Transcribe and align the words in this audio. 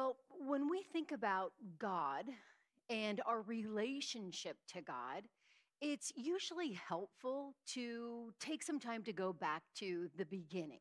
Well, 0.00 0.16
when 0.46 0.70
we 0.70 0.82
think 0.94 1.12
about 1.12 1.52
God 1.78 2.24
and 2.88 3.20
our 3.26 3.42
relationship 3.42 4.56
to 4.68 4.80
God, 4.80 5.24
it's 5.82 6.10
usually 6.16 6.72
helpful 6.72 7.54
to 7.74 8.32
take 8.40 8.62
some 8.62 8.80
time 8.80 9.02
to 9.02 9.12
go 9.12 9.34
back 9.34 9.62
to 9.74 10.08
the 10.16 10.24
beginning. 10.24 10.80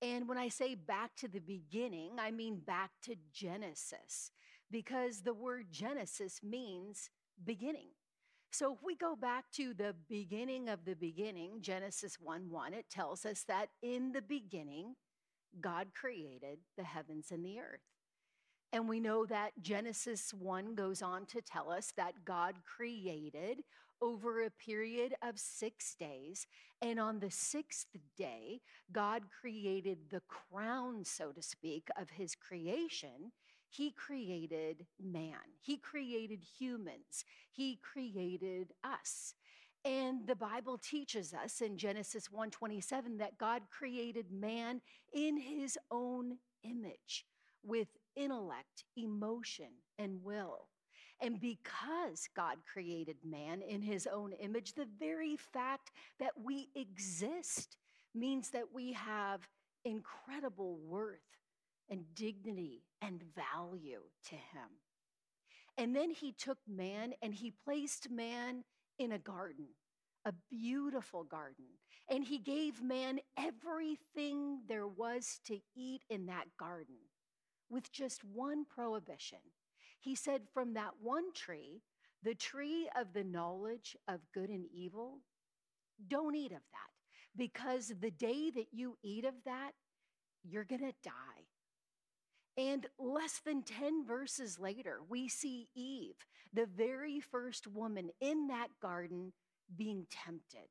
And 0.00 0.26
when 0.26 0.38
I 0.38 0.48
say 0.48 0.74
back 0.74 1.14
to 1.16 1.28
the 1.28 1.40
beginning, 1.40 2.12
I 2.18 2.30
mean 2.30 2.60
back 2.60 2.92
to 3.02 3.14
Genesis, 3.30 4.30
because 4.70 5.20
the 5.20 5.34
word 5.34 5.66
Genesis 5.70 6.40
means 6.42 7.10
beginning. 7.44 7.88
So 8.52 8.72
if 8.72 8.78
we 8.82 8.96
go 8.96 9.16
back 9.16 9.50
to 9.56 9.74
the 9.74 9.94
beginning 10.08 10.70
of 10.70 10.86
the 10.86 10.96
beginning, 10.96 11.58
Genesis 11.60 12.16
1 12.18 12.48
1, 12.48 12.72
it 12.72 12.88
tells 12.88 13.26
us 13.26 13.42
that 13.48 13.66
in 13.82 14.12
the 14.12 14.22
beginning, 14.22 14.94
God 15.60 15.88
created 15.94 16.60
the 16.78 16.84
heavens 16.84 17.30
and 17.30 17.44
the 17.44 17.58
earth. 17.58 17.80
And 18.72 18.88
we 18.88 19.00
know 19.00 19.26
that 19.26 19.52
Genesis 19.60 20.32
1 20.32 20.74
goes 20.74 21.02
on 21.02 21.26
to 21.26 21.40
tell 21.40 21.70
us 21.70 21.92
that 21.96 22.24
God 22.24 22.54
created 22.64 23.64
over 24.00 24.44
a 24.44 24.50
period 24.50 25.14
of 25.22 25.38
six 25.38 25.94
days. 25.94 26.46
And 26.80 26.98
on 26.98 27.18
the 27.18 27.30
sixth 27.30 27.88
day, 28.16 28.60
God 28.92 29.24
created 29.40 29.98
the 30.10 30.22
crown, 30.28 31.04
so 31.04 31.32
to 31.32 31.42
speak, 31.42 31.88
of 31.98 32.10
his 32.10 32.34
creation. 32.34 33.32
He 33.68 33.92
created 33.92 34.86
man, 35.00 35.54
he 35.60 35.76
created 35.76 36.42
humans, 36.58 37.24
he 37.52 37.76
created 37.76 38.72
us. 38.82 39.34
And 39.84 40.26
the 40.26 40.34
Bible 40.34 40.76
teaches 40.76 41.32
us 41.32 41.60
in 41.60 41.78
Genesis 41.78 42.28
1:27 42.30 43.18
that 43.18 43.38
God 43.38 43.62
created 43.70 44.30
man 44.30 44.82
in 45.12 45.36
his 45.36 45.78
own 45.90 46.38
image 46.62 47.26
with 47.62 47.88
intellect, 48.16 48.84
emotion, 48.96 49.70
and 49.98 50.22
will. 50.22 50.68
And 51.22 51.40
because 51.40 52.28
God 52.34 52.56
created 52.70 53.16
man 53.24 53.60
in 53.60 53.82
his 53.82 54.06
own 54.06 54.32
image, 54.32 54.72
the 54.72 54.88
very 54.98 55.36
fact 55.36 55.90
that 56.18 56.32
we 56.42 56.68
exist 56.74 57.76
means 58.14 58.50
that 58.50 58.72
we 58.72 58.92
have 58.94 59.46
incredible 59.84 60.78
worth 60.86 61.20
and 61.90 62.04
dignity 62.14 62.84
and 63.02 63.22
value 63.34 64.00
to 64.28 64.34
him. 64.34 64.70
And 65.76 65.94
then 65.94 66.10
he 66.10 66.32
took 66.32 66.58
man 66.66 67.12
and 67.22 67.34
he 67.34 67.52
placed 67.64 68.10
man 68.10 68.64
in 68.98 69.12
a 69.12 69.18
garden, 69.18 69.66
a 70.24 70.32
beautiful 70.50 71.24
garden. 71.24 71.64
And 72.08 72.24
he 72.24 72.38
gave 72.38 72.82
man 72.82 73.20
everything 73.38 74.60
there 74.68 74.86
was 74.86 75.40
to 75.46 75.58
eat 75.76 76.02
in 76.08 76.26
that 76.26 76.46
garden 76.58 76.96
with 77.70 77.92
just 77.92 78.24
one 78.24 78.64
prohibition. 78.64 79.38
He 79.98 80.14
said, 80.14 80.42
From 80.52 80.74
that 80.74 80.94
one 81.00 81.32
tree, 81.32 81.82
the 82.22 82.34
tree 82.34 82.88
of 82.98 83.12
the 83.12 83.24
knowledge 83.24 83.96
of 84.08 84.20
good 84.34 84.50
and 84.50 84.66
evil, 84.72 85.20
don't 86.08 86.34
eat 86.34 86.52
of 86.52 86.58
that 86.72 86.90
because 87.36 87.92
the 88.00 88.10
day 88.10 88.50
that 88.50 88.68
you 88.72 88.96
eat 89.02 89.24
of 89.24 89.34
that, 89.44 89.72
you're 90.42 90.64
going 90.64 90.80
to 90.80 90.94
die. 91.02 91.46
And 92.56 92.86
less 92.98 93.40
than 93.44 93.62
10 93.62 94.04
verses 94.04 94.58
later, 94.58 94.98
we 95.08 95.28
see 95.28 95.68
Eve, 95.74 96.16
the 96.52 96.66
very 96.66 97.20
first 97.20 97.66
woman 97.66 98.10
in 98.20 98.48
that 98.48 98.68
garden, 98.82 99.32
being 99.76 100.06
tempted. 100.10 100.68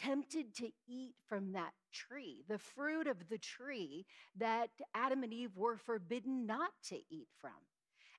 Tempted 0.00 0.54
to 0.54 0.70
eat 0.88 1.14
from 1.28 1.52
that 1.52 1.72
tree, 1.92 2.42
the 2.48 2.58
fruit 2.58 3.06
of 3.06 3.28
the 3.28 3.36
tree 3.36 4.06
that 4.38 4.70
Adam 4.94 5.22
and 5.22 5.32
Eve 5.32 5.54
were 5.56 5.76
forbidden 5.76 6.46
not 6.46 6.70
to 6.88 6.96
eat 7.10 7.28
from. 7.38 7.50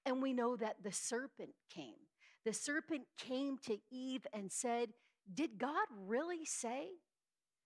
And 0.05 0.21
we 0.21 0.31
know 0.31 0.55
that 0.57 0.83
the 0.83 0.91
serpent 0.91 1.55
came. 1.73 2.07
The 2.45 2.53
serpent 2.53 3.03
came 3.17 3.57
to 3.65 3.77
Eve 3.89 4.27
and 4.31 4.51
said, 4.51 4.89
Did 5.33 5.57
God 5.57 5.87
really 6.05 6.45
say 6.45 6.89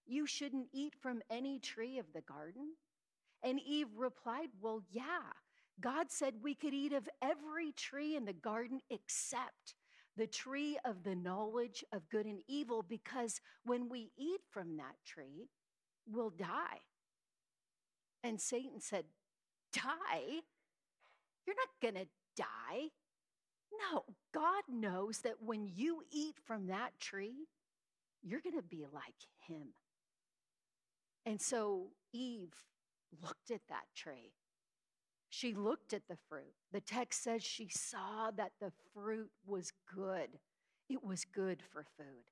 you 0.06 0.26
shouldn't 0.26 0.68
eat 0.74 0.94
from 1.02 1.22
any 1.30 1.60
tree 1.60 1.98
of 1.98 2.06
the 2.14 2.22
garden? 2.22 2.76
And 3.44 3.60
Eve 3.60 3.90
replied, 3.98 4.50
Well, 4.62 4.82
yeah. 4.90 5.34
God 5.82 6.10
said 6.10 6.36
we 6.42 6.56
could 6.56 6.74
eat 6.74 6.94
of 6.94 7.10
every 7.22 7.74
tree 7.74 8.16
in 8.16 8.24
the 8.24 8.34
garden 8.34 8.80
except 8.90 9.76
the 10.18 10.28
tree 10.28 10.78
of 10.86 11.04
the 11.04 11.16
knowledge 11.16 11.84
of 11.92 12.10
good 12.10 12.26
and 12.26 12.42
evil, 12.48 12.84
because 12.88 13.42
when 13.66 13.90
we 13.90 14.12
eat 14.18 14.42
from 14.50 14.78
that 14.78 14.96
tree, 15.06 15.50
we'll 16.08 16.30
die. 16.30 16.82
And 18.24 18.40
Satan 18.40 18.80
said, 18.80 19.06
Die? 19.74 20.42
You're 21.46 21.56
not 21.56 21.82
going 21.82 22.06
to 22.06 22.10
die. 22.36 22.90
No, 23.92 24.04
God 24.34 24.64
knows 24.70 25.20
that 25.20 25.42
when 25.42 25.68
you 25.68 26.02
eat 26.12 26.36
from 26.44 26.68
that 26.68 27.00
tree, 27.00 27.48
you're 28.24 28.42
going 28.42 28.56
to 28.56 28.64
be 28.64 28.86
like 28.92 29.14
him. 29.48 29.74
And 31.26 31.42
so 31.42 31.88
Eve 32.14 32.54
looked 33.22 33.52
at 33.52 33.62
that 33.70 33.86
tree. 33.96 34.34
She 35.36 35.54
looked 35.54 35.92
at 35.92 36.08
the 36.08 36.16
fruit. 36.30 36.54
The 36.72 36.80
text 36.80 37.22
says 37.22 37.44
she 37.44 37.68
saw 37.68 38.32
that 38.38 38.54
the 38.62 38.72
fruit 38.94 39.32
was 39.46 39.74
good. 39.94 40.30
It 40.90 41.04
was 41.04 41.26
good 41.26 41.62
for 41.62 41.86
food. 41.98 42.32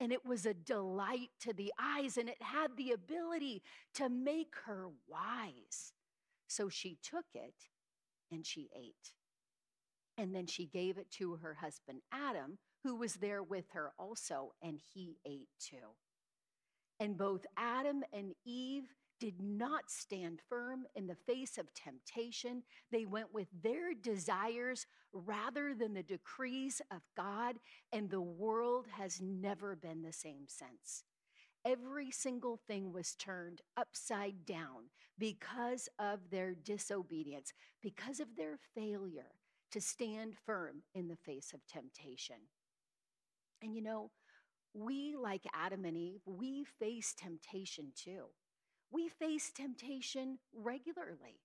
And 0.00 0.10
it 0.10 0.26
was 0.26 0.44
a 0.44 0.52
delight 0.52 1.30
to 1.42 1.52
the 1.52 1.72
eyes, 1.78 2.16
and 2.16 2.28
it 2.28 2.42
had 2.42 2.76
the 2.76 2.90
ability 2.90 3.62
to 3.94 4.08
make 4.08 4.54
her 4.66 4.88
wise. 5.06 5.92
So 6.48 6.68
she 6.68 6.98
took 7.04 7.26
it 7.34 7.54
and 8.32 8.44
she 8.44 8.68
ate. 8.74 9.12
And 10.18 10.34
then 10.34 10.48
she 10.48 10.66
gave 10.66 10.98
it 10.98 11.12
to 11.12 11.36
her 11.36 11.54
husband 11.54 12.00
Adam, 12.10 12.58
who 12.82 12.96
was 12.96 13.14
there 13.14 13.44
with 13.44 13.66
her 13.74 13.92
also, 13.96 14.54
and 14.60 14.80
he 14.92 15.18
ate 15.24 15.50
too. 15.60 15.94
And 16.98 17.16
both 17.16 17.46
Adam 17.56 18.02
and 18.12 18.34
Eve 18.44 18.92
did 19.24 19.40
not 19.40 19.90
stand 19.90 20.38
firm 20.50 20.84
in 20.94 21.06
the 21.06 21.16
face 21.26 21.56
of 21.56 21.72
temptation. 21.72 22.62
They 22.92 23.06
went 23.06 23.32
with 23.32 23.48
their 23.62 23.94
desires 23.94 24.86
rather 25.14 25.72
than 25.72 25.94
the 25.94 26.02
decrees 26.02 26.82
of 26.90 27.00
God, 27.16 27.56
and 27.90 28.10
the 28.10 28.20
world 28.20 28.86
has 28.98 29.22
never 29.22 29.76
been 29.76 30.02
the 30.02 30.12
same 30.12 30.44
since. 30.46 31.04
Every 31.64 32.10
single 32.10 32.60
thing 32.68 32.92
was 32.92 33.14
turned 33.14 33.62
upside 33.78 34.44
down 34.44 34.90
because 35.18 35.88
of 35.98 36.28
their 36.30 36.54
disobedience, 36.54 37.54
because 37.80 38.20
of 38.20 38.36
their 38.36 38.58
failure 38.74 39.30
to 39.70 39.80
stand 39.80 40.34
firm 40.44 40.82
in 40.94 41.08
the 41.08 41.16
face 41.16 41.54
of 41.54 41.66
temptation. 41.66 42.36
And 43.62 43.74
you 43.74 43.80
know, 43.80 44.10
we, 44.74 45.14
like 45.16 45.46
Adam 45.54 45.86
and 45.86 45.96
Eve, 45.96 46.20
we 46.26 46.64
face 46.78 47.14
temptation 47.16 47.92
too. 47.96 48.26
We 48.94 49.08
face 49.08 49.50
temptation 49.50 50.38
regularly. 50.54 51.40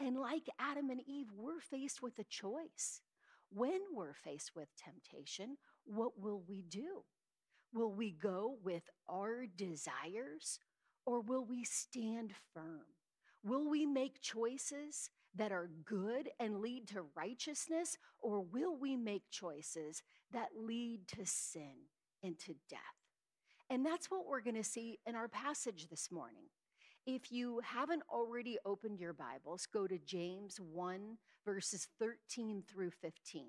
And 0.00 0.18
like 0.18 0.48
Adam 0.58 0.90
and 0.90 1.00
Eve, 1.06 1.28
we're 1.32 1.60
faced 1.60 2.02
with 2.02 2.18
a 2.18 2.24
choice. 2.24 3.02
When 3.50 3.78
we're 3.94 4.14
faced 4.14 4.56
with 4.56 4.66
temptation, 4.76 5.58
what 5.84 6.18
will 6.18 6.42
we 6.48 6.62
do? 6.62 7.04
Will 7.72 7.92
we 7.92 8.10
go 8.10 8.56
with 8.64 8.82
our 9.08 9.46
desires 9.46 10.58
or 11.06 11.20
will 11.20 11.44
we 11.44 11.62
stand 11.62 12.32
firm? 12.52 12.82
Will 13.44 13.70
we 13.70 13.86
make 13.86 14.20
choices 14.20 15.08
that 15.36 15.52
are 15.52 15.70
good 15.84 16.30
and 16.40 16.58
lead 16.60 16.88
to 16.88 17.04
righteousness, 17.16 17.96
or 18.20 18.40
will 18.40 18.76
we 18.76 18.96
make 18.96 19.30
choices 19.30 20.02
that 20.32 20.48
lead 20.56 21.06
to 21.08 21.24
sin 21.26 21.86
and 22.24 22.38
to 22.40 22.56
death? 22.68 22.80
And 23.70 23.86
that's 23.86 24.10
what 24.10 24.26
we're 24.26 24.40
going 24.40 24.56
to 24.56 24.64
see 24.64 24.98
in 25.06 25.14
our 25.14 25.28
passage 25.28 25.86
this 25.88 26.10
morning. 26.10 26.48
If 27.06 27.32
you 27.32 27.60
haven't 27.64 28.04
already 28.08 28.58
opened 28.64 29.00
your 29.00 29.12
Bibles, 29.12 29.66
go 29.66 29.88
to 29.88 29.98
James 29.98 30.60
1, 30.60 31.18
verses 31.44 31.88
13 31.98 32.62
through 32.68 32.92
15. 32.92 33.46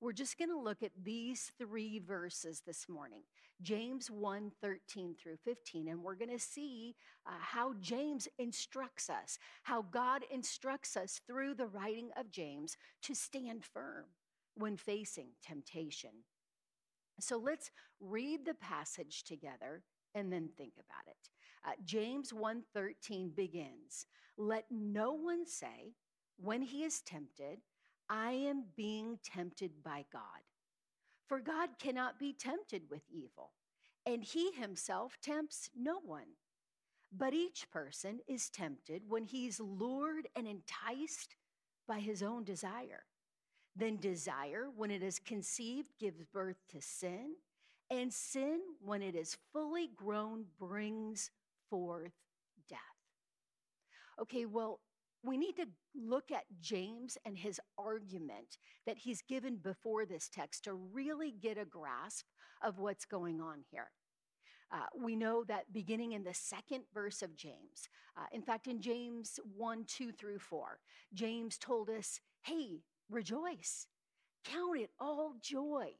We're 0.00 0.12
just 0.12 0.36
going 0.36 0.50
to 0.50 0.58
look 0.58 0.82
at 0.82 0.90
these 1.00 1.52
three 1.58 2.00
verses 2.00 2.62
this 2.66 2.88
morning 2.88 3.22
James 3.62 4.10
1 4.10 4.50
13 4.60 5.14
through 5.14 5.36
15. 5.44 5.88
And 5.88 6.02
we're 6.02 6.16
going 6.16 6.36
to 6.36 6.40
see 6.40 6.96
uh, 7.24 7.30
how 7.38 7.74
James 7.80 8.26
instructs 8.36 9.08
us, 9.08 9.38
how 9.62 9.82
God 9.82 10.22
instructs 10.28 10.96
us 10.96 11.20
through 11.24 11.54
the 11.54 11.66
writing 11.66 12.10
of 12.16 12.32
James 12.32 12.76
to 13.02 13.14
stand 13.14 13.64
firm 13.64 14.06
when 14.56 14.76
facing 14.76 15.28
temptation. 15.40 16.10
So 17.20 17.36
let's 17.36 17.70
read 18.00 18.44
the 18.44 18.54
passage 18.54 19.22
together 19.22 19.82
and 20.16 20.32
then 20.32 20.48
think 20.56 20.72
about 20.74 21.06
it. 21.06 21.30
Uh, 21.64 21.72
James 21.84 22.32
1:13 22.32 23.34
begins, 23.34 24.06
"Let 24.36 24.70
no 24.70 25.12
one 25.12 25.46
say 25.46 25.94
when 26.36 26.62
he 26.62 26.84
is 26.84 27.02
tempted, 27.02 27.60
I 28.08 28.30
am 28.32 28.64
being 28.76 29.18
tempted 29.22 29.82
by 29.82 30.06
God. 30.12 30.42
For 31.26 31.40
God 31.40 31.78
cannot 31.78 32.18
be 32.18 32.32
tempted 32.32 32.88
with 32.88 33.02
evil, 33.10 33.52
and 34.06 34.22
he 34.22 34.52
himself 34.52 35.18
tempts 35.20 35.68
no 35.76 35.98
one. 35.98 36.36
But 37.12 37.34
each 37.34 37.70
person 37.70 38.20
is 38.26 38.50
tempted 38.50 39.02
when 39.08 39.24
he's 39.24 39.60
lured 39.60 40.28
and 40.36 40.46
enticed 40.46 41.36
by 41.86 42.00
his 42.00 42.22
own 42.22 42.44
desire. 42.44 43.04
Then 43.74 43.96
desire, 43.96 44.68
when 44.74 44.90
it 44.90 45.02
is 45.02 45.18
conceived, 45.18 45.98
gives 45.98 46.24
birth 46.24 46.66
to 46.68 46.80
sin. 46.80 47.34
And 47.90 48.12
sin, 48.12 48.60
when 48.80 49.02
it 49.02 49.14
is 49.14 49.38
fully 49.52 49.88
grown, 49.88 50.44
brings 50.58 51.30
forth 51.70 52.12
death. 52.68 52.78
Okay, 54.20 54.46
well, 54.46 54.80
we 55.24 55.36
need 55.36 55.56
to 55.56 55.66
look 55.94 56.30
at 56.30 56.44
James 56.60 57.18
and 57.24 57.36
his 57.36 57.60
argument 57.76 58.58
that 58.86 58.98
he's 58.98 59.22
given 59.22 59.56
before 59.56 60.06
this 60.06 60.28
text 60.28 60.64
to 60.64 60.74
really 60.74 61.32
get 61.32 61.58
a 61.58 61.64
grasp 61.64 62.26
of 62.62 62.78
what's 62.78 63.04
going 63.04 63.40
on 63.40 63.64
here. 63.70 63.90
Uh, 64.70 64.84
we 65.02 65.16
know 65.16 65.44
that 65.44 65.72
beginning 65.72 66.12
in 66.12 66.24
the 66.24 66.34
second 66.34 66.82
verse 66.92 67.22
of 67.22 67.34
James, 67.34 67.88
uh, 68.16 68.26
in 68.32 68.42
fact, 68.42 68.66
in 68.66 68.80
James 68.80 69.40
1 69.56 69.84
2 69.86 70.12
through 70.12 70.38
4, 70.38 70.78
James 71.14 71.56
told 71.56 71.88
us, 71.88 72.20
hey, 72.42 72.82
rejoice, 73.08 73.86
count 74.44 74.78
it 74.78 74.90
all 75.00 75.34
joy 75.40 75.92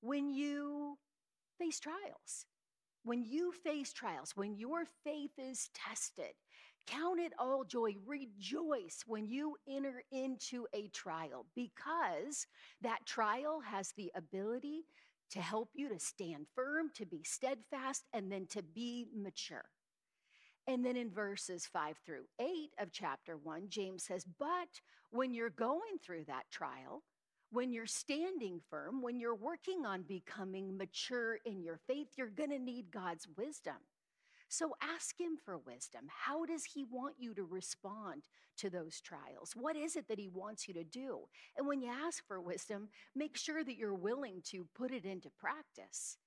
when 0.00 0.28
you 0.28 0.98
face 1.58 1.80
trials. 1.80 2.46
When 3.02 3.24
you 3.24 3.52
face 3.52 3.92
trials, 3.92 4.32
when 4.36 4.56
your 4.56 4.84
faith 5.04 5.32
is 5.38 5.70
tested, 5.74 6.34
Count 6.86 7.20
it 7.20 7.32
all 7.38 7.64
joy. 7.64 7.94
Rejoice 8.04 9.04
when 9.06 9.28
you 9.28 9.56
enter 9.68 10.02
into 10.10 10.66
a 10.72 10.88
trial 10.88 11.46
because 11.54 12.46
that 12.80 13.06
trial 13.06 13.60
has 13.60 13.92
the 13.92 14.10
ability 14.16 14.82
to 15.30 15.40
help 15.40 15.70
you 15.74 15.88
to 15.88 16.00
stand 16.00 16.46
firm, 16.54 16.90
to 16.96 17.06
be 17.06 17.22
steadfast, 17.22 18.06
and 18.12 18.30
then 18.32 18.46
to 18.48 18.62
be 18.62 19.06
mature. 19.14 19.66
And 20.66 20.84
then 20.84 20.96
in 20.96 21.10
verses 21.10 21.66
five 21.66 21.96
through 22.04 22.24
eight 22.40 22.70
of 22.78 22.90
chapter 22.92 23.36
one, 23.36 23.68
James 23.68 24.04
says, 24.04 24.24
But 24.38 24.80
when 25.10 25.32
you're 25.32 25.50
going 25.50 25.98
through 26.04 26.24
that 26.24 26.50
trial, 26.50 27.04
when 27.50 27.72
you're 27.72 27.86
standing 27.86 28.60
firm, 28.70 29.02
when 29.02 29.18
you're 29.18 29.34
working 29.34 29.84
on 29.84 30.02
becoming 30.02 30.76
mature 30.76 31.38
in 31.44 31.62
your 31.62 31.78
faith, 31.86 32.08
you're 32.16 32.28
going 32.28 32.50
to 32.50 32.58
need 32.58 32.90
God's 32.90 33.26
wisdom. 33.36 33.76
So 34.48 34.74
ask 34.82 35.18
Him 35.20 35.36
for 35.44 35.58
wisdom. 35.58 36.02
How 36.08 36.44
does 36.44 36.64
He 36.64 36.84
want 36.84 37.14
you 37.18 37.34
to 37.34 37.44
respond 37.44 38.22
to 38.58 38.68
those 38.68 39.00
trials? 39.00 39.52
What 39.54 39.76
is 39.76 39.96
it 39.96 40.08
that 40.08 40.18
He 40.18 40.28
wants 40.28 40.66
you 40.66 40.74
to 40.74 40.84
do? 40.84 41.20
And 41.56 41.66
when 41.66 41.80
you 41.80 41.90
ask 41.90 42.26
for 42.26 42.40
wisdom, 42.40 42.88
make 43.14 43.36
sure 43.36 43.62
that 43.62 43.76
you're 43.76 43.94
willing 43.94 44.42
to 44.46 44.66
put 44.74 44.92
it 44.92 45.04
into 45.04 45.30
practice. 45.30 46.18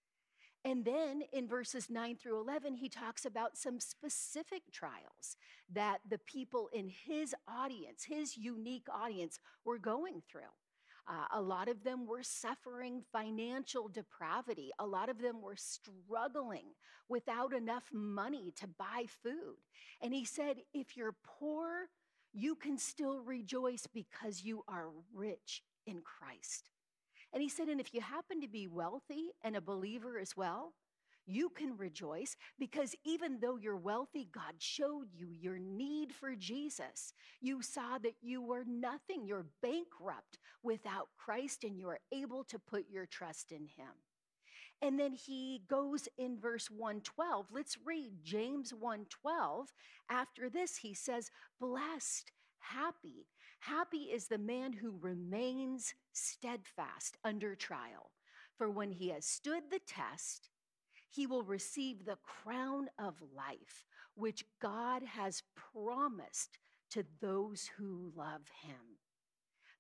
And 0.65 0.85
then 0.85 1.23
in 1.33 1.47
verses 1.47 1.89
9 1.89 2.15
through 2.15 2.39
11, 2.39 2.75
he 2.75 2.87
talks 2.87 3.25
about 3.25 3.57
some 3.57 3.81
specific 3.81 4.61
trials 4.71 5.35
that 5.69 5.97
the 6.09 6.19
people 6.19 6.69
in 6.71 6.87
his 6.87 7.35
audience, 7.47 8.05
his 8.05 8.37
unique 8.37 8.87
audience, 8.89 9.39
were 9.65 9.77
going 9.77 10.21
through. 10.25 10.53
Uh, 11.07 11.25
a 11.33 11.41
lot 11.41 11.67
of 11.67 11.83
them 11.83 12.05
were 12.05 12.23
suffering 12.23 13.03
financial 13.11 13.89
depravity. 13.89 14.71
A 14.79 14.85
lot 14.85 15.09
of 15.09 15.19
them 15.19 15.41
were 15.41 15.57
struggling 15.57 16.65
without 17.09 17.53
enough 17.53 17.83
money 17.91 18.53
to 18.55 18.67
buy 18.67 19.05
food. 19.21 19.57
And 20.01 20.13
he 20.13 20.23
said, 20.23 20.57
if 20.73 20.95
you're 20.95 21.15
poor, 21.39 21.89
you 22.33 22.55
can 22.55 22.77
still 22.77 23.19
rejoice 23.19 23.87
because 23.93 24.43
you 24.43 24.63
are 24.67 24.89
rich 25.13 25.63
in 25.85 26.01
Christ. 26.01 26.69
And 27.33 27.41
he 27.41 27.49
said, 27.49 27.67
and 27.67 27.81
if 27.81 27.93
you 27.93 28.01
happen 28.01 28.41
to 28.41 28.47
be 28.47 28.67
wealthy 28.67 29.31
and 29.43 29.55
a 29.55 29.61
believer 29.61 30.17
as 30.19 30.37
well, 30.37 30.73
you 31.25 31.49
can 31.49 31.77
rejoice 31.77 32.35
because 32.59 32.95
even 33.05 33.39
though 33.39 33.57
you're 33.57 33.77
wealthy, 33.77 34.27
God 34.31 34.55
showed 34.57 35.07
you 35.13 35.27
your 35.31 35.57
need 35.57 36.13
for 36.13 36.35
Jesus. 36.35 37.13
You 37.39 37.61
saw 37.61 37.97
that 37.99 38.15
you 38.21 38.41
were 38.41 38.65
nothing, 38.67 39.25
you're 39.25 39.45
bankrupt 39.61 40.37
without 40.63 41.09
Christ, 41.17 41.63
and 41.63 41.77
you 41.77 41.89
are 41.89 41.99
able 42.11 42.43
to 42.45 42.59
put 42.59 42.89
your 42.89 43.05
trust 43.05 43.51
in 43.51 43.65
Him. 43.65 43.93
And 44.83 44.99
then 44.99 45.13
he 45.13 45.61
goes 45.69 46.09
in 46.17 46.37
verse 46.37 46.69
112. 46.69 47.47
Let's 47.53 47.77
read 47.85 48.11
James 48.21 48.73
112. 48.73 49.73
After 50.09 50.49
this, 50.49 50.75
he 50.75 50.93
says, 50.93 51.31
Blessed, 51.57 52.33
happy. 52.59 53.27
Happy 53.61 54.09
is 54.11 54.27
the 54.27 54.37
man 54.37 54.73
who 54.73 54.97
remains 54.99 55.93
steadfast 56.11 57.17
under 57.23 57.55
trial. 57.55 58.11
For 58.57 58.69
when 58.69 58.91
he 58.91 59.07
has 59.09 59.25
stood 59.25 59.63
the 59.71 59.79
test, 59.87 60.49
he 61.09 61.27
will 61.27 61.43
receive 61.43 62.03
the 62.03 62.17
crown 62.17 62.89
of 62.99 63.23
life, 63.33 63.85
which 64.15 64.43
God 64.61 65.03
has 65.03 65.43
promised 65.55 66.57
to 66.89 67.05
those 67.21 67.69
who 67.77 68.11
love 68.17 68.49
him. 68.63 68.92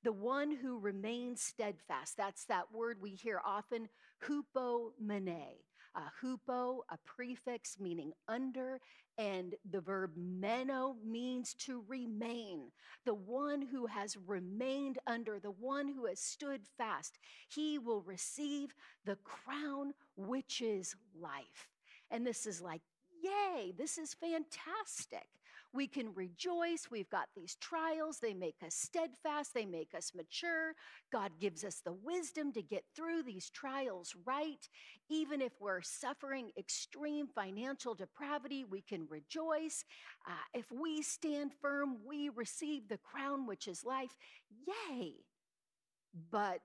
The 0.03 0.11
one 0.11 0.51
who 0.51 0.79
remains 0.79 1.41
steadfast, 1.41 2.17
that's 2.17 2.45
that 2.45 2.73
word 2.73 2.97
we 3.01 3.11
hear 3.11 3.39
often, 3.45 3.87
hupomene. 4.25 5.59
A 5.95 6.25
hupo, 6.25 6.79
a 6.89 6.97
prefix 7.05 7.79
meaning 7.79 8.13
under, 8.27 8.79
and 9.17 9.53
the 9.69 9.79
verb 9.79 10.11
meno 10.17 10.95
means 11.05 11.53
to 11.59 11.83
remain. 11.87 12.71
The 13.05 13.13
one 13.13 13.61
who 13.61 13.85
has 13.85 14.17
remained 14.17 14.97
under, 15.05 15.39
the 15.39 15.51
one 15.51 15.87
who 15.87 16.07
has 16.07 16.19
stood 16.19 16.61
fast, 16.77 17.19
he 17.47 17.77
will 17.77 18.01
receive 18.01 18.73
the 19.05 19.17
crown 19.17 19.93
which 20.15 20.61
is 20.61 20.95
life. 21.15 21.69
And 22.09 22.25
this 22.25 22.47
is 22.47 22.59
like, 22.59 22.81
yay, 23.21 23.71
this 23.77 23.97
is 23.99 24.15
fantastic. 24.15 25.27
We 25.73 25.87
can 25.87 26.13
rejoice. 26.13 26.87
We've 26.91 27.09
got 27.09 27.29
these 27.35 27.55
trials. 27.55 28.19
They 28.19 28.35
make 28.35 28.57
us 28.63 28.75
steadfast. 28.75 29.55
They 29.55 29.65
make 29.65 29.95
us 29.95 30.11
mature. 30.15 30.75
God 31.11 31.31
gives 31.39 31.63
us 31.63 31.81
the 31.83 31.93
wisdom 31.93 32.53
to 32.53 32.61
get 32.61 32.83
through 32.95 33.23
these 33.23 33.49
trials 33.49 34.15
right. 34.23 34.69
Even 35.09 35.41
if 35.41 35.53
we're 35.59 35.81
suffering 35.81 36.51
extreme 36.57 37.27
financial 37.27 37.95
depravity, 37.95 38.63
we 38.63 38.81
can 38.81 39.07
rejoice. 39.09 39.83
Uh, 40.27 40.31
if 40.53 40.71
we 40.71 41.01
stand 41.01 41.51
firm, 41.59 41.97
we 42.05 42.29
receive 42.29 42.87
the 42.87 42.99
crown, 42.99 43.47
which 43.47 43.67
is 43.67 43.83
life. 43.83 44.15
Yay. 44.67 45.13
But 46.29 46.59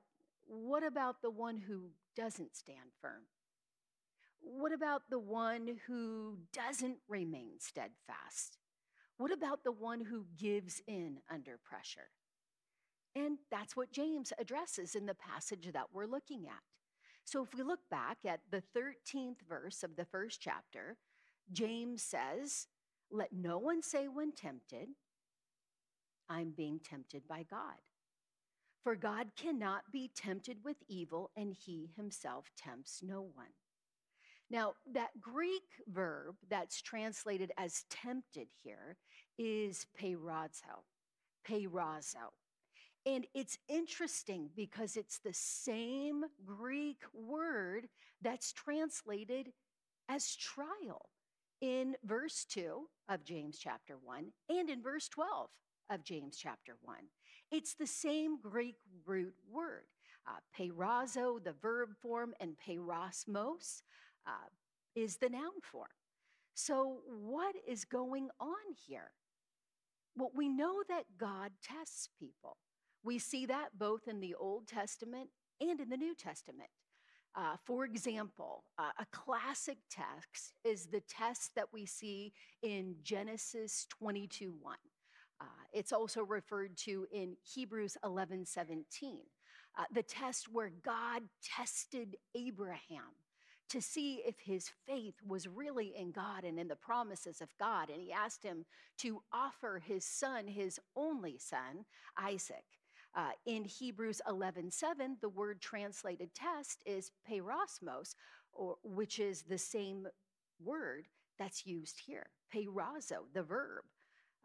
what 0.46 0.84
about 0.84 1.22
the 1.22 1.30
one 1.30 1.56
who 1.56 1.92
doesn't 2.14 2.54
stand 2.54 2.90
firm? 3.00 3.22
What 4.40 4.72
about 4.72 5.02
the 5.08 5.18
one 5.18 5.78
who 5.86 6.38
doesn't 6.52 6.98
remain 7.08 7.58
steadfast? 7.58 8.58
What 9.18 9.32
about 9.32 9.64
the 9.64 9.72
one 9.72 10.00
who 10.00 10.26
gives 10.38 10.80
in 10.86 11.18
under 11.30 11.58
pressure? 11.62 12.10
And 13.16 13.38
that's 13.50 13.76
what 13.76 13.92
James 13.92 14.32
addresses 14.38 14.94
in 14.94 15.06
the 15.06 15.14
passage 15.14 15.68
that 15.72 15.86
we're 15.92 16.06
looking 16.06 16.46
at. 16.46 16.62
So 17.24 17.42
if 17.42 17.52
we 17.54 17.62
look 17.62 17.80
back 17.90 18.18
at 18.24 18.40
the 18.50 18.62
13th 18.76 19.40
verse 19.48 19.82
of 19.82 19.96
the 19.96 20.04
first 20.04 20.40
chapter, 20.40 20.96
James 21.52 22.02
says, 22.02 22.68
Let 23.10 23.32
no 23.32 23.58
one 23.58 23.82
say 23.82 24.06
when 24.06 24.32
tempted, 24.32 24.88
I'm 26.28 26.52
being 26.56 26.78
tempted 26.78 27.26
by 27.28 27.44
God. 27.50 27.82
For 28.84 28.94
God 28.94 29.32
cannot 29.36 29.82
be 29.92 30.10
tempted 30.14 30.58
with 30.64 30.76
evil, 30.88 31.30
and 31.36 31.52
he 31.52 31.90
himself 31.96 32.50
tempts 32.56 33.02
no 33.02 33.22
one. 33.34 33.52
Now, 34.50 34.74
that 34.94 35.20
Greek 35.20 35.82
verb 35.88 36.36
that's 36.48 36.80
translated 36.80 37.52
as 37.58 37.84
tempted 37.90 38.48
here 38.62 38.96
is 39.38 39.86
peirazo, 39.98 40.82
peirazo. 41.48 42.32
And 43.06 43.26
it's 43.34 43.58
interesting 43.68 44.50
because 44.54 44.96
it's 44.96 45.18
the 45.18 45.32
same 45.32 46.24
Greek 46.44 47.02
word 47.14 47.88
that's 48.20 48.52
translated 48.52 49.52
as 50.08 50.36
trial 50.36 51.08
in 51.60 51.96
verse 52.04 52.44
2 52.44 52.88
of 53.08 53.24
James 53.24 53.58
chapter 53.58 53.96
1 54.02 54.26
and 54.50 54.68
in 54.68 54.82
verse 54.82 55.08
12 55.08 55.48
of 55.90 56.04
James 56.04 56.36
chapter 56.36 56.76
1. 56.82 56.96
It's 57.50 57.74
the 57.74 57.86
same 57.86 58.38
Greek 58.40 58.76
root 59.06 59.34
word. 59.50 59.84
Uh, 60.26 60.40
the 60.58 61.54
verb 61.62 61.88
form, 62.02 62.34
and 62.40 62.56
peirasmos, 62.68 63.82
uh, 64.26 64.48
is 64.94 65.16
the 65.16 65.30
noun 65.30 65.60
form. 65.62 65.88
So, 66.54 66.98
what 67.06 67.54
is 67.66 67.84
going 67.84 68.28
on 68.38 68.74
here? 68.86 69.12
Well, 70.18 70.32
we 70.34 70.48
know 70.48 70.82
that 70.88 71.04
God 71.16 71.52
tests 71.62 72.08
people. 72.18 72.56
We 73.04 73.20
see 73.20 73.46
that 73.46 73.78
both 73.78 74.08
in 74.08 74.18
the 74.18 74.34
Old 74.34 74.66
Testament 74.66 75.30
and 75.60 75.78
in 75.78 75.88
the 75.88 75.96
New 75.96 76.16
Testament. 76.16 76.70
Uh, 77.36 77.54
for 77.64 77.84
example, 77.84 78.64
uh, 78.80 78.90
a 78.98 79.06
classic 79.12 79.78
text 79.88 80.54
is 80.64 80.86
the 80.86 81.02
test 81.08 81.54
that 81.54 81.68
we 81.72 81.86
see 81.86 82.32
in 82.62 82.96
Genesis 83.00 83.86
22 83.90 84.54
1. 84.60 84.76
Uh, 85.40 85.44
it's 85.72 85.92
also 85.92 86.24
referred 86.24 86.76
to 86.78 87.06
in 87.12 87.36
Hebrews 87.44 87.96
11 88.02 88.44
17, 88.44 89.20
uh, 89.78 89.84
the 89.94 90.02
test 90.02 90.48
where 90.50 90.72
God 90.82 91.22
tested 91.44 92.16
Abraham 92.34 93.14
to 93.68 93.80
see 93.80 94.22
if 94.26 94.36
his 94.40 94.70
faith 94.86 95.14
was 95.26 95.46
really 95.46 95.94
in 95.96 96.10
God 96.10 96.44
and 96.44 96.58
in 96.58 96.68
the 96.68 96.76
promises 96.76 97.40
of 97.40 97.48
God. 97.58 97.90
And 97.90 98.00
he 98.00 98.12
asked 98.12 98.42
him 98.42 98.64
to 98.98 99.22
offer 99.32 99.82
his 99.84 100.04
son, 100.04 100.46
his 100.46 100.80
only 100.96 101.38
son, 101.38 101.84
Isaac. 102.16 102.64
Uh, 103.14 103.30
in 103.46 103.64
Hebrews 103.64 104.20
11 104.28 104.70
7, 104.70 105.16
the 105.20 105.28
word 105.28 105.60
translated 105.60 106.34
test 106.34 106.82
is 106.86 107.10
peirasmos, 107.28 108.14
or, 108.52 108.76
which 108.82 109.18
is 109.18 109.42
the 109.42 109.58
same 109.58 110.06
word 110.62 111.08
that's 111.38 111.66
used 111.66 112.00
here. 112.06 112.26
Peirazo, 112.54 113.24
the 113.32 113.42
verb. 113.42 113.84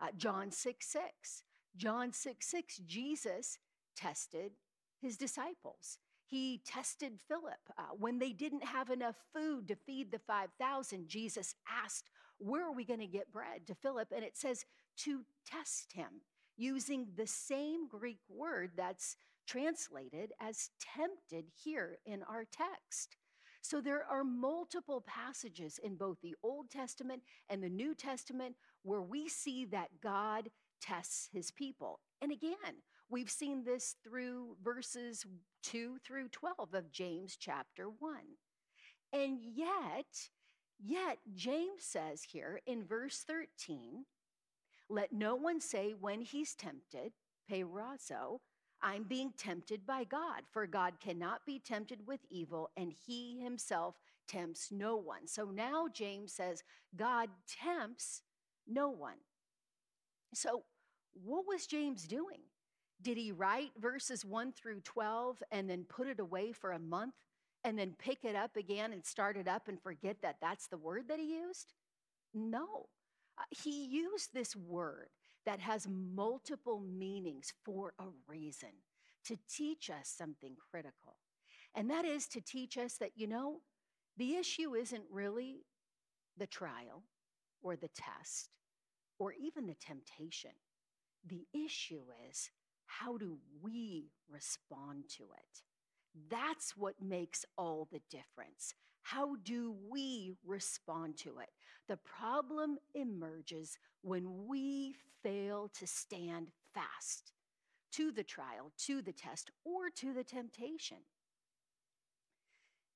Uh, 0.02 0.08
John 0.18 0.52
6 0.52 0.86
6. 0.86 1.44
John 1.76 2.12
6 2.12 2.48
6, 2.48 2.78
Jesus 2.86 3.58
tested 3.96 4.54
his 5.02 5.18
disciples. 5.18 5.98
He 6.34 6.62
tested 6.66 7.20
Philip. 7.28 7.60
Uh, 7.78 7.94
when 8.00 8.18
they 8.18 8.32
didn't 8.32 8.64
have 8.64 8.90
enough 8.90 9.18
food 9.36 9.68
to 9.68 9.76
feed 9.76 10.12
the 10.12 10.18
5,000, 10.18 11.08
Jesus 11.08 11.54
asked, 11.70 12.10
Where 12.40 12.66
are 12.66 12.74
we 12.74 12.86
going 12.86 13.02
to 13.02 13.06
get 13.06 13.32
bread 13.32 13.68
to 13.68 13.76
Philip? 13.76 14.12
And 14.12 14.24
it 14.24 14.36
says 14.36 14.66
to 15.04 15.22
test 15.46 15.94
him 15.94 16.22
using 16.58 17.06
the 17.16 17.28
same 17.28 17.88
Greek 17.88 18.18
word 18.28 18.72
that's 18.76 19.16
translated 19.46 20.32
as 20.40 20.72
tempted 20.80 21.52
here 21.54 22.00
in 22.08 22.24
our 22.24 22.46
text. 22.46 23.16
So 23.62 23.80
there 23.80 24.04
are 24.10 24.24
multiple 24.24 25.06
passages 25.06 25.80
in 25.84 25.98
both 25.98 26.18
the 26.24 26.34
Old 26.42 26.72
Testament 26.72 27.22
and 27.48 27.62
the 27.62 27.70
New 27.70 27.94
Testament 27.94 28.56
where 28.82 29.04
we 29.04 29.30
see 29.30 29.66
that 29.66 30.02
God 30.02 30.50
tests 30.82 31.30
his 31.32 31.52
people. 31.52 32.00
And 32.24 32.32
again, 32.32 32.82
we've 33.14 33.30
seen 33.30 33.64
this 33.64 33.96
through 34.04 34.56
verses 34.64 35.24
2 35.62 36.00
through 36.04 36.30
12 36.30 36.74
of 36.74 36.92
James 36.92 37.38
chapter 37.40 37.86
1. 38.00 38.16
And 39.14 39.38
yet, 39.40 40.30
yet 40.84 41.20
James 41.36 41.84
says 41.84 42.24
here 42.24 42.60
in 42.66 42.84
verse 42.84 43.24
13, 43.28 44.06
let 44.90 45.14
no 45.14 45.36
one 45.36 45.62
say 45.62 45.94
when 45.98 46.22
he's 46.22 46.56
tempted, 46.56 47.14
peirazo, 47.50 48.40
I'm 48.82 49.04
being 49.04 49.32
tempted 49.38 49.86
by 49.86 50.06
God, 50.06 50.42
for 50.52 50.66
God 50.66 50.96
cannot 51.00 51.46
be 51.46 51.60
tempted 51.60 52.08
with 52.08 52.20
evil, 52.32 52.72
and 52.76 52.92
he 53.06 53.40
himself 53.40 53.96
tempts 54.28 54.72
no 54.72 54.96
one. 54.96 55.28
So 55.28 55.46
now 55.46 55.88
James 55.94 56.34
says, 56.34 56.64
God 56.96 57.30
tempts 57.48 58.24
no 58.68 58.90
one. 58.90 59.18
So, 60.34 60.64
what 61.14 61.46
was 61.48 61.68
James 61.68 62.08
doing? 62.08 62.40
Did 63.04 63.18
he 63.18 63.34
write 63.34 63.72
verses 63.78 64.24
1 64.24 64.54
through 64.54 64.80
12 64.82 65.44
and 65.52 65.70
then 65.70 65.84
put 65.84 66.08
it 66.08 66.20
away 66.20 66.54
for 66.54 66.72
a 66.72 66.80
month 66.80 67.16
and 67.66 67.78
then 67.78 67.96
pick 68.00 68.24
it 68.24 68.36
up 68.36 68.56
again 68.56 68.94
and 68.94 69.06
start 69.06 69.36
it 69.36 69.48
up 69.48 69.68
and 69.68 69.82
forget 69.82 70.18
that 70.22 70.38
that's 70.42 70.68
the 70.68 70.78
word 70.78 71.10
that 71.10 71.20
he 71.20 71.36
used? 71.36 71.74
No. 72.34 72.88
Uh, 73.38 73.44
he 73.50 73.86
used 73.86 74.34
this 74.34 74.56
word 74.56 75.10
that 75.46 75.60
has 75.60 75.88
multiple 75.90 76.80
meanings 76.80 77.52
for 77.66 77.94
a 78.00 78.06
reason 78.28 78.70
to 79.26 79.38
teach 79.50 79.90
us 79.90 80.08
something 80.08 80.56
critical. 80.72 81.18
And 81.76 81.90
that 81.90 82.06
is 82.06 82.28
to 82.28 82.42
teach 82.42 82.78
us 82.78 82.94
that, 82.96 83.12
you 83.16 83.28
know, 83.28 83.60
the 84.18 84.36
issue 84.36 84.76
isn't 84.76 85.04
really 85.12 85.66
the 86.38 86.48
trial 86.48 87.04
or 87.62 87.76
the 87.76 87.90
test 87.90 88.50
or 89.20 89.34
even 89.34 89.68
the 89.68 89.76
temptation. 89.76 90.52
The 91.26 91.46
issue 91.54 92.04
is 92.30 92.50
how 93.00 93.18
do 93.18 93.38
we 93.62 94.12
respond 94.30 95.06
to 95.18 95.24
it? 95.24 95.64
That's 96.30 96.78
what 96.78 97.02
makes 97.02 97.46
all 97.58 97.88
the 97.92 98.02
difference. 98.10 98.76
How 99.02 99.36
do 99.44 99.76
we 99.90 100.34
respond 100.46 101.18
to 101.20 101.40
it? 101.40 101.50
The 101.88 101.98
problem 101.98 102.78
emerges 102.94 103.78
when 104.02 104.48
we 104.48 104.96
fail 105.24 105.70
to 105.80 105.88
stand 105.88 106.48
fast 106.74 107.34
to 107.94 108.12
the 108.12 108.24
trial, 108.24 108.72
to 108.86 109.02
the 109.02 109.12
test, 109.12 109.52
or 109.64 109.90
to 109.98 110.14
the 110.14 110.24
temptation. 110.24 110.98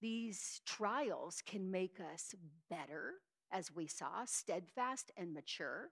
These 0.01 0.61
trials 0.65 1.41
can 1.45 1.71
make 1.71 1.99
us 2.13 2.35
better, 2.69 3.15
as 3.51 3.73
we 3.73 3.87
saw, 3.87 4.25
steadfast 4.25 5.11
and 5.17 5.33
mature, 5.33 5.89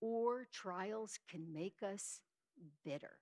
or 0.00 0.46
trials 0.52 1.18
can 1.28 1.52
make 1.52 1.82
us 1.82 2.20
bitter 2.84 3.18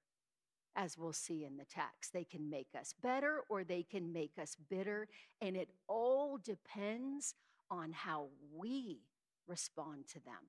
as 0.81 0.97
we'll 0.97 1.13
see 1.13 1.45
in 1.45 1.59
the 1.59 1.65
text. 1.67 2.13
They 2.13 2.25
can 2.25 2.49
make 2.49 2.69
us 2.79 2.95
better 3.03 3.43
or 3.51 3.65
they 3.65 3.83
can 3.83 4.13
make 4.13 4.39
us 4.41 4.57
bitter, 4.71 5.09
and 5.43 5.55
it 5.55 5.69
all 5.87 6.39
depends 6.43 7.35
on 7.71 7.93
how 7.93 8.29
we 8.57 9.03
respond 9.47 10.09
to 10.09 10.21
them. 10.21 10.49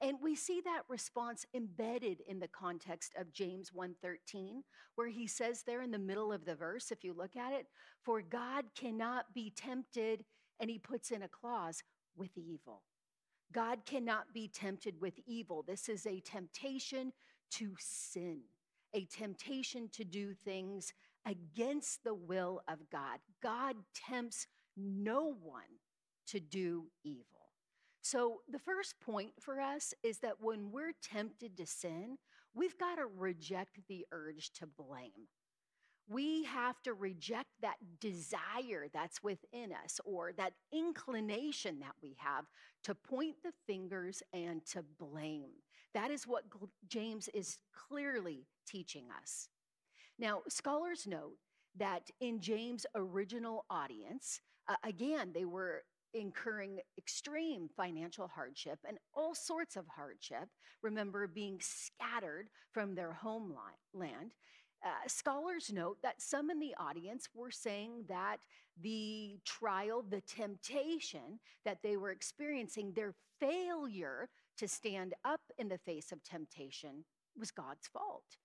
And 0.00 0.18
we 0.20 0.34
see 0.34 0.60
that 0.64 0.82
response 0.88 1.46
embedded 1.54 2.22
in 2.26 2.40
the 2.40 2.48
context 2.48 3.14
of 3.16 3.32
James 3.32 3.72
1:13, 3.72 4.64
where 4.96 5.06
he 5.06 5.28
says 5.28 5.62
there 5.62 5.82
in 5.82 5.92
the 5.92 5.98
middle 5.98 6.32
of 6.32 6.44
the 6.44 6.56
verse, 6.56 6.90
if 6.90 7.04
you 7.04 7.12
look 7.12 7.36
at 7.36 7.52
it, 7.52 7.68
for 8.02 8.20
God 8.20 8.74
cannot 8.74 9.32
be 9.32 9.50
tempted, 9.50 10.24
and 10.58 10.68
he 10.68 10.80
puts 10.80 11.12
in 11.12 11.22
a 11.22 11.28
clause 11.28 11.84
with 12.16 12.36
evil. 12.36 12.82
God 13.52 13.84
cannot 13.86 14.32
be 14.32 14.48
tempted 14.48 15.00
with 15.00 15.20
evil. 15.24 15.62
This 15.62 15.88
is 15.88 16.06
a 16.06 16.20
temptation 16.20 17.12
to 17.50 17.76
sin 17.78 18.42
a 18.94 19.04
temptation 19.06 19.88
to 19.92 20.04
do 20.04 20.34
things 20.34 20.92
against 21.26 22.04
the 22.04 22.14
will 22.14 22.62
of 22.68 22.78
God. 22.90 23.18
God 23.42 23.76
tempts 23.94 24.46
no 24.76 25.34
one 25.42 25.62
to 26.28 26.40
do 26.40 26.86
evil. 27.04 27.26
So, 28.00 28.40
the 28.48 28.58
first 28.58 28.98
point 29.00 29.32
for 29.40 29.60
us 29.60 29.94
is 30.02 30.18
that 30.18 30.40
when 30.40 30.72
we're 30.72 30.92
tempted 31.02 31.56
to 31.56 31.66
sin, 31.66 32.18
we've 32.52 32.76
got 32.76 32.96
to 32.96 33.06
reject 33.06 33.78
the 33.88 34.04
urge 34.10 34.52
to 34.54 34.66
blame. 34.66 35.28
We 36.08 36.42
have 36.44 36.82
to 36.82 36.94
reject 36.94 37.50
that 37.62 37.76
desire 38.00 38.88
that's 38.92 39.22
within 39.22 39.72
us 39.84 40.00
or 40.04 40.32
that 40.36 40.54
inclination 40.72 41.78
that 41.78 41.94
we 42.02 42.16
have 42.18 42.46
to 42.84 42.94
point 42.96 43.36
the 43.44 43.52
fingers 43.68 44.20
and 44.32 44.66
to 44.66 44.84
blame. 44.98 45.52
That 45.94 46.10
is 46.10 46.26
what 46.26 46.44
James 46.88 47.28
is 47.34 47.58
clearly 47.74 48.46
teaching 48.66 49.04
us. 49.20 49.48
Now, 50.18 50.42
scholars 50.48 51.06
note 51.06 51.36
that 51.76 52.10
in 52.20 52.40
James' 52.40 52.86
original 52.94 53.64
audience, 53.70 54.40
uh, 54.68 54.76
again, 54.84 55.32
they 55.34 55.44
were 55.44 55.82
incurring 56.14 56.78
extreme 56.98 57.68
financial 57.76 58.28
hardship 58.28 58.78
and 58.86 58.98
all 59.14 59.34
sorts 59.34 59.76
of 59.76 59.86
hardship. 59.88 60.48
Remember, 60.82 61.26
being 61.26 61.58
scattered 61.60 62.48
from 62.70 62.94
their 62.94 63.12
homeland. 63.12 64.34
Uh, 64.84 64.88
scholars 65.06 65.70
note 65.72 65.98
that 66.02 66.20
some 66.20 66.50
in 66.50 66.58
the 66.58 66.74
audience 66.78 67.28
were 67.34 67.50
saying 67.50 68.04
that 68.08 68.38
the 68.80 69.38
trial, 69.44 70.04
the 70.08 70.20
temptation 70.22 71.38
that 71.64 71.78
they 71.82 71.96
were 71.96 72.10
experiencing, 72.10 72.92
their 72.92 73.14
failure 73.40 74.28
to 74.58 74.68
stand 74.68 75.14
up 75.24 75.40
in 75.58 75.68
the 75.68 75.78
face 75.78 76.12
of 76.12 76.22
temptation 76.22 77.04
was 77.38 77.50
God's 77.50 77.88
fault. 77.88 78.36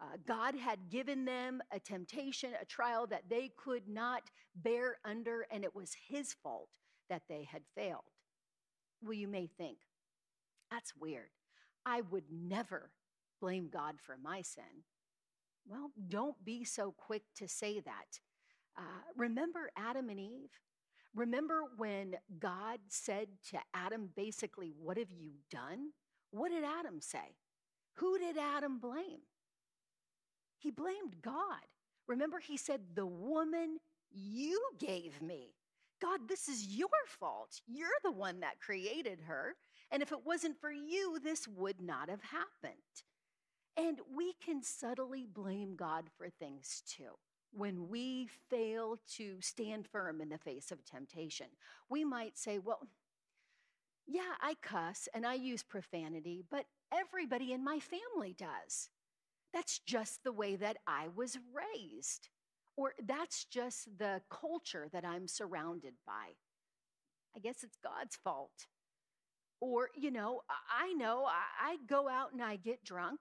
Uh, 0.00 0.16
God 0.26 0.54
had 0.54 0.88
given 0.88 1.26
them 1.26 1.60
a 1.70 1.78
temptation, 1.78 2.52
a 2.60 2.64
trial 2.64 3.06
that 3.08 3.28
they 3.28 3.50
could 3.56 3.86
not 3.86 4.22
bear 4.54 4.96
under, 5.04 5.46
and 5.50 5.62
it 5.62 5.74
was 5.74 5.94
His 6.08 6.34
fault 6.42 6.70
that 7.10 7.22
they 7.28 7.44
had 7.44 7.62
failed. 7.74 8.04
Well, 9.02 9.12
you 9.12 9.28
may 9.28 9.46
think, 9.46 9.78
that's 10.70 10.94
weird. 10.96 11.30
I 11.84 12.02
would 12.02 12.24
never 12.30 12.90
blame 13.40 13.68
God 13.70 13.96
for 14.00 14.16
my 14.22 14.42
sin. 14.42 14.84
Well, 15.66 15.90
don't 16.08 16.42
be 16.44 16.64
so 16.64 16.94
quick 16.96 17.22
to 17.36 17.48
say 17.48 17.80
that. 17.80 18.20
Uh, 18.78 19.02
remember 19.16 19.70
Adam 19.76 20.08
and 20.08 20.20
Eve? 20.20 20.50
Remember 21.14 21.62
when 21.76 22.16
God 22.38 22.78
said 22.88 23.28
to 23.50 23.58
Adam, 23.74 24.10
basically, 24.14 24.72
What 24.80 24.96
have 24.96 25.10
you 25.10 25.32
done? 25.50 25.90
What 26.30 26.50
did 26.50 26.64
Adam 26.64 27.00
say? 27.00 27.36
Who 27.94 28.18
did 28.18 28.36
Adam 28.38 28.78
blame? 28.78 29.22
He 30.58 30.70
blamed 30.70 31.16
God. 31.22 31.66
Remember, 32.06 32.38
he 32.38 32.56
said, 32.56 32.80
The 32.94 33.06
woman 33.06 33.78
you 34.12 34.60
gave 34.78 35.20
me. 35.20 35.54
God, 36.00 36.28
this 36.28 36.48
is 36.48 36.66
your 36.66 36.88
fault. 37.06 37.60
You're 37.66 37.88
the 38.02 38.10
one 38.10 38.40
that 38.40 38.60
created 38.60 39.20
her. 39.26 39.54
And 39.90 40.02
if 40.02 40.12
it 40.12 40.24
wasn't 40.24 40.60
for 40.60 40.72
you, 40.72 41.18
this 41.22 41.46
would 41.48 41.80
not 41.80 42.08
have 42.08 42.22
happened. 42.22 42.74
And 43.76 44.00
we 44.14 44.34
can 44.44 44.62
subtly 44.62 45.26
blame 45.26 45.76
God 45.76 46.04
for 46.16 46.28
things 46.28 46.82
too 46.86 47.16
when 47.52 47.88
we 47.88 48.28
fail 48.48 48.98
to 49.16 49.36
stand 49.40 49.86
firm 49.86 50.20
in 50.20 50.28
the 50.28 50.38
face 50.38 50.70
of 50.70 50.84
temptation. 50.84 51.46
We 51.88 52.04
might 52.04 52.38
say, 52.38 52.58
well, 52.58 52.86
yeah, 54.06 54.34
I 54.40 54.54
cuss 54.62 55.08
and 55.14 55.26
I 55.26 55.34
use 55.34 55.62
profanity, 55.62 56.44
but 56.50 56.66
everybody 56.92 57.52
in 57.52 57.62
my 57.64 57.78
family 57.78 58.34
does. 58.36 58.88
That's 59.52 59.78
just 59.80 60.22
the 60.24 60.32
way 60.32 60.56
that 60.56 60.78
I 60.86 61.08
was 61.14 61.38
raised. 61.52 62.28
Or 62.76 62.94
that's 63.04 63.44
just 63.44 63.98
the 63.98 64.22
culture 64.30 64.88
that 64.92 65.04
I'm 65.04 65.28
surrounded 65.28 65.94
by. 66.06 66.34
I 67.36 67.40
guess 67.40 67.62
it's 67.62 67.76
God's 67.82 68.16
fault. 68.16 68.66
Or, 69.60 69.90
you 69.94 70.10
know, 70.10 70.40
I 70.48 70.94
know 70.94 71.26
I 71.26 71.76
go 71.86 72.08
out 72.08 72.32
and 72.32 72.42
I 72.42 72.56
get 72.56 72.82
drunk, 72.82 73.20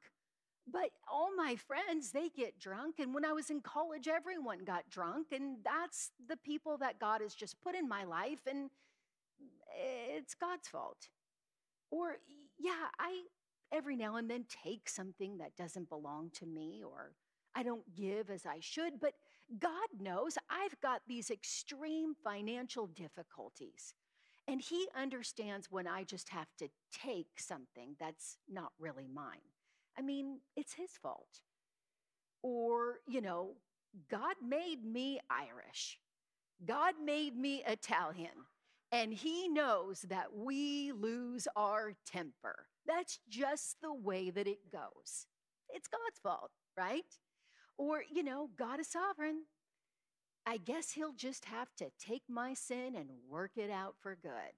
but 0.72 0.90
all 1.12 1.30
my 1.36 1.56
friends, 1.56 2.12
they 2.12 2.30
get 2.30 2.60
drunk. 2.60 3.00
And 3.00 3.14
when 3.14 3.26
I 3.26 3.34
was 3.34 3.50
in 3.50 3.62
college, 3.62 4.08
everyone 4.08 4.60
got 4.66 4.90
drunk. 4.90 5.28
And 5.32 5.58
that's 5.64 6.12
the 6.28 6.38
people 6.38 6.78
that 6.78 7.00
God 7.00 7.22
has 7.22 7.36
just 7.36 7.62
put 7.62 7.76
in 7.76 7.88
my 7.88 8.04
life. 8.04 8.42
And 8.50 8.70
it's 10.18 10.36
God's 10.36 10.68
fault. 10.68 11.10
Or, 11.92 12.18
yeah, 12.60 12.88
I 13.00 13.24
every 13.72 13.96
now 13.96 14.16
and 14.16 14.30
then 14.30 14.46
take 14.64 14.90
something 14.90 15.38
that 15.38 15.56
doesn't 15.56 15.90
belong 15.90 16.32
to 16.32 16.46
me, 16.46 16.82
or 16.84 17.14
I 17.56 17.64
don't 17.64 17.94
give 17.96 18.30
as 18.30 18.46
I 18.46 18.58
should. 18.60 19.00
But 19.00 19.14
God 19.60 19.88
knows 20.00 20.38
I've 20.50 20.80
got 20.82 21.02
these 21.08 21.30
extreme 21.30 22.14
financial 22.24 22.88
difficulties. 22.88 23.94
And 24.48 24.62
He 24.62 24.88
understands 25.00 25.68
when 25.70 25.88
I 25.88 26.04
just 26.04 26.30
have 26.30 26.48
to 26.58 26.70
take 26.92 27.28
something 27.38 27.96
that's 28.00 28.38
not 28.52 28.72
really 28.80 29.08
mine. 29.08 29.38
I 30.00 30.02
mean, 30.02 30.40
it's 30.56 30.74
His 30.74 30.92
fault. 31.04 31.42
Or, 32.42 33.00
you 33.06 33.20
know, 33.20 33.56
God 34.10 34.36
made 34.42 34.86
me 34.86 35.20
Irish, 35.30 36.00
God 36.66 36.94
made 37.04 37.36
me 37.36 37.64
Italian. 37.68 38.48
And 38.92 39.14
he 39.14 39.48
knows 39.48 40.02
that 40.10 40.34
we 40.36 40.92
lose 40.92 41.48
our 41.56 41.94
temper. 42.12 42.66
That's 42.88 43.20
just 43.30 43.78
the 43.84 43.94
way 43.94 44.32
that 44.32 44.48
it 44.48 44.72
goes. 44.72 45.28
It's 45.70 45.88
God's 45.88 46.20
fault, 46.24 46.50
right? 46.76 47.04
Or, 47.78 48.02
you 48.12 48.24
know, 48.24 48.50
God 48.58 48.80
is 48.80 48.88
sovereign. 48.88 49.44
I 50.48 50.58
guess 50.58 50.90
he'll 50.90 51.14
just 51.14 51.46
have 51.46 51.68
to 51.78 51.92
take 52.04 52.24
my 52.28 52.56
sin 52.56 52.96
and 52.96 53.10
work 53.30 53.52
it 53.58 53.70
out 53.70 53.94
for 54.02 54.18
good. 54.20 54.56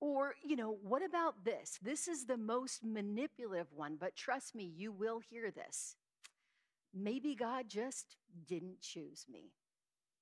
Or, 0.00 0.34
you 0.42 0.56
know, 0.56 0.76
what 0.82 1.04
about 1.04 1.44
this? 1.44 1.78
This 1.82 2.08
is 2.08 2.26
the 2.26 2.36
most 2.36 2.84
manipulative 2.84 3.72
one, 3.74 3.96
but 3.98 4.16
trust 4.16 4.54
me, 4.54 4.64
you 4.64 4.92
will 4.92 5.20
hear 5.20 5.50
this. 5.50 5.96
Maybe 6.92 7.34
God 7.34 7.68
just 7.68 8.16
didn't 8.46 8.80
choose 8.80 9.26
me 9.30 9.52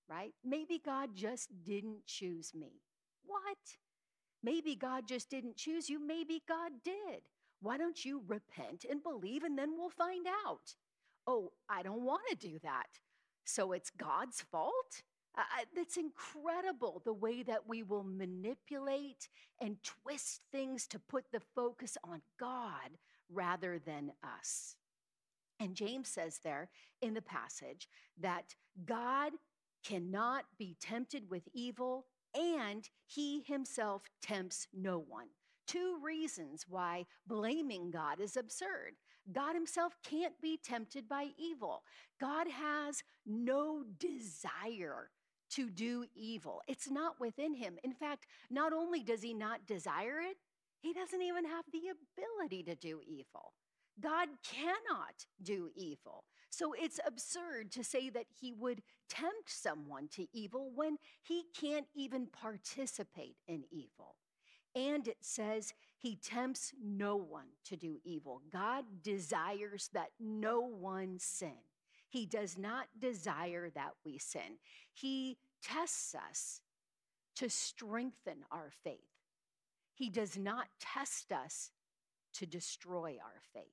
right? 0.08 0.32
Maybe 0.44 0.80
God 0.84 1.10
just 1.14 1.48
didn't 1.64 2.06
choose 2.06 2.52
me. 2.54 2.82
What? 3.24 3.58
Maybe 4.42 4.74
God 4.74 5.06
just 5.06 5.30
didn't 5.30 5.56
choose 5.56 5.88
you. 5.88 6.04
Maybe 6.04 6.42
God 6.48 6.72
did. 6.84 7.22
Why 7.60 7.78
don't 7.78 8.04
you 8.04 8.22
repent 8.26 8.84
and 8.88 9.02
believe 9.02 9.44
and 9.44 9.56
then 9.56 9.74
we'll 9.78 9.90
find 9.90 10.26
out? 10.46 10.74
Oh, 11.26 11.52
I 11.68 11.82
don't 11.82 12.02
want 12.02 12.22
to 12.30 12.36
do 12.36 12.58
that. 12.62 12.88
So 13.44 13.72
it's 13.72 13.90
God's 13.90 14.40
fault? 14.40 15.02
That's 15.74 15.96
incredible 15.96 17.00
the 17.04 17.12
way 17.12 17.42
that 17.42 17.66
we 17.66 17.82
will 17.82 18.04
manipulate 18.04 19.28
and 19.60 19.76
twist 19.82 20.42
things 20.52 20.86
to 20.88 20.98
put 20.98 21.24
the 21.32 21.40
focus 21.54 21.96
on 22.04 22.20
God 22.38 22.98
rather 23.30 23.78
than 23.78 24.12
us. 24.22 24.76
And 25.58 25.74
James 25.74 26.08
says 26.08 26.40
there 26.42 26.68
in 27.00 27.14
the 27.14 27.22
passage 27.22 27.88
that 28.20 28.54
God 28.84 29.32
cannot 29.84 30.44
be 30.58 30.76
tempted 30.80 31.30
with 31.30 31.48
evil, 31.54 32.06
and 32.34 32.88
he 33.06 33.42
himself 33.46 34.02
tempts 34.20 34.66
no 34.74 34.98
one. 34.98 35.28
Two 35.66 35.98
reasons 36.02 36.66
why 36.68 37.06
blaming 37.26 37.90
God 37.90 38.20
is 38.20 38.36
absurd. 38.36 38.96
God 39.32 39.54
himself 39.54 39.96
can't 40.02 40.40
be 40.42 40.58
tempted 40.62 41.08
by 41.08 41.28
evil. 41.38 41.84
God 42.20 42.48
has 42.48 43.02
no 43.24 43.84
desire 43.98 45.10
to 45.52 45.70
do 45.70 46.04
evil, 46.14 46.62
it's 46.68 46.90
not 46.90 47.20
within 47.20 47.54
him. 47.54 47.78
In 47.82 47.92
fact, 47.92 48.26
not 48.50 48.72
only 48.72 49.02
does 49.02 49.22
he 49.22 49.34
not 49.34 49.66
desire 49.66 50.20
it, 50.20 50.36
he 50.80 50.92
doesn't 50.92 51.22
even 51.22 51.44
have 51.44 51.64
the 51.72 51.82
ability 51.90 52.62
to 52.64 52.74
do 52.74 53.00
evil. 53.06 53.52
God 54.00 54.28
cannot 54.42 55.26
do 55.42 55.70
evil. 55.76 56.24
So 56.50 56.74
it's 56.76 56.98
absurd 57.06 57.70
to 57.72 57.84
say 57.84 58.10
that 58.10 58.26
he 58.40 58.52
would 58.52 58.82
tempt 59.08 59.48
someone 59.48 60.08
to 60.08 60.26
evil 60.32 60.70
when 60.74 60.96
he 61.22 61.44
can't 61.58 61.86
even 61.94 62.26
participate 62.26 63.36
in 63.46 63.64
evil. 63.70 64.16
And 64.74 65.06
it 65.06 65.18
says 65.20 65.74
he 65.96 66.16
tempts 66.16 66.72
no 66.82 67.16
one 67.16 67.48
to 67.64 67.76
do 67.76 67.98
evil. 68.04 68.42
God 68.50 68.84
desires 69.02 69.90
that 69.92 70.08
no 70.18 70.60
one 70.60 71.18
sin. 71.18 71.58
He 72.12 72.26
does 72.26 72.58
not 72.58 72.88
desire 73.00 73.70
that 73.70 73.92
we 74.04 74.18
sin. 74.18 74.58
He 74.92 75.38
tests 75.62 76.14
us 76.14 76.60
to 77.36 77.48
strengthen 77.48 78.44
our 78.50 78.70
faith. 78.84 78.98
He 79.94 80.10
does 80.10 80.36
not 80.36 80.66
test 80.78 81.32
us 81.32 81.70
to 82.34 82.44
destroy 82.44 83.16
our 83.24 83.40
faith. 83.54 83.64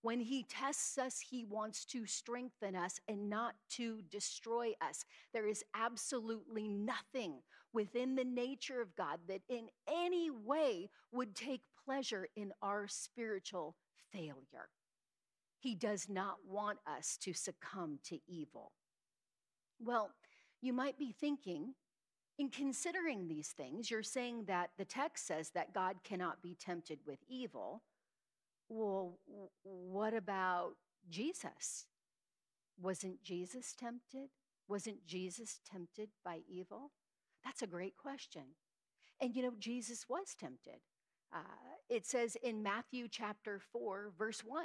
When 0.00 0.20
he 0.20 0.42
tests 0.44 0.96
us, 0.96 1.20
he 1.20 1.44
wants 1.44 1.84
to 1.86 2.06
strengthen 2.06 2.74
us 2.74 2.98
and 3.06 3.28
not 3.28 3.56
to 3.72 4.00
destroy 4.10 4.72
us. 4.80 5.04
There 5.34 5.46
is 5.46 5.62
absolutely 5.74 6.66
nothing 6.66 7.42
within 7.74 8.14
the 8.14 8.24
nature 8.24 8.80
of 8.80 8.96
God 8.96 9.18
that 9.28 9.42
in 9.50 9.68
any 9.86 10.30
way 10.30 10.88
would 11.12 11.34
take 11.34 11.60
pleasure 11.84 12.26
in 12.36 12.54
our 12.62 12.88
spiritual 12.88 13.76
failure. 14.10 14.70
He 15.60 15.74
does 15.74 16.08
not 16.08 16.38
want 16.48 16.78
us 16.86 17.18
to 17.18 17.34
succumb 17.34 17.98
to 18.04 18.18
evil. 18.26 18.72
Well, 19.78 20.10
you 20.62 20.72
might 20.72 20.98
be 20.98 21.12
thinking, 21.12 21.74
in 22.38 22.48
considering 22.48 23.28
these 23.28 23.48
things, 23.48 23.90
you're 23.90 24.02
saying 24.02 24.44
that 24.46 24.70
the 24.78 24.86
text 24.86 25.26
says 25.26 25.50
that 25.50 25.74
God 25.74 25.96
cannot 26.02 26.42
be 26.42 26.56
tempted 26.58 27.00
with 27.06 27.18
evil. 27.28 27.82
Well, 28.70 29.18
what 29.62 30.14
about 30.14 30.76
Jesus? 31.10 31.86
Wasn't 32.80 33.22
Jesus 33.22 33.74
tempted? 33.78 34.30
Wasn't 34.66 35.04
Jesus 35.04 35.60
tempted 35.70 36.08
by 36.24 36.40
evil? 36.48 36.90
That's 37.44 37.60
a 37.60 37.66
great 37.66 37.98
question. 37.98 38.42
And 39.20 39.36
you 39.36 39.42
know, 39.42 39.52
Jesus 39.58 40.08
was 40.08 40.34
tempted. 40.38 40.80
Uh, 41.34 41.76
it 41.90 42.06
says 42.06 42.36
in 42.42 42.62
Matthew 42.62 43.08
chapter 43.08 43.60
4, 43.72 44.12
verse 44.18 44.40
1, 44.40 44.64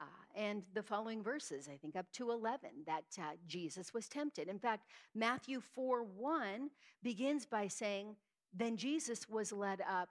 uh, 0.00 0.04
and 0.34 0.62
the 0.74 0.82
following 0.82 1.22
verses, 1.22 1.68
I 1.72 1.76
think 1.76 1.96
up 1.96 2.06
to 2.12 2.30
11, 2.30 2.70
that 2.86 3.04
uh, 3.18 3.32
Jesus 3.46 3.92
was 3.92 4.08
tempted. 4.08 4.48
In 4.48 4.58
fact, 4.58 4.86
Matthew 5.14 5.60
4 5.60 6.04
1 6.04 6.70
begins 7.02 7.46
by 7.46 7.68
saying, 7.68 8.16
Then 8.54 8.76
Jesus 8.76 9.28
was 9.28 9.52
led 9.52 9.80
up 9.80 10.08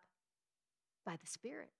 by 1.05 1.15
the 1.21 1.27
Spirit. 1.27 1.71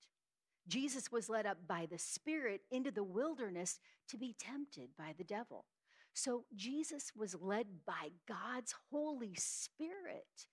Jesus 0.67 1.11
was 1.11 1.29
led 1.29 1.45
up 1.45 1.57
by 1.67 1.87
the 1.89 1.97
Spirit 1.97 2.61
into 2.71 2.91
the 2.91 3.03
wilderness 3.03 3.79
to 4.09 4.17
be 4.17 4.35
tempted 4.37 4.89
by 4.97 5.13
the 5.17 5.23
devil. 5.23 5.65
So 6.13 6.45
Jesus 6.55 7.11
was 7.15 7.35
led 7.39 7.67
by 7.85 8.09
God's 8.27 8.73
Holy 8.91 9.35
Spirit 9.35 10.47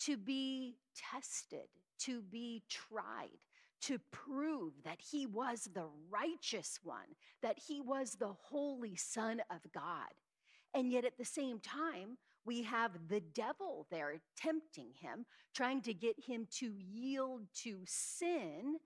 to 0.00 0.16
be 0.16 0.76
tested, 0.94 1.68
to 2.00 2.22
be 2.22 2.62
tried, 2.68 3.38
to 3.82 3.98
prove 4.10 4.72
that 4.84 5.00
he 5.00 5.26
was 5.26 5.68
the 5.74 5.88
righteous 6.10 6.78
one, 6.82 7.16
that 7.42 7.58
he 7.58 7.80
was 7.80 8.14
the 8.14 8.32
holy 8.32 8.96
Son 8.96 9.40
of 9.50 9.60
God. 9.72 10.12
And 10.74 10.92
yet 10.92 11.04
at 11.04 11.18
the 11.18 11.24
same 11.24 11.58
time, 11.60 12.18
we 12.44 12.62
have 12.62 12.92
the 13.08 13.20
devil 13.20 13.86
there 13.90 14.14
tempting 14.36 14.92
him, 15.00 15.26
trying 15.54 15.82
to 15.82 15.94
get 15.94 16.16
him 16.18 16.46
to 16.58 16.72
yield 16.78 17.42
to 17.62 17.80
sin 17.84 18.76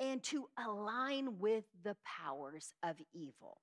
and 0.00 0.22
to 0.24 0.48
align 0.66 1.38
with 1.38 1.64
the 1.84 1.96
powers 2.04 2.72
of 2.82 2.96
evil. 3.12 3.60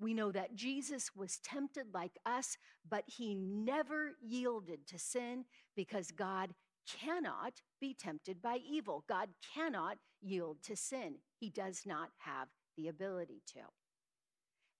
We 0.00 0.14
know 0.14 0.32
that 0.32 0.56
Jesus 0.56 1.14
was 1.14 1.38
tempted 1.38 1.86
like 1.94 2.18
us, 2.26 2.56
but 2.88 3.04
he 3.06 3.34
never 3.36 4.16
yielded 4.20 4.86
to 4.88 4.98
sin 4.98 5.44
because 5.76 6.10
God 6.10 6.50
cannot 6.86 7.62
be 7.80 7.94
tempted 7.94 8.42
by 8.42 8.58
evil. 8.64 9.04
God 9.08 9.28
cannot 9.54 9.98
yield 10.20 10.58
to 10.64 10.76
sin. 10.76 11.16
He 11.38 11.50
does 11.50 11.82
not 11.86 12.10
have 12.18 12.48
the 12.76 12.88
ability 12.88 13.42
to. 13.54 13.60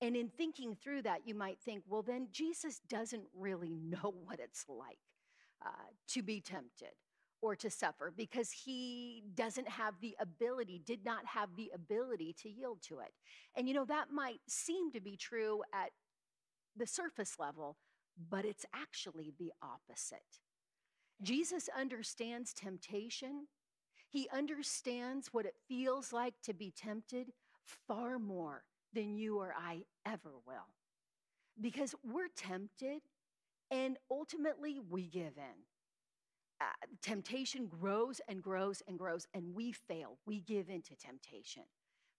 And 0.01 0.17
in 0.17 0.29
thinking 0.29 0.75
through 0.75 1.03
that, 1.03 1.21
you 1.27 1.35
might 1.35 1.61
think, 1.61 1.85
well, 1.89 2.03
then 2.03 2.29
Jesus 2.33 2.81
doesn't 2.89 3.27
really 3.35 3.77
know 3.77 4.15
what 4.25 4.41
it's 4.41 4.65
like 4.69 4.99
uh, 5.65 5.91
to 6.09 6.23
be 6.23 6.41
tempted 6.41 6.93
or 7.41 7.57
to 7.57 7.69
suffer 7.69 8.13
because 8.17 8.51
he 8.51 9.25
doesn't 9.35 9.69
have 9.69 9.95
the 10.01 10.17
ability, 10.21 10.81
did 10.85 11.05
not 11.05 11.27
have 11.27 11.51
the 11.57 11.71
ability 11.75 12.35
to 12.41 12.49
yield 12.49 12.79
to 12.83 13.01
it. 13.01 13.13
And 13.57 13.69
you 13.69 13.75
know, 13.75 13.85
that 13.85 14.07
might 14.13 14.41
seem 14.49 14.93
to 14.93 15.01
be 15.01 15.17
true 15.17 15.63
at 15.75 15.91
the 16.77 16.87
surface 16.87 17.35
level, 17.39 17.77
but 18.31 18.45
it's 18.45 18.65
actually 18.75 19.35
the 19.39 19.53
opposite. 19.63 20.21
Jesus 21.23 21.69
understands 21.79 22.53
temptation. 22.55 23.49
He 24.11 24.29
understands 24.33 25.29
what 25.33 25.47
it 25.47 25.57
feels 25.69 26.13
like 26.13 26.35
to 26.45 26.55
be 26.55 26.73
tempted 26.77 27.33
far 27.89 28.19
more 28.19 28.65
than 28.95 29.17
you 29.17 29.39
or 29.39 29.55
I 29.59 29.85
ever 30.07 30.33
will. 30.47 30.69
because 31.61 31.95
we're 32.05 32.29
tempted 32.37 33.03
and 33.71 33.99
ultimately 34.11 34.81
we 34.91 35.09
give 35.09 35.37
in. 35.39 35.65
Uh, 36.61 36.65
temptation 37.03 37.67
grows 37.67 38.21
and 38.29 38.43
grows 38.43 38.83
and 38.89 38.99
grows, 38.99 39.27
and 39.35 39.55
we 39.55 39.73
fail. 39.73 40.19
We 40.27 40.41
give 40.41 40.71
in 40.71 40.83
to 40.83 40.97
temptation. 40.97 41.65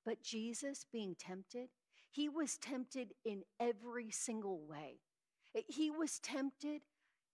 But 0.05 0.21
Jesus, 0.23 0.85
being 0.91 1.15
tempted, 1.19 1.69
he 2.11 2.29
was 2.29 2.57
tempted 2.57 3.13
in 3.25 3.43
every 3.59 4.11
single 4.11 4.61
way. 4.67 4.99
He 5.67 5.91
was 5.91 6.19
tempted 6.19 6.81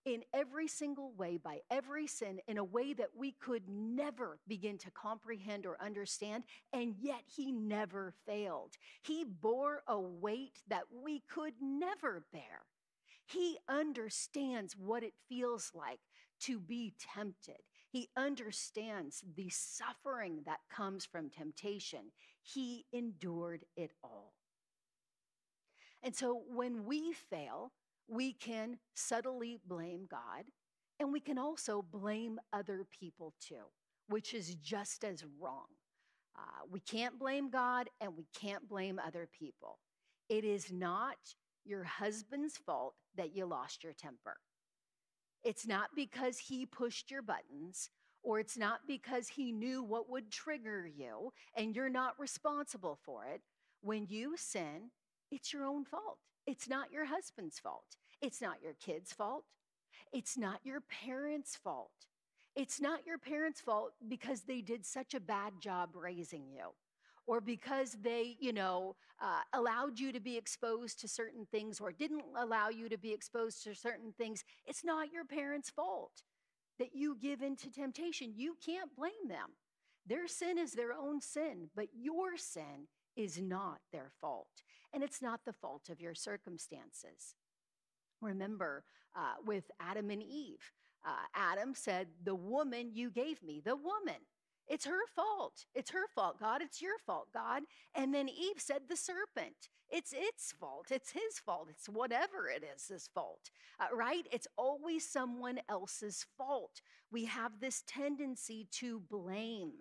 in 0.06 0.24
every 0.34 0.68
single 0.68 1.12
way 1.14 1.38
by 1.38 1.60
every 1.70 2.08
sin 2.08 2.40
in 2.48 2.58
a 2.58 2.64
way 2.64 2.94
that 2.94 3.10
we 3.18 3.32
could 3.32 3.64
never 3.68 4.40
begin 4.48 4.78
to 4.80 4.92
comprehend 4.92 5.66
or 5.66 5.82
understand, 5.82 6.44
and 6.74 6.96
yet 7.00 7.22
he 7.26 7.52
never 7.52 8.14
failed. 8.26 8.76
He 9.04 9.24
bore 9.24 9.84
a 9.88 10.00
weight 10.00 10.62
that 10.68 10.84
we 11.04 11.24
could 11.30 11.54
never 11.62 12.24
bear. 12.32 12.66
He 13.26 13.58
understands 13.68 14.76
what 14.76 15.04
it 15.04 15.14
feels 15.28 15.72
like 15.76 16.00
to 16.42 16.60
be 16.60 16.94
tempted. 17.16 17.58
He 17.92 18.10
understands 18.16 19.24
the 19.36 19.50
suffering 19.50 20.42
that 20.46 20.60
comes 20.74 21.06
from 21.06 21.30
temptation. 21.30 22.12
He 22.42 22.86
endured 22.94 23.66
it 23.76 23.92
all. 24.04 24.34
And 26.02 26.16
so 26.16 26.42
when 26.48 26.86
we 26.86 27.14
fail, 27.14 27.74
we 28.10 28.34
can 28.34 28.78
subtly 28.96 29.60
blame 29.68 30.08
God, 30.10 30.46
and 31.00 31.12
we 31.12 31.20
can 31.20 31.38
also 31.38 31.82
blame 31.82 32.40
other 32.52 32.86
people 33.00 33.34
too, 33.40 33.66
which 34.08 34.34
is 34.34 34.56
just 34.56 35.04
as 35.04 35.24
wrong. 35.40 35.66
Uh, 36.38 36.66
we 36.70 36.80
can't 36.80 37.20
blame 37.20 37.50
God 37.50 37.90
and 38.00 38.16
we 38.16 38.26
can't 38.34 38.68
blame 38.68 39.00
other 39.06 39.28
people. 39.38 39.80
It 40.30 40.46
is 40.46 40.72
not 40.72 41.18
your 41.66 41.84
husband's 41.84 42.58
fault 42.58 42.96
that 43.16 43.36
you 43.36 43.46
lost 43.46 43.84
your 43.84 43.94
temper. 43.94 44.38
It's 45.44 45.68
not 45.68 45.90
because 45.96 46.38
he 46.38 46.66
pushed 46.66 47.12
your 47.12 47.22
buttons, 47.22 47.90
or 48.24 48.40
it's 48.40 48.58
not 48.58 48.82
because 48.88 49.28
he 49.28 49.52
knew 49.52 49.84
what 49.84 50.10
would 50.10 50.32
trigger 50.32 50.88
you 50.88 51.32
and 51.56 51.76
you're 51.76 51.90
not 51.90 52.20
responsible 52.20 53.00
for 53.04 53.26
it. 53.26 53.42
When 53.82 54.06
you 54.10 54.36
sin, 54.36 54.92
it's 55.32 55.54
your 55.54 55.66
own 55.66 55.86
fault. 55.86 56.18
It's 56.50 56.68
not 56.68 56.92
your 56.92 57.06
husband's 57.06 57.60
fault. 57.60 57.96
It's 58.24 58.42
not 58.42 58.58
your 58.64 58.74
kid's 58.84 59.14
fault. 59.14 59.44
It's 60.12 60.36
not 60.36 60.62
your 60.64 60.82
parents' 60.82 61.56
fault. 61.56 61.92
It's 62.56 62.82
not 62.82 63.06
your 63.06 63.20
parents' 63.20 63.62
fault 63.62 63.92
because 64.08 64.42
they 64.42 64.62
did 64.62 64.84
such 64.84 65.14
a 65.14 65.20
bad 65.20 65.54
job 65.60 65.90
raising 65.94 66.50
you 66.50 66.74
or 67.28 67.40
because 67.40 67.98
they, 68.02 68.36
you 68.40 68.52
know, 68.52 68.96
uh, 69.22 69.42
allowed 69.54 70.00
you 70.00 70.12
to 70.12 70.20
be 70.20 70.38
exposed 70.38 71.00
to 71.02 71.08
certain 71.08 71.46
things 71.52 71.80
or 71.80 71.92
didn't 71.92 72.24
allow 72.36 72.70
you 72.70 72.90
to 72.90 72.98
be 72.98 73.14
exposed 73.14 73.64
to 73.66 73.76
certain 73.76 74.12
things. 74.18 74.44
It's 74.66 74.84
not 74.84 75.12
your 75.12 75.26
parents' 75.26 75.70
fault 75.70 76.24
that 76.80 76.96
you 76.96 77.16
give 77.22 77.44
into 77.44 77.70
temptation. 77.70 78.34
You 78.36 78.58
can't 78.66 78.96
blame 78.96 79.28
them. 79.28 79.52
Their 80.08 80.28
sin 80.28 80.58
is 80.58 80.72
their 80.72 80.94
own 80.94 81.22
sin, 81.22 81.70
but 81.76 81.90
your 81.94 82.38
sin 82.38 82.88
is 83.16 83.40
not 83.40 83.82
their 83.92 84.10
fault. 84.20 84.64
And 84.94 85.04
it's 85.04 85.22
not 85.22 85.42
the 85.46 85.54
fault 85.54 85.90
of 85.90 86.02
your 86.02 86.16
circumstances. 86.16 87.36
Remember 88.22 88.84
uh, 89.16 89.36
with 89.46 89.72
Adam 89.80 90.10
and 90.10 90.24
Eve, 90.24 90.72
uh, 91.06 91.26
Adam 91.36 91.74
said, 91.76 92.08
The 92.24 92.36
woman 92.36 92.92
you 92.94 93.10
gave 93.10 93.42
me, 93.44 93.62
the 93.64 93.76
woman. 93.76 94.22
It's 94.68 94.86
her 94.86 95.08
fault. 95.16 95.66
It's 95.74 95.90
her 95.92 96.08
fault, 96.14 96.40
God. 96.40 96.62
It's 96.62 96.82
your 96.82 97.00
fault, 97.00 97.30
God. 97.34 97.64
And 97.96 98.14
then 98.14 98.30
Eve 98.30 98.58
said, 98.60 98.82
The 98.88 98.96
serpent. 98.96 99.70
It's 99.90 100.14
its 100.16 100.52
fault. 100.52 100.88
It's 100.92 101.12
his 101.12 101.40
fault. 101.44 101.68
It's 101.72 101.90
whatever 101.90 102.48
it 102.48 102.64
is, 102.76 102.88
his 102.90 103.10
fault, 103.14 103.50
uh, 103.80 103.96
right? 103.96 104.28
It's 104.32 104.48
always 104.56 105.10
someone 105.10 105.60
else's 105.68 106.28
fault. 106.38 106.82
We 107.12 107.26
have 107.26 107.60
this 107.60 107.84
tendency 107.88 108.68
to 108.74 109.02
blame. 109.10 109.74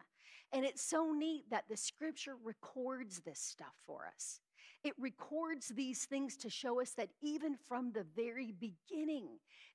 And 0.51 0.65
it's 0.65 0.81
so 0.81 1.13
neat 1.13 1.45
that 1.51 1.65
the 1.69 1.77
scripture 1.77 2.37
records 2.43 3.21
this 3.21 3.39
stuff 3.39 3.75
for 3.87 4.07
us. 4.07 4.41
It 4.85 4.95
records 4.99 5.69
these 5.69 6.05
things 6.05 6.37
to 6.39 6.51
show 6.51 6.81
us 6.81 6.93
that 6.93 7.11
even 7.21 7.57
from 7.69 7.93
the 7.93 8.07
very 8.15 8.53
beginning, 8.53 9.27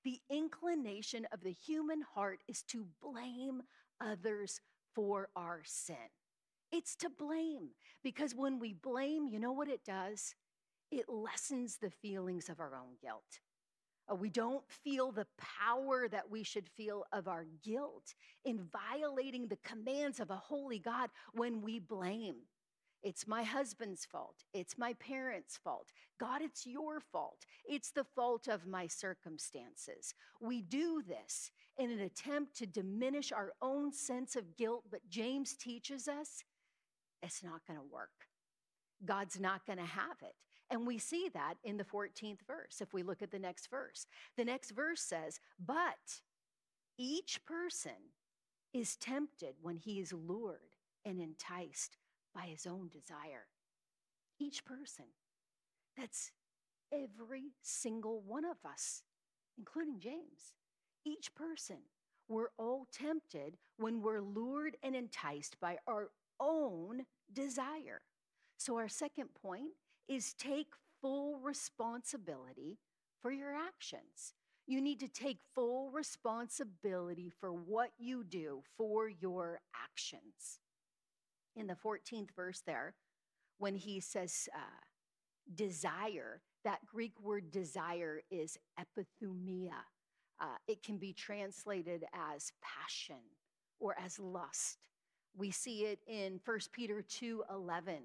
the 0.03 0.19
inclination 0.29 1.27
of 1.31 1.41
the 1.43 1.51
human 1.51 2.01
heart 2.01 2.39
is 2.47 2.63
to 2.63 2.87
blame 3.01 3.61
others 3.99 4.61
for 4.95 5.29
our 5.35 5.61
sin. 5.65 5.95
It's 6.71 6.95
to 6.97 7.09
blame 7.09 7.69
because 8.03 8.33
when 8.33 8.59
we 8.59 8.73
blame, 8.73 9.27
you 9.27 9.39
know 9.39 9.51
what 9.51 9.67
it 9.67 9.83
does? 9.85 10.35
It 10.89 11.05
lessens 11.09 11.77
the 11.77 11.91
feelings 11.91 12.49
of 12.49 12.59
our 12.59 12.75
own 12.75 12.95
guilt. 13.01 13.39
Uh, 14.11 14.15
we 14.15 14.29
don't 14.29 14.63
feel 14.69 15.11
the 15.11 15.27
power 15.37 16.07
that 16.09 16.29
we 16.29 16.43
should 16.43 16.67
feel 16.69 17.05
of 17.13 17.27
our 17.27 17.45
guilt 17.63 18.13
in 18.45 18.67
violating 18.71 19.47
the 19.47 19.57
commands 19.57 20.19
of 20.19 20.29
a 20.29 20.35
holy 20.35 20.79
God 20.79 21.09
when 21.33 21.61
we 21.61 21.79
blame. 21.79 22.35
It's 23.03 23.27
my 23.27 23.43
husband's 23.43 24.05
fault. 24.05 24.45
It's 24.53 24.77
my 24.77 24.93
parents' 24.93 25.59
fault. 25.61 25.91
God, 26.19 26.41
it's 26.41 26.65
your 26.65 27.01
fault. 27.01 27.45
It's 27.65 27.91
the 27.91 28.05
fault 28.05 28.47
of 28.47 28.65
my 28.65 28.87
circumstances. 28.87 30.13
We 30.39 30.61
do 30.61 31.03
this 31.05 31.51
in 31.77 31.91
an 31.91 31.99
attempt 31.99 32.55
to 32.57 32.65
diminish 32.65 33.33
our 33.33 33.51
own 33.61 33.91
sense 33.91 34.37
of 34.37 34.55
guilt, 34.55 34.85
but 34.89 35.09
James 35.09 35.55
teaches 35.55 36.07
us 36.07 36.43
it's 37.21 37.43
not 37.43 37.65
going 37.67 37.79
to 37.79 37.93
work. 37.93 38.27
God's 39.05 39.39
not 39.39 39.65
going 39.65 39.79
to 39.79 39.85
have 39.85 40.17
it. 40.21 40.35
And 40.69 40.87
we 40.87 40.97
see 40.97 41.29
that 41.33 41.55
in 41.63 41.77
the 41.77 41.83
14th 41.83 42.39
verse. 42.47 42.81
If 42.81 42.93
we 42.93 43.03
look 43.03 43.21
at 43.21 43.31
the 43.31 43.39
next 43.39 43.69
verse, 43.69 44.07
the 44.37 44.45
next 44.45 44.71
verse 44.71 45.01
says, 45.01 45.39
But 45.63 46.21
each 46.97 47.43
person 47.45 48.11
is 48.73 48.95
tempted 48.95 49.55
when 49.61 49.77
he 49.77 49.99
is 49.99 50.13
lured 50.13 50.77
and 51.05 51.19
enticed 51.19 51.97
by 52.33 52.43
his 52.43 52.65
own 52.65 52.89
desire. 52.89 53.47
Each 54.39 54.65
person. 54.65 55.05
That's 55.97 56.31
every 56.91 57.53
single 57.61 58.21
one 58.21 58.45
of 58.45 58.57
us, 58.65 59.03
including 59.57 59.99
James. 59.99 60.53
Each 61.05 61.33
person. 61.35 61.77
We're 62.27 62.49
all 62.57 62.87
tempted 62.91 63.57
when 63.77 64.01
we're 64.01 64.21
lured 64.21 64.77
and 64.81 64.95
enticed 64.95 65.59
by 65.59 65.77
our 65.87 66.09
own 66.39 67.05
desire. 67.31 68.01
So, 68.57 68.77
our 68.77 68.87
second 68.87 69.29
point 69.41 69.71
is 70.07 70.33
take 70.33 70.73
full 71.01 71.39
responsibility 71.39 72.79
for 73.21 73.31
your 73.31 73.53
actions. 73.53 74.33
You 74.65 74.79
need 74.81 74.99
to 75.01 75.09
take 75.09 75.39
full 75.53 75.89
responsibility 75.91 77.29
for 77.29 77.51
what 77.51 77.91
you 77.97 78.23
do 78.23 78.63
for 78.77 79.09
your 79.09 79.59
actions 79.75 80.59
in 81.55 81.67
the 81.67 81.75
14th 81.75 82.31
verse 82.35 82.61
there, 82.65 82.95
when 83.57 83.75
he 83.75 83.99
says 83.99 84.49
uh, 84.55 84.59
desire, 85.55 86.41
that 86.63 86.85
Greek 86.85 87.13
word 87.21 87.51
desire 87.51 88.21
is 88.31 88.57
epithumia. 88.79 89.73
Uh, 90.39 90.57
it 90.67 90.83
can 90.83 90.97
be 90.97 91.13
translated 91.13 92.05
as 92.13 92.51
passion 92.61 93.21
or 93.79 93.95
as 94.03 94.19
lust. 94.19 94.77
We 95.35 95.51
see 95.51 95.85
it 95.85 95.99
in 96.07 96.39
1 96.43 96.59
Peter 96.71 97.01
2 97.01 97.43
11, 97.49 97.95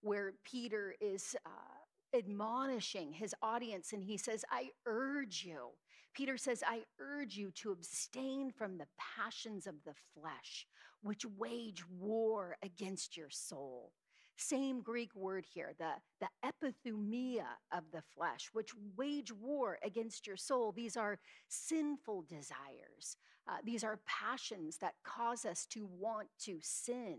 where 0.00 0.34
Peter 0.44 0.94
is 1.00 1.36
uh, 1.46 2.16
admonishing 2.16 3.12
his 3.12 3.34
audience 3.42 3.92
and 3.92 4.02
he 4.02 4.16
says, 4.16 4.44
I 4.50 4.70
urge 4.86 5.44
you. 5.44 5.68
Peter 6.14 6.36
says, 6.36 6.62
I 6.66 6.82
urge 7.00 7.36
you 7.36 7.50
to 7.52 7.72
abstain 7.72 8.50
from 8.50 8.76
the 8.76 8.86
passions 8.98 9.66
of 9.66 9.76
the 9.84 9.94
flesh, 10.14 10.66
which 11.02 11.24
wage 11.38 11.84
war 12.00 12.56
against 12.62 13.16
your 13.16 13.30
soul. 13.30 13.92
Same 14.36 14.80
Greek 14.80 15.14
word 15.14 15.44
here, 15.52 15.72
the, 15.78 15.92
the 16.20 16.28
epithumia 16.44 17.44
of 17.70 17.84
the 17.92 18.02
flesh, 18.14 18.48
which 18.52 18.70
wage 18.96 19.30
war 19.30 19.78
against 19.84 20.26
your 20.26 20.36
soul. 20.36 20.72
These 20.72 20.96
are 20.96 21.18
sinful 21.48 22.24
desires. 22.28 23.16
Uh, 23.46 23.58
these 23.64 23.84
are 23.84 24.00
passions 24.06 24.78
that 24.78 24.94
cause 25.04 25.44
us 25.44 25.66
to 25.66 25.86
want 25.98 26.28
to 26.40 26.58
sin. 26.60 27.18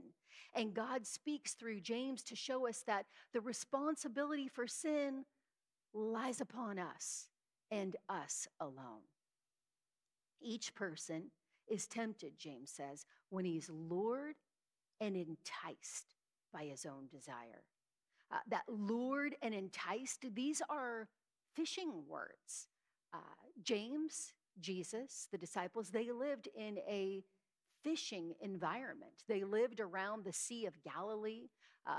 And 0.56 0.74
God 0.74 1.06
speaks 1.06 1.54
through 1.54 1.82
James 1.82 2.24
to 2.24 2.36
show 2.36 2.67
us 2.67 2.84
that 2.88 3.06
the 3.34 3.41
responsibility 3.41 4.48
for 4.48 4.67
sin 4.67 5.26
lies 5.93 6.41
upon 6.41 6.80
us 6.80 7.28
and 7.69 7.96
us 8.10 8.48
alone. 8.60 9.04
Each 10.41 10.74
person 10.74 11.32
is 11.67 11.88
tempted, 11.88 12.34
James 12.38 12.72
says, 12.72 13.06
when 13.34 13.46
he's 13.46 13.69
lured 13.69 14.36
and 15.02 15.15
enticed 15.15 16.13
by 16.54 16.65
his 16.65 16.86
own 16.86 17.08
desire. 17.12 17.63
Uh, 18.32 18.38
that 18.48 18.63
lured 18.67 19.36
and 19.41 19.56
enticed, 19.56 20.24
these 20.36 20.62
are 20.69 21.10
fishing 21.56 22.04
words. 22.08 22.67
Uh, 23.12 23.17
James, 23.63 24.34
Jesus, 24.60 25.28
the 25.32 25.38
disciples, 25.38 25.89
they 25.89 26.12
lived 26.12 26.48
in 26.56 26.78
a 26.88 27.24
fishing 27.84 28.34
environment. 28.39 29.24
They 29.28 29.43
lived 29.43 29.80
around 29.80 30.24
the 30.24 30.34
Sea 30.34 30.67
of 30.67 30.84
Galilee. 30.84 31.50
Uh, 31.88 31.91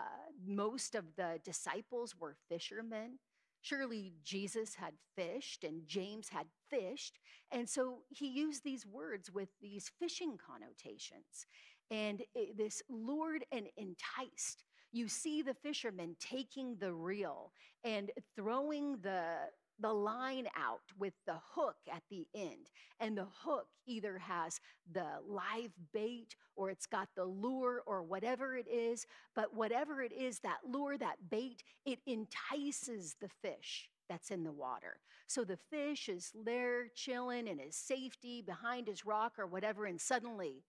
most 0.47 0.95
of 0.95 1.05
the 1.17 1.41
disciples 1.45 2.15
were 2.17 2.37
fishermen. 2.49 3.19
Surely 3.65 4.13
Jesus 4.23 4.75
had 4.75 4.93
fished 5.17 5.65
and 5.65 5.87
James 5.87 6.29
had 6.29 6.47
fished. 6.69 7.19
And 7.51 7.67
so 7.67 8.01
he 8.11 8.29
used 8.29 8.63
these 8.63 8.85
words 8.85 9.33
with 9.33 9.49
these 9.63 9.91
fishing 9.99 10.37
connotations. 10.37 11.47
And 11.91 12.21
it, 12.35 12.59
this 12.59 12.83
lured 12.91 13.47
and 13.53 13.67
enticed. 13.79 14.65
You 14.93 15.09
see 15.09 15.41
the 15.41 15.55
fishermen 15.55 16.15
taking 16.21 16.77
the 16.77 16.93
reel 16.93 17.53
and 17.85 18.11
throwing 18.37 18.99
the 18.99 19.49
the 19.81 19.93
line 19.93 20.47
out 20.57 20.83
with 20.99 21.15
the 21.27 21.37
hook 21.55 21.77
at 21.93 22.03
the 22.11 22.27
end. 22.35 22.71
And 23.01 23.17
the 23.17 23.27
hook 23.43 23.67
either 23.87 24.19
has 24.19 24.61
the 24.93 25.07
live 25.27 25.73
bait 25.93 26.37
or 26.57 26.71
it's 26.71 26.87
got 26.87 27.09
the 27.17 27.25
lure 27.25 27.83
or 27.87 28.03
whatever 28.03 28.57
it 28.57 28.69
is. 28.69 29.07
But 29.35 29.55
whatever 29.55 30.03
it 30.03 30.13
is, 30.13 30.39
that 30.41 30.59
lure, 30.67 30.97
that 30.99 31.31
bait, 31.31 31.63
it 31.85 31.99
entices 32.07 33.17
the 33.21 33.29
fish 33.43 33.91
that's 34.09 34.31
in 34.31 34.45
the 34.45 34.53
water. 34.53 34.99
So 35.27 35.45
the 35.45 35.57
fish 35.57 36.09
is 36.09 36.33
there 36.45 36.89
chilling 36.95 37.49
in 37.49 37.59
his 37.59 37.75
safety 37.75 38.43
behind 38.43 38.87
his 38.87 39.07
rock 39.07 39.39
or 39.39 39.47
whatever, 39.47 39.87
and 39.87 40.01
suddenly 40.01 40.63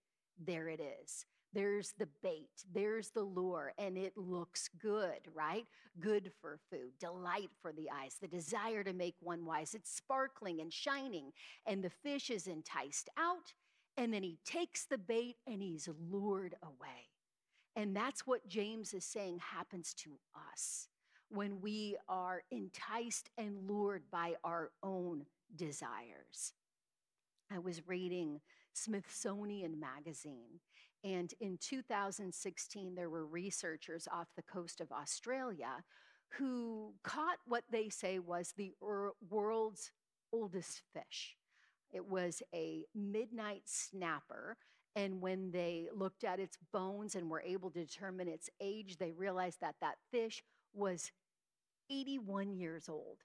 there 0.44 0.68
it 0.68 0.80
is. 0.80 1.26
There's 1.56 1.94
the 1.98 2.08
bait, 2.22 2.50
there's 2.74 3.08
the 3.08 3.22
lure, 3.22 3.72
and 3.78 3.96
it 3.96 4.12
looks 4.18 4.68
good, 4.78 5.20
right? 5.34 5.64
Good 5.98 6.30
for 6.38 6.58
food, 6.70 6.90
delight 7.00 7.48
for 7.62 7.72
the 7.72 7.88
eyes, 7.90 8.18
the 8.20 8.28
desire 8.28 8.84
to 8.84 8.92
make 8.92 9.14
one 9.22 9.46
wise. 9.46 9.72
It's 9.72 9.90
sparkling 9.90 10.60
and 10.60 10.70
shining, 10.70 11.32
and 11.66 11.82
the 11.82 11.88
fish 11.88 12.28
is 12.28 12.46
enticed 12.46 13.08
out, 13.16 13.54
and 13.96 14.12
then 14.12 14.22
he 14.22 14.36
takes 14.44 14.84
the 14.84 14.98
bait 14.98 15.36
and 15.46 15.62
he's 15.62 15.88
lured 16.10 16.56
away. 16.62 17.08
And 17.74 17.96
that's 17.96 18.26
what 18.26 18.46
James 18.46 18.92
is 18.92 19.06
saying 19.06 19.38
happens 19.38 19.94
to 19.94 20.10
us 20.52 20.88
when 21.30 21.62
we 21.62 21.96
are 22.06 22.42
enticed 22.50 23.30
and 23.38 23.66
lured 23.66 24.02
by 24.10 24.34
our 24.44 24.72
own 24.82 25.24
desires. 25.56 26.52
I 27.50 27.60
was 27.60 27.88
reading 27.88 28.40
Smithsonian 28.74 29.80
Magazine, 29.80 30.60
and 31.04 31.32
in 31.40 31.58
2016, 31.60 32.94
there 32.94 33.10
were 33.10 33.26
researchers 33.26 34.08
off 34.12 34.28
the 34.36 34.42
coast 34.42 34.80
of 34.80 34.90
Australia 34.92 35.84
who 36.38 36.94
caught 37.04 37.38
what 37.46 37.64
they 37.70 37.88
say 37.88 38.18
was 38.18 38.52
the 38.56 38.72
world's 39.28 39.92
oldest 40.32 40.82
fish. 40.92 41.36
It 41.92 42.06
was 42.06 42.42
a 42.54 42.84
midnight 42.94 43.62
snapper. 43.66 44.56
And 44.94 45.20
when 45.20 45.50
they 45.50 45.88
looked 45.94 46.24
at 46.24 46.40
its 46.40 46.56
bones 46.72 47.14
and 47.14 47.30
were 47.30 47.42
able 47.42 47.70
to 47.70 47.84
determine 47.84 48.28
its 48.28 48.48
age, 48.60 48.96
they 48.96 49.12
realized 49.12 49.60
that 49.60 49.76
that 49.80 49.98
fish 50.10 50.42
was 50.72 51.12
81 51.90 52.56
years 52.56 52.88
old. 52.88 53.18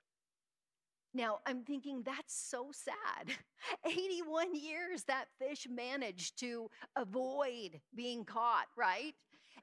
Now, 1.13 1.39
I'm 1.45 1.63
thinking 1.63 2.03
that's 2.03 2.33
so 2.33 2.71
sad. 2.71 3.35
81 3.85 4.55
years 4.55 5.03
that 5.03 5.25
fish 5.39 5.67
managed 5.69 6.39
to 6.39 6.69
avoid 6.95 7.81
being 7.93 8.23
caught, 8.23 8.67
right? 8.77 9.13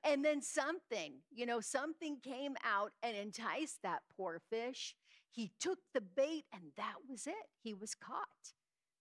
And 0.05 0.25
then 0.25 0.43
something, 0.43 1.15
you 1.31 1.47
know, 1.47 1.61
something 1.61 2.19
came 2.23 2.57
out 2.65 2.93
and 3.03 3.17
enticed 3.17 3.83
that 3.83 4.03
poor 4.17 4.41
fish. 4.51 4.95
He 5.31 5.51
took 5.59 5.79
the 5.95 6.01
bait 6.01 6.45
and 6.53 6.73
that 6.77 6.97
was 7.09 7.27
it. 7.27 7.49
He 7.63 7.75
was 7.75 7.95
caught. 7.95 8.53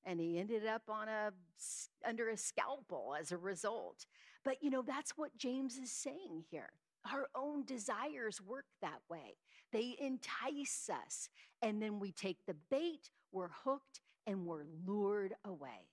And 0.06 0.20
he 0.20 0.40
ended 0.40 0.66
up 0.66 0.84
on 0.88 1.10
a 1.10 1.34
under 2.08 2.30
a 2.30 2.38
scalpel 2.38 3.16
as 3.20 3.32
a 3.32 3.38
result. 3.38 4.06
But 4.46 4.64
you 4.64 4.70
know, 4.70 4.82
that's 4.82 5.18
what 5.18 5.38
James 5.38 5.78
is 5.78 5.92
saying 5.92 6.46
here. 6.50 6.70
Our 7.12 7.28
own 7.36 7.66
desires 7.66 8.42
work 8.42 8.66
that 8.82 9.00
way. 9.10 9.38
They 9.72 9.96
entice 10.00 10.90
us. 10.90 11.30
And 11.62 11.82
then 11.82 12.00
we 12.00 12.12
take 12.12 12.38
the 12.46 12.56
bait, 12.70 13.10
we're 13.32 13.50
hooked, 13.64 14.02
and 14.26 14.46
we're 14.46 14.66
lured 14.86 15.34
away. 15.46 15.90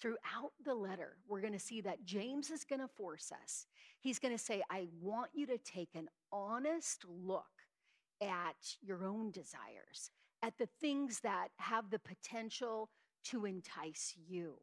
Throughout 0.00 0.52
the 0.64 0.74
letter, 0.74 1.16
we're 1.26 1.40
going 1.40 1.52
to 1.52 1.58
see 1.58 1.80
that 1.80 2.04
James 2.04 2.50
is 2.50 2.64
going 2.64 2.80
to 2.80 2.88
force 2.88 3.32
us. 3.42 3.66
He's 4.00 4.20
going 4.20 4.36
to 4.36 4.42
say, 4.42 4.62
I 4.70 4.86
want 5.00 5.30
you 5.34 5.46
to 5.46 5.58
take 5.58 5.90
an 5.94 6.08
honest 6.30 7.04
look 7.08 7.44
at 8.22 8.76
your 8.80 9.04
own 9.04 9.32
desires, 9.32 10.10
at 10.42 10.56
the 10.58 10.68
things 10.80 11.20
that 11.20 11.48
have 11.56 11.90
the 11.90 11.98
potential 11.98 12.90
to 13.24 13.44
entice 13.44 14.14
you 14.28 14.54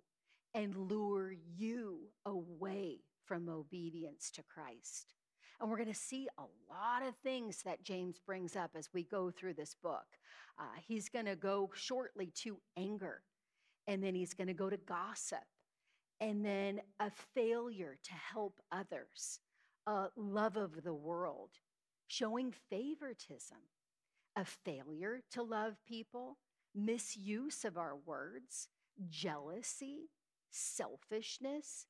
and 0.54 0.76
lure 0.76 1.34
you 1.58 2.00
away 2.26 3.00
from 3.26 3.50
obedience 3.50 4.32
to 4.32 4.44
Christ. 4.44 5.14
And 5.60 5.70
we're 5.70 5.78
going 5.78 5.94
to 5.94 6.00
see 6.00 6.28
a 6.38 6.44
lot 6.70 7.08
of 7.08 7.16
things 7.18 7.62
that 7.64 7.84
James 7.84 8.20
brings 8.26 8.56
up 8.56 8.72
as 8.76 8.90
we 8.94 9.04
go 9.04 9.32
through 9.32 9.54
this 9.54 9.76
book. 9.82 10.06
Uh, 10.60 10.64
he's 10.86 11.10
going 11.10 11.26
to 11.26 11.36
go 11.36 11.70
shortly 11.74 12.32
to 12.44 12.58
anger, 12.78 13.22
and 13.88 14.04
then 14.04 14.16
he's 14.16 14.34
going 14.34 14.48
to 14.48 14.54
go 14.54 14.70
to 14.70 14.78
gossip, 14.78 15.44
and 16.20 16.46
then 16.46 16.82
a 17.00 17.10
failure 17.34 17.98
to 18.04 18.14
help 18.14 18.62
others, 18.72 19.40
a 19.88 20.08
love 20.16 20.58
of 20.58 20.84
the 20.84 20.94
world, 20.94 21.52
showing 22.08 22.54
favoritism, 22.70 23.58
a 24.36 24.46
failure 24.46 25.22
to 25.32 25.44
love 25.44 25.76
people, 25.88 26.38
misuse 26.74 27.64
of 27.64 27.78
our 27.78 27.96
words, 27.96 28.68
jealousy, 29.10 30.10
selfishness, 30.52 31.88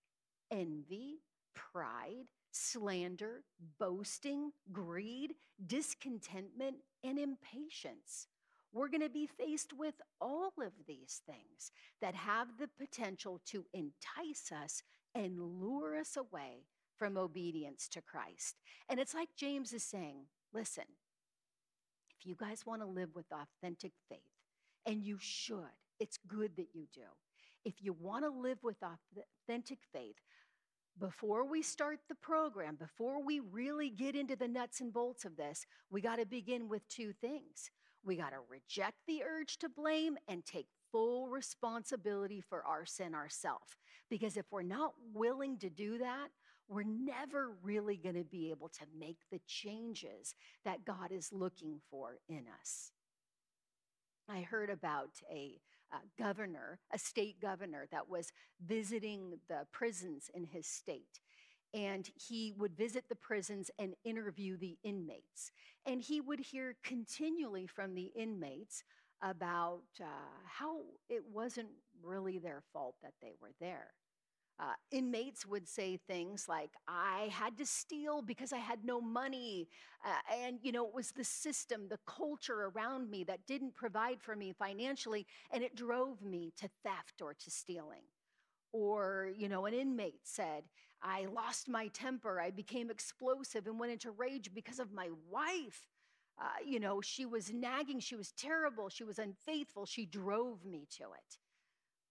envy, 0.51 1.21
pride, 1.53 2.25
slander, 2.51 3.43
boasting, 3.79 4.51
greed, 4.71 5.35
discontentment, 5.67 6.77
and 7.03 7.19
impatience. 7.19 8.27
We're 8.71 8.89
going 8.89 9.01
to 9.01 9.09
be 9.09 9.27
faced 9.27 9.71
with 9.73 9.95
all 10.19 10.51
of 10.61 10.73
these 10.87 11.21
things 11.25 11.71
that 12.01 12.15
have 12.15 12.57
the 12.59 12.69
potential 12.77 13.39
to 13.47 13.65
entice 13.73 14.51
us 14.51 14.83
and 15.13 15.39
lure 15.39 15.97
us 15.97 16.17
away 16.17 16.65
from 16.97 17.17
obedience 17.17 17.87
to 17.89 18.01
Christ. 18.01 18.55
And 18.89 18.99
it's 18.99 19.13
like 19.13 19.29
James 19.37 19.73
is 19.73 19.83
saying 19.83 20.25
listen, 20.53 20.85
if 22.09 22.25
you 22.25 22.35
guys 22.35 22.65
want 22.65 22.81
to 22.81 22.87
live 22.87 23.09
with 23.13 23.25
authentic 23.31 23.91
faith, 24.09 24.19
and 24.85 25.03
you 25.03 25.17
should, 25.19 25.75
it's 25.99 26.17
good 26.27 26.55
that 26.55 26.67
you 26.73 26.87
do. 26.93 27.01
If 27.65 27.81
you 27.81 27.93
want 27.93 28.23
to 28.23 28.29
live 28.29 28.59
with 28.63 28.77
authentic 28.81 29.79
faith, 29.91 30.15
before 30.99 31.45
we 31.45 31.61
start 31.61 31.99
the 32.07 32.15
program, 32.15 32.75
before 32.75 33.23
we 33.23 33.39
really 33.39 33.89
get 33.89 34.15
into 34.15 34.35
the 34.35 34.47
nuts 34.47 34.81
and 34.81 34.93
bolts 34.93 35.25
of 35.25 35.35
this, 35.35 35.65
we 35.89 36.01
got 36.01 36.17
to 36.17 36.25
begin 36.25 36.69
with 36.69 36.87
two 36.87 37.11
things. 37.13 37.69
We 38.03 38.15
got 38.15 38.29
to 38.29 38.37
reject 38.49 38.97
the 39.07 39.23
urge 39.23 39.57
to 39.57 39.69
blame 39.69 40.17
and 40.27 40.45
take 40.45 40.67
full 40.91 41.27
responsibility 41.27 42.41
for 42.41 42.63
our 42.65 42.85
sin 42.85 43.13
ourselves. 43.13 43.75
Because 44.09 44.37
if 44.37 44.45
we're 44.51 44.61
not 44.61 44.93
willing 45.13 45.57
to 45.59 45.69
do 45.69 45.97
that, 45.97 46.27
we're 46.67 46.83
never 46.83 47.51
really 47.61 47.97
going 47.97 48.15
to 48.15 48.23
be 48.23 48.49
able 48.49 48.69
to 48.69 48.85
make 48.97 49.17
the 49.31 49.41
changes 49.47 50.35
that 50.63 50.85
God 50.85 51.11
is 51.11 51.31
looking 51.31 51.79
for 51.89 52.19
in 52.29 52.45
us. 52.59 52.91
I 54.29 54.41
heard 54.41 54.69
about 54.69 55.11
a 55.31 55.59
uh, 55.93 55.97
governor, 56.17 56.79
a 56.93 56.97
state 56.97 57.39
governor 57.41 57.87
that 57.91 58.09
was 58.09 58.31
visiting 58.65 59.39
the 59.47 59.65
prisons 59.71 60.29
in 60.33 60.45
his 60.45 60.67
state. 60.67 61.21
And 61.73 62.09
he 62.15 62.53
would 62.57 62.75
visit 62.75 63.09
the 63.09 63.15
prisons 63.15 63.69
and 63.77 63.95
interview 64.05 64.57
the 64.57 64.77
inmates. 64.83 65.51
And 65.85 66.01
he 66.01 66.21
would 66.21 66.39
hear 66.39 66.75
continually 66.83 67.67
from 67.67 67.95
the 67.95 68.11
inmates 68.15 68.83
about 69.21 69.83
uh, 69.99 70.05
how 70.45 70.81
it 71.09 71.23
wasn't 71.31 71.69
really 72.01 72.37
their 72.37 72.61
fault 72.71 72.95
that 73.01 73.13
they 73.21 73.33
were 73.41 73.51
there. 73.59 73.91
Uh, 74.57 74.73
inmates 74.89 75.45
would 75.45 75.67
say 75.67 75.97
things 75.97 76.47
like, 76.47 76.71
I 76.87 77.27
had 77.29 77.57
to 77.57 77.65
steal 77.65 78.21
because 78.21 78.53
I 78.53 78.57
had 78.57 78.85
no 78.85 79.01
money. 79.01 79.67
Uh, 80.05 80.33
and, 80.33 80.59
you 80.61 80.71
know, 80.71 80.87
it 80.87 80.95
was 80.95 81.11
the 81.11 81.25
system, 81.25 81.87
the 81.89 81.99
culture 82.07 82.71
around 82.73 83.09
me 83.09 83.25
that 83.25 83.45
didn't 83.47 83.75
provide 83.75 84.21
for 84.21 84.33
me 84.33 84.53
financially, 84.53 85.27
and 85.51 85.61
it 85.61 85.75
drove 85.75 86.21
me 86.21 86.53
to 86.57 86.69
theft 86.83 87.21
or 87.21 87.33
to 87.33 87.51
stealing. 87.51 88.03
Or, 88.71 89.29
you 89.35 89.49
know, 89.49 89.65
an 89.65 89.73
inmate 89.73 90.21
said, 90.23 90.63
I 91.01 91.25
lost 91.25 91.67
my 91.67 91.87
temper. 91.87 92.39
I 92.39 92.49
became 92.51 92.89
explosive 92.89 93.67
and 93.67 93.77
went 93.77 93.91
into 93.91 94.11
rage 94.11 94.51
because 94.53 94.79
of 94.79 94.93
my 94.93 95.09
wife. 95.29 95.87
Uh, 96.39 96.45
you 96.65 96.79
know, 96.79 97.01
she 97.01 97.25
was 97.25 97.51
nagging. 97.53 97.99
She 97.99 98.15
was 98.15 98.31
terrible. 98.31 98.89
She 98.89 99.03
was 99.03 99.19
unfaithful. 99.19 99.85
She 99.85 100.05
drove 100.05 100.65
me 100.65 100.87
to 100.97 101.03
it 101.03 101.37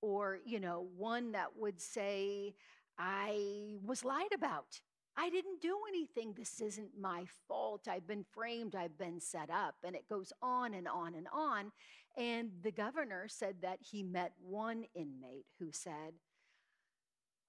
or, 0.05 0.39
you 0.45 0.61
know, 0.61 0.87
one 0.99 1.33
that 1.33 1.57
would 1.57 1.81
say, 1.81 2.55
I 2.99 3.79
was 3.83 4.05
lied 4.05 4.35
about. 4.35 4.81
I 5.17 5.31
didn't 5.31 5.63
do 5.63 5.79
anything. 5.89 6.35
This 6.37 6.61
isn't 6.61 6.91
my 7.01 7.25
fault. 7.49 7.89
I've 7.89 8.07
been 8.07 8.25
framed. 8.35 8.75
I've 8.75 8.99
been 8.99 9.21
set 9.21 9.49
up. 9.49 9.77
And 9.83 9.97
it 9.97 10.09
goes 10.09 10.33
on 10.43 10.75
and 10.75 10.87
on 10.87 11.15
and 11.15 11.27
on. 11.33 11.73
And 12.19 12.51
the 12.63 12.71
governor 12.71 13.27
said 13.29 13.57
that 13.63 13.79
he 13.81 14.03
met 14.03 14.33
one 14.43 14.85
inmate 14.95 15.47
who 15.59 15.71
said, 15.73 16.15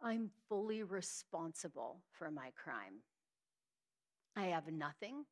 I'm 0.02 0.30
fully 0.48 0.84
responsible 0.84 2.04
for 2.18 2.32
my 2.32 2.52
crime. 2.56 3.02
I 4.36 4.46
have 4.46 4.72
nothing 4.72 5.26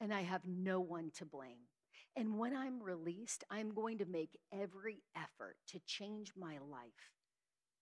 and 0.00 0.14
I 0.14 0.22
have 0.22 0.42
no 0.46 0.80
one 0.80 1.10
to 1.18 1.26
blame. 1.26 1.66
And 2.16 2.38
when 2.38 2.56
I'm 2.56 2.82
released, 2.82 3.44
I'm 3.50 3.72
going 3.72 3.98
to 3.98 4.04
make 4.04 4.38
every 4.52 5.02
effort 5.16 5.56
to 5.68 5.80
change 5.86 6.32
my 6.36 6.58
life 6.58 7.12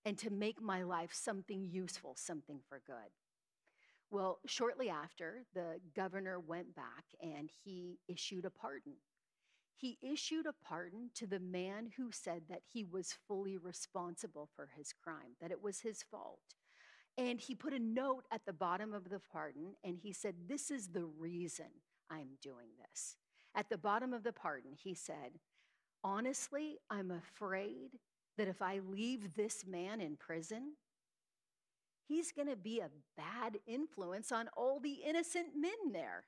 and 0.05 0.19
to 0.19 0.31
make 0.31 0.61
my 0.61 0.83
life 0.83 1.11
something 1.13 1.69
useful, 1.71 2.15
something 2.17 2.61
for 2.69 2.81
good. 2.87 3.11
Well, 4.11 4.39
shortly 4.47 4.89
after, 4.89 5.45
the 5.55 5.81
governor 5.95 6.41
went 6.41 6.75
back 6.75 7.05
and 7.23 7.51
he 7.65 7.99
issued 8.09 8.45
a 8.45 8.51
pardon. 8.51 8.95
He 9.77 9.99
issued 10.03 10.47
a 10.47 10.55
pardon 10.67 11.11
to 11.15 11.27
the 11.27 11.39
man 11.41 11.91
who 11.97 12.11
said 12.11 12.43
that 12.49 12.63
he 12.73 12.85
was 12.85 13.17
fully 13.29 13.59
responsible 13.59 14.49
for 14.57 14.71
his 14.77 14.93
crime, 14.93 15.37
that 15.41 15.51
it 15.51 15.63
was 15.63 15.81
his 15.81 16.03
fault. 16.03 16.41
And 17.17 17.41
he 17.41 17.55
put 17.55 17.73
a 17.73 17.79
note 17.79 18.25
at 18.33 18.47
the 18.47 18.53
bottom 18.53 18.95
of 18.95 19.09
the 19.09 19.21
pardon 19.21 19.75
and 19.85 19.99
he 19.99 20.13
said, 20.13 20.35
This 20.49 20.71
is 20.71 20.89
the 20.89 21.05
reason 21.05 21.67
I'm 22.11 22.39
doing 22.43 22.71
this. 22.81 23.17
At 23.59 23.69
the 23.71 23.77
bottom 23.77 24.13
of 24.13 24.23
the 24.23 24.33
pardon, 24.33 24.71
he 24.77 24.95
said, 24.95 25.41
Honestly, 26.05 26.79
I'm 26.91 27.11
afraid 27.11 27.99
that 28.37 28.47
if 28.47 28.63
I 28.63 28.79
leave 28.89 29.35
this 29.35 29.67
man 29.67 30.01
in 30.01 30.15
prison, 30.15 30.75
he's 32.07 32.31
going 32.31 32.47
to 32.47 32.55
be 32.55 32.79
a 32.79 32.91
bad 33.17 33.59
influence 33.67 34.31
on 34.31 34.49
all 34.57 34.79
the 34.79 34.99
innocent 35.05 35.49
men 35.57 35.93
there. 35.93 36.23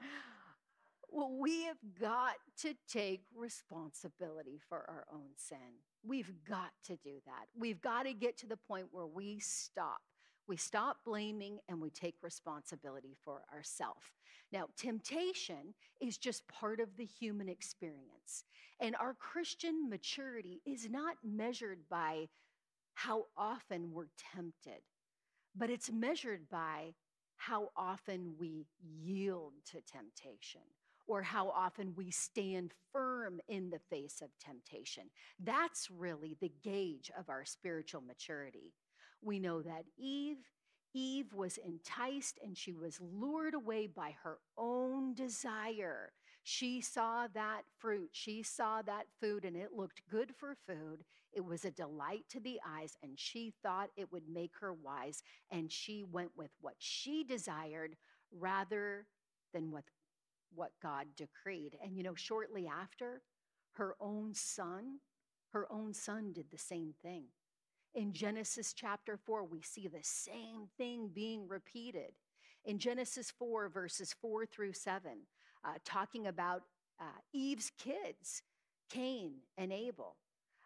well, 1.08 1.30
we 1.38 1.66
have 1.66 1.78
got 2.00 2.34
to 2.62 2.74
take 2.92 3.22
responsibility 3.32 4.58
for 4.68 4.78
our 4.90 5.04
own 5.14 5.28
sin. 5.36 5.78
We've 6.02 6.32
got 6.48 6.72
to 6.86 6.96
do 6.96 7.20
that. 7.26 7.46
We've 7.56 7.80
got 7.80 8.06
to 8.06 8.12
get 8.12 8.38
to 8.38 8.48
the 8.48 8.56
point 8.56 8.88
where 8.90 9.06
we 9.06 9.38
stop. 9.38 10.00
We 10.48 10.56
stop 10.56 10.98
blaming 11.04 11.58
and 11.68 11.80
we 11.80 11.90
take 11.90 12.16
responsibility 12.22 13.16
for 13.24 13.42
ourselves. 13.54 14.06
Now, 14.52 14.66
temptation 14.76 15.74
is 16.00 16.18
just 16.18 16.46
part 16.48 16.80
of 16.80 16.96
the 16.96 17.04
human 17.04 17.48
experience. 17.48 18.44
And 18.80 18.96
our 18.96 19.14
Christian 19.14 19.88
maturity 19.88 20.60
is 20.66 20.90
not 20.90 21.16
measured 21.24 21.78
by 21.88 22.28
how 22.94 23.26
often 23.36 23.92
we're 23.92 24.10
tempted, 24.34 24.82
but 25.56 25.70
it's 25.70 25.90
measured 25.90 26.48
by 26.50 26.94
how 27.36 27.70
often 27.76 28.34
we 28.38 28.66
yield 29.02 29.52
to 29.64 29.80
temptation 29.80 30.60
or 31.06 31.22
how 31.22 31.48
often 31.50 31.94
we 31.96 32.10
stand 32.10 32.72
firm 32.92 33.40
in 33.48 33.70
the 33.70 33.80
face 33.90 34.22
of 34.22 34.28
temptation. 34.38 35.04
That's 35.42 35.90
really 35.90 36.36
the 36.40 36.52
gauge 36.62 37.10
of 37.18 37.28
our 37.28 37.44
spiritual 37.44 38.02
maturity. 38.02 38.72
We 39.22 39.38
know 39.38 39.62
that 39.62 39.84
Eve 39.96 40.38
Eve 40.94 41.32
was 41.32 41.58
enticed 41.58 42.38
and 42.44 42.56
she 42.56 42.72
was 42.74 43.00
lured 43.00 43.54
away 43.54 43.86
by 43.86 44.14
her 44.22 44.38
own 44.58 45.14
desire. 45.14 46.12
She 46.44 46.80
saw 46.80 47.28
that 47.32 47.62
fruit, 47.78 48.10
she 48.12 48.42
saw 48.42 48.82
that 48.82 49.06
food, 49.20 49.44
and 49.44 49.56
it 49.56 49.72
looked 49.74 50.02
good 50.10 50.34
for 50.36 50.56
food. 50.66 51.04
It 51.32 51.44
was 51.44 51.64
a 51.64 51.70
delight 51.70 52.24
to 52.30 52.40
the 52.40 52.60
eyes, 52.66 52.96
and 53.02 53.18
she 53.18 53.54
thought 53.62 53.90
it 53.96 54.12
would 54.12 54.28
make 54.28 54.52
her 54.60 54.74
wise. 54.74 55.22
And 55.50 55.70
she 55.72 56.02
went 56.02 56.32
with 56.36 56.50
what 56.60 56.74
she 56.78 57.24
desired 57.24 57.96
rather 58.30 59.06
than 59.54 59.70
with 59.70 59.84
what 60.54 60.72
God 60.82 61.06
decreed. 61.16 61.78
And 61.82 61.96
you 61.96 62.02
know, 62.02 62.14
shortly 62.14 62.66
after, 62.66 63.22
her 63.72 63.94
own 64.00 64.34
son, 64.34 64.98
her 65.52 65.70
own 65.72 65.94
son 65.94 66.32
did 66.32 66.50
the 66.50 66.58
same 66.58 66.92
thing. 67.02 67.26
In 67.94 68.12
Genesis 68.12 68.72
chapter 68.72 69.18
4, 69.18 69.44
we 69.44 69.60
see 69.60 69.86
the 69.86 70.02
same 70.02 70.68
thing 70.78 71.10
being 71.12 71.46
repeated. 71.46 72.12
In 72.64 72.78
Genesis 72.78 73.30
4, 73.30 73.68
verses 73.68 74.14
4 74.20 74.46
through 74.46 74.72
7, 74.72 75.10
uh, 75.64 75.68
talking 75.84 76.26
about 76.26 76.62
uh, 77.00 77.04
Eve's 77.32 77.70
kids, 77.78 78.42
Cain 78.88 79.32
and 79.58 79.72
Abel. 79.72 80.16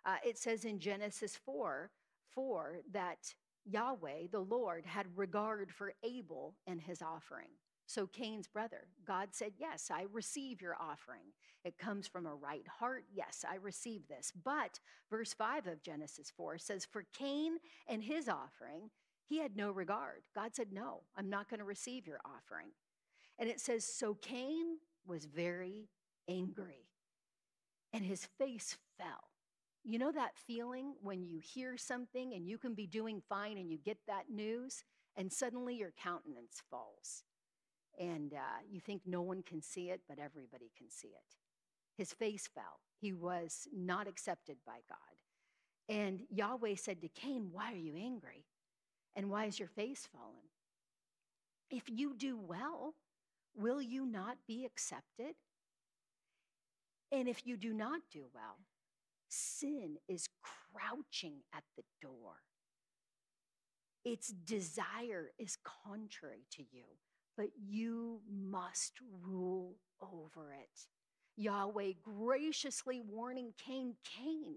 Uh, 0.05 0.17
it 0.25 0.39
says 0.39 0.65
in 0.65 0.79
Genesis 0.79 1.37
4 1.45 1.91
4 2.35 2.81
that 2.93 3.35
Yahweh, 3.65 4.29
the 4.31 4.39
Lord, 4.41 4.85
had 4.85 5.07
regard 5.17 5.73
for 5.73 5.95
Abel 6.05 6.55
and 6.67 6.81
his 6.81 7.03
offering. 7.03 7.49
So 7.87 8.07
Cain's 8.07 8.49
brother, 8.49 8.89
God 9.07 9.29
said, 9.31 9.53
Yes, 9.59 9.91
I 9.93 10.07
receive 10.13 10.61
your 10.61 10.77
offering. 10.81 11.33
It 11.65 11.79
comes 11.79 12.07
from 12.07 12.27
a 12.27 12.35
right 12.35 12.67
heart. 12.79 13.05
Yes, 13.13 13.45
I 13.49 13.57
receive 13.57 14.03
this. 14.09 14.33
But 14.45 14.81
verse 15.09 15.33
5 15.33 15.67
of 15.67 15.83
Genesis 15.83 16.33
4 16.37 16.59
says, 16.59 16.85
For 16.85 17.07
Cain 17.13 17.59
and 17.89 18.03
his 18.03 18.29
offering, 18.29 18.91
he 19.29 19.39
had 19.39 19.57
no 19.57 19.71
regard. 19.71 20.23
God 20.35 20.55
said, 20.55 20.73
No, 20.73 21.03
I'm 21.17 21.31
not 21.31 21.49
going 21.49 21.61
to 21.61 21.65
receive 21.65 22.07
your 22.07 22.21
offering. 22.25 22.69
And 23.39 23.49
it 23.49 23.61
says, 23.61 23.85
So 23.85 24.15
Cain 24.15 24.79
was 25.07 25.25
very 25.25 25.89
angry 26.29 26.89
and 27.93 28.05
his 28.05 28.27
face 28.39 28.77
fell. 28.99 29.31
You 29.85 30.01
know 30.01 30.11
that 30.11 30.37
feeling 30.37 30.95
when 31.01 31.25
you 31.25 31.39
hear 31.39 31.77
something 31.77 32.35
and 32.35 32.49
you 32.49 32.59
can 32.59 32.75
be 32.75 32.87
doing 32.87 33.23
fine 33.29 33.57
and 33.57 33.71
you 33.71 33.79
get 33.79 33.99
that 34.09 34.29
news 34.29 34.85
and 35.17 35.33
suddenly 35.33 35.77
your 35.77 35.93
countenance 35.93 36.63
falls? 36.69 37.23
And 37.99 38.35
uh, 38.35 38.61
you 38.71 38.81
think 38.81 39.03
no 39.07 39.23
one 39.23 39.43
can 39.43 39.63
see 39.63 39.91
it, 39.91 40.03
but 40.09 40.19
everybody 40.19 40.71
can 40.77 40.91
see 40.91 41.09
it. 41.09 41.37
His 41.97 42.13
face 42.13 42.49
fell. 42.53 42.81
He 43.01 43.13
was 43.13 43.67
not 43.75 44.07
accepted 44.07 44.59
by 44.67 44.81
God. 44.89 44.99
And 45.89 46.21
Yahweh 46.31 46.75
said 46.77 47.01
to 47.03 47.09
Cain, 47.09 47.49
Why 47.53 47.73
are 47.73 47.77
you 47.77 47.95
angry? 47.97 48.45
And 49.15 49.31
why 49.31 49.47
is 49.47 49.59
your 49.59 49.69
face 49.69 50.07
fallen? 50.13 50.51
If 51.71 51.85
you 51.89 52.15
do 52.15 52.37
well, 52.37 52.95
will 53.55 53.81
you 53.81 54.05
not 54.05 54.37
be 54.47 54.65
accepted? 54.65 55.35
And 57.11 57.29
if 57.29 57.47
you 57.47 57.57
do 57.57 57.73
not 57.73 58.01
do 58.11 58.25
well, 58.35 58.59
sin 59.29 59.97
is 60.09 60.29
crouching 60.43 61.43
at 61.55 61.65
the 61.77 61.85
door. 62.03 62.43
Its 64.05 64.29
desire 64.29 65.31
is 65.39 65.59
contrary 65.65 66.47
to 66.53 66.63
you 66.63 66.85
but 67.37 67.49
you 67.57 68.21
must 68.31 68.93
rule 69.23 69.77
over 70.01 70.53
it. 70.53 70.87
Yahweh 71.37 71.93
graciously 72.03 73.01
warning 73.01 73.53
Cain, 73.59 73.95
Cain, 74.05 74.57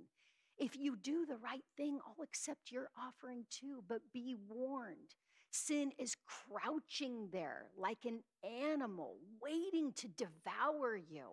if 0.57 0.77
you 0.77 0.95
do 0.97 1.25
the 1.25 1.37
right 1.37 1.63
thing, 1.77 1.99
I'll 2.05 2.23
accept 2.23 2.71
your 2.71 2.89
offering 2.97 3.45
too, 3.49 3.83
but 3.87 4.01
be 4.13 4.35
warned. 4.47 5.15
Sin 5.51 5.91
is 5.97 6.15
crouching 6.25 7.29
there 7.31 7.71
like 7.77 8.05
an 8.05 8.21
animal 8.43 9.17
waiting 9.41 9.93
to 9.93 10.07
devour 10.07 10.95
you 10.95 11.29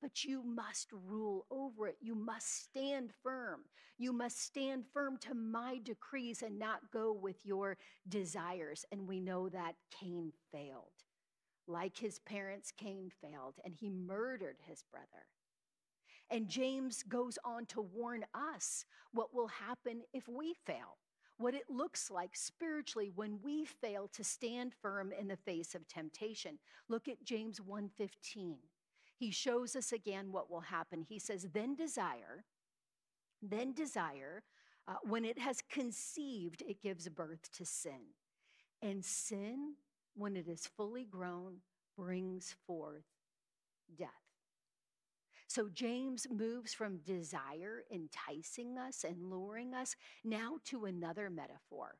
but 0.00 0.24
you 0.24 0.42
must 0.42 0.88
rule 0.92 1.46
over 1.50 1.88
it. 1.88 1.96
You 2.00 2.14
must 2.14 2.64
stand 2.64 3.12
firm. 3.22 3.60
You 3.98 4.12
must 4.12 4.40
stand 4.40 4.84
firm 4.92 5.16
to 5.18 5.34
my 5.34 5.78
decrees 5.82 6.42
and 6.42 6.58
not 6.58 6.90
go 6.92 7.12
with 7.12 7.44
your 7.44 7.76
desires. 8.08 8.84
And 8.92 9.08
we 9.08 9.20
know 9.20 9.48
that 9.48 9.74
Cain 9.90 10.32
failed. 10.52 10.92
Like 11.66 11.96
his 11.96 12.18
parents, 12.20 12.72
Cain 12.76 13.10
failed, 13.20 13.56
and 13.64 13.74
he 13.74 13.90
murdered 13.90 14.56
his 14.66 14.82
brother. 14.90 15.26
And 16.30 16.48
James 16.48 17.02
goes 17.02 17.38
on 17.44 17.66
to 17.66 17.80
warn 17.80 18.24
us 18.34 18.84
what 19.12 19.34
will 19.34 19.48
happen 19.48 20.02
if 20.12 20.28
we 20.28 20.54
fail, 20.66 20.98
what 21.38 21.54
it 21.54 21.68
looks 21.68 22.10
like 22.10 22.36
spiritually 22.36 23.10
when 23.14 23.38
we 23.42 23.64
fail 23.64 24.08
to 24.08 24.24
stand 24.24 24.72
firm 24.80 25.12
in 25.12 25.28
the 25.28 25.36
face 25.36 25.74
of 25.74 25.88
temptation. 25.88 26.58
Look 26.88 27.08
at 27.08 27.24
James 27.24 27.60
1:15 27.60 28.58
he 29.18 29.30
shows 29.32 29.74
us 29.74 29.92
again 29.92 30.30
what 30.30 30.50
will 30.50 30.60
happen. 30.60 31.02
He 31.02 31.18
says, 31.18 31.48
Then 31.52 31.74
desire, 31.74 32.44
then 33.42 33.72
desire, 33.72 34.44
uh, 34.86 34.94
when 35.02 35.24
it 35.24 35.38
has 35.38 35.60
conceived, 35.68 36.62
it 36.66 36.80
gives 36.80 37.08
birth 37.08 37.50
to 37.56 37.66
sin. 37.66 38.14
And 38.80 39.04
sin, 39.04 39.74
when 40.14 40.36
it 40.36 40.46
is 40.46 40.68
fully 40.76 41.04
grown, 41.04 41.56
brings 41.96 42.54
forth 42.64 43.04
death. 43.98 44.08
So 45.48 45.68
James 45.68 46.26
moves 46.30 46.72
from 46.72 46.98
desire 46.98 47.82
enticing 47.90 48.78
us 48.78 49.02
and 49.02 49.30
luring 49.30 49.74
us 49.74 49.96
now 50.22 50.58
to 50.66 50.84
another 50.84 51.28
metaphor. 51.28 51.96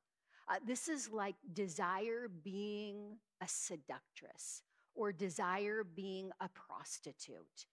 Uh, 0.49 0.57
this 0.65 0.89
is 0.89 1.11
like 1.11 1.35
desire 1.53 2.29
being 2.45 3.19
a 3.43 3.49
seductress 3.49 4.63
or 4.99 5.13
desire 5.13 5.85
being 5.85 6.31
a 6.41 6.49
prostitute. 6.49 7.67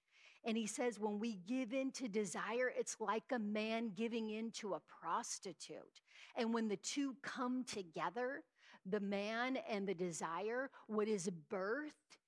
And 0.46 0.56
he 0.56 0.68
says, 0.68 1.00
when 1.00 1.20
we 1.20 1.40
give 1.48 1.74
in 1.74 1.92
to 1.94 2.08
desire, 2.08 2.72
it's 2.78 2.98
like 3.00 3.24
a 3.32 3.40
man 3.40 3.92
giving 3.96 4.30
in 4.30 4.52
to 4.52 4.76
a 4.76 4.82
prostitute. 5.02 6.02
And 6.38 6.54
when 6.54 6.68
the 6.68 6.78
two 6.78 7.16
come 7.24 7.64
together, 7.64 8.44
the 8.86 9.00
man 9.00 9.58
and 9.68 9.88
the 9.88 9.96
desire, 9.96 10.70
what 10.86 11.08
is 11.08 11.32
birthed 11.52 12.20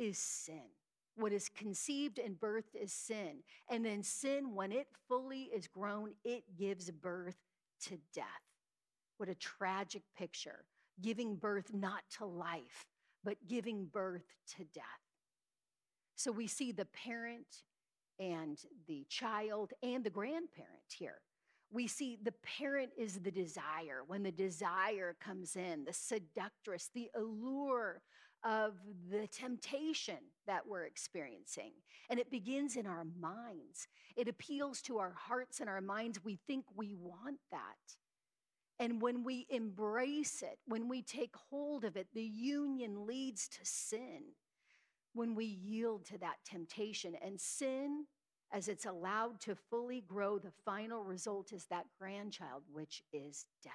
is 0.00 0.18
sin. 0.18 0.64
What 1.14 1.32
is 1.32 1.48
conceived 1.48 2.18
and 2.18 2.40
birthed 2.40 2.74
is 2.74 2.92
sin. 2.92 3.44
And 3.68 3.84
then 3.84 4.02
sin, 4.02 4.54
when 4.54 4.72
it 4.72 4.88
fully 5.08 5.42
is 5.54 5.68
grown, 5.68 6.14
it 6.24 6.42
gives 6.58 6.90
birth 6.90 7.36
to 7.82 7.98
death. 8.12 8.24
What 9.18 9.28
a 9.28 9.34
tragic 9.36 10.02
picture. 10.18 10.64
Giving 11.00 11.36
birth 11.36 11.72
not 11.72 12.02
to 12.18 12.24
life, 12.24 12.86
but 13.24 13.36
giving 13.48 13.86
birth 13.86 14.26
to 14.56 14.64
death. 14.64 14.84
So 16.14 16.32
we 16.32 16.46
see 16.46 16.72
the 16.72 16.86
parent 16.86 17.64
and 18.18 18.58
the 18.86 19.06
child 19.08 19.72
and 19.82 20.04
the 20.04 20.10
grandparent 20.10 20.92
here. 20.94 21.20
We 21.72 21.86
see 21.86 22.18
the 22.22 22.34
parent 22.58 22.90
is 22.98 23.20
the 23.20 23.30
desire. 23.30 24.02
When 24.06 24.22
the 24.22 24.32
desire 24.32 25.16
comes 25.24 25.56
in, 25.56 25.84
the 25.84 25.92
seductress, 25.92 26.90
the 26.92 27.10
allure 27.16 28.02
of 28.44 28.74
the 29.10 29.26
temptation 29.28 30.18
that 30.46 30.66
we're 30.66 30.84
experiencing. 30.84 31.72
And 32.08 32.18
it 32.18 32.30
begins 32.30 32.76
in 32.76 32.86
our 32.86 33.04
minds. 33.18 33.86
It 34.16 34.28
appeals 34.28 34.82
to 34.82 34.98
our 34.98 35.14
hearts 35.16 35.60
and 35.60 35.68
our 35.68 35.80
minds. 35.80 36.24
We 36.24 36.38
think 36.46 36.64
we 36.74 36.94
want 36.94 37.38
that. 37.52 37.96
And 38.80 39.02
when 39.02 39.24
we 39.24 39.46
embrace 39.50 40.42
it, 40.42 40.58
when 40.66 40.88
we 40.88 41.02
take 41.02 41.36
hold 41.50 41.84
of 41.84 41.98
it, 41.98 42.08
the 42.14 42.24
union 42.24 43.06
leads 43.06 43.46
to 43.48 43.58
sin. 43.62 44.22
When 45.12 45.34
we 45.34 45.44
yield 45.44 46.06
to 46.06 46.18
that 46.18 46.36
temptation 46.46 47.14
and 47.22 47.38
sin, 47.38 48.06
as 48.50 48.68
it's 48.68 48.86
allowed 48.86 49.38
to 49.42 49.54
fully 49.54 50.00
grow, 50.00 50.38
the 50.38 50.52
final 50.64 51.04
result 51.04 51.52
is 51.52 51.66
that 51.66 51.86
grandchild, 51.98 52.62
which 52.72 53.02
is 53.12 53.44
death. 53.62 53.72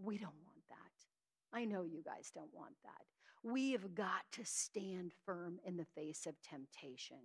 We 0.00 0.16
don't 0.16 0.30
want 0.46 0.62
that. 0.68 1.58
I 1.58 1.64
know 1.64 1.82
you 1.82 2.04
guys 2.04 2.30
don't 2.32 2.54
want 2.54 2.74
that. 2.84 3.02
We 3.42 3.72
have 3.72 3.96
got 3.96 4.22
to 4.32 4.44
stand 4.44 5.12
firm 5.26 5.58
in 5.66 5.76
the 5.76 5.86
face 5.96 6.26
of 6.26 6.40
temptation. 6.40 7.18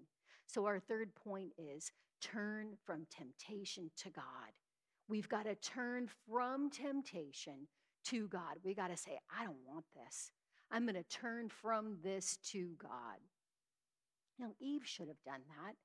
So, 0.47 0.65
our 0.65 0.79
third 0.79 1.13
point 1.13 1.51
is 1.57 1.91
turn 2.19 2.77
from 2.83 3.05
temptation 3.11 3.91
to 3.97 4.09
God. 4.09 4.23
We've 5.07 5.29
got 5.29 5.45
to 5.45 5.55
turn 5.55 6.09
from 6.27 6.69
temptation 6.69 7.67
to 8.05 8.27
God. 8.27 8.57
We 8.63 8.73
got 8.73 8.89
to 8.89 8.97
say, 8.97 9.19
I 9.37 9.45
don't 9.45 9.65
want 9.65 9.85
this. 9.95 10.31
I'm 10.71 10.83
going 10.83 10.95
to 10.95 11.03
turn 11.03 11.49
from 11.49 11.97
this 12.03 12.37
to 12.51 12.75
God. 12.81 13.19
Now, 14.39 14.51
Eve 14.59 14.85
should 14.85 15.07
have 15.07 15.21
done 15.25 15.41
that. 15.47 15.75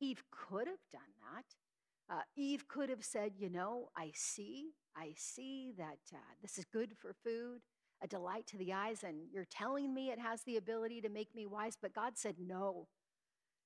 Eve 0.00 0.22
could 0.30 0.68
have 0.68 0.84
done 0.92 1.00
that. 1.32 2.14
Uh, 2.14 2.22
Eve 2.36 2.66
could 2.68 2.88
have 2.88 3.04
said, 3.04 3.32
You 3.36 3.50
know, 3.50 3.88
I 3.96 4.12
see, 4.14 4.70
I 4.96 5.12
see 5.16 5.72
that 5.76 5.98
uh, 6.14 6.18
this 6.40 6.56
is 6.56 6.64
good 6.64 6.96
for 6.96 7.14
food 7.24 7.60
a 8.02 8.06
delight 8.06 8.46
to 8.46 8.56
the 8.56 8.72
eyes, 8.72 9.02
and 9.02 9.16
you're 9.32 9.44
telling 9.44 9.92
me 9.92 10.10
it 10.10 10.20
has 10.20 10.42
the 10.42 10.56
ability 10.56 11.00
to 11.00 11.08
make 11.08 11.34
me 11.34 11.46
wise, 11.46 11.76
but 11.80 11.94
God 11.94 12.16
said 12.16 12.36
no. 12.38 12.86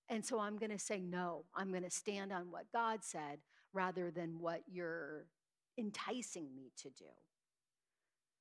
And 0.08 0.24
so 0.24 0.40
I'm 0.40 0.56
going 0.56 0.70
to 0.70 0.78
say 0.78 1.00
no. 1.00 1.44
I'm 1.54 1.70
going 1.70 1.84
to 1.84 1.90
stand 1.90 2.32
on 2.32 2.50
what 2.50 2.72
God 2.72 3.00
said 3.02 3.38
rather 3.72 4.10
than 4.10 4.40
what 4.40 4.62
you're 4.66 5.26
enticing 5.78 6.54
me 6.54 6.72
to 6.78 6.90
do. 6.90 7.04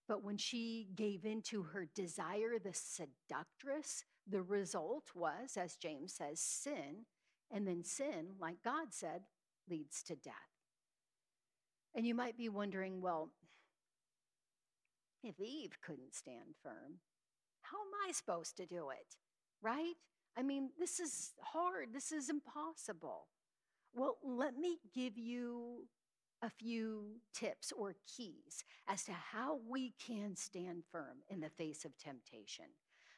But 0.08 0.24
when 0.24 0.38
she 0.38 0.90
gave 0.96 1.26
in 1.26 1.42
to 1.44 1.64
her 1.64 1.88
desire, 1.96 2.60
the 2.62 2.74
seductress, 2.74 4.04
the 4.28 4.42
result 4.42 5.06
was, 5.16 5.58
as 5.58 5.76
James 5.76 6.14
says, 6.14 6.40
sin. 6.40 7.06
And 7.54 7.68
then 7.68 7.84
sin, 7.84 8.36
like 8.40 8.64
God 8.64 8.88
said, 8.92 9.24
leads 9.70 10.04
to 10.04 10.16
death. 10.16 10.34
And 11.94 12.06
you 12.06 12.16
might 12.16 12.38
be 12.38 12.50
wondering, 12.50 13.02
well, 13.02 13.32
if 15.24 15.40
Eve 15.40 15.78
couldn't 15.82 16.16
stand 16.16 16.56
firm, 16.64 17.00
how 17.62 17.78
am 17.78 18.10
I 18.10 18.12
supposed 18.12 18.58
to 18.58 18.66
do 18.66 18.90
it? 18.90 19.18
Right? 19.62 19.96
I 20.38 20.44
mean, 20.44 20.70
this 20.80 21.00
is 21.00 21.32
hard. 21.42 21.94
This 21.94 22.12
is 22.12 22.30
impossible. 22.30 23.28
Well, 23.94 24.18
let 24.24 24.58
me 24.58 24.80
give 24.94 25.18
you 25.18 25.88
a 26.42 26.50
few 26.50 27.18
tips 27.34 27.72
or 27.72 27.96
keys 28.08 28.64
as 28.88 29.04
to 29.04 29.12
how 29.12 29.60
we 29.68 29.94
can 30.04 30.36
stand 30.36 30.84
firm 30.92 31.18
in 31.30 31.42
the 31.42 31.50
face 31.50 31.86
of 31.86 31.98
temptation. 31.98 32.66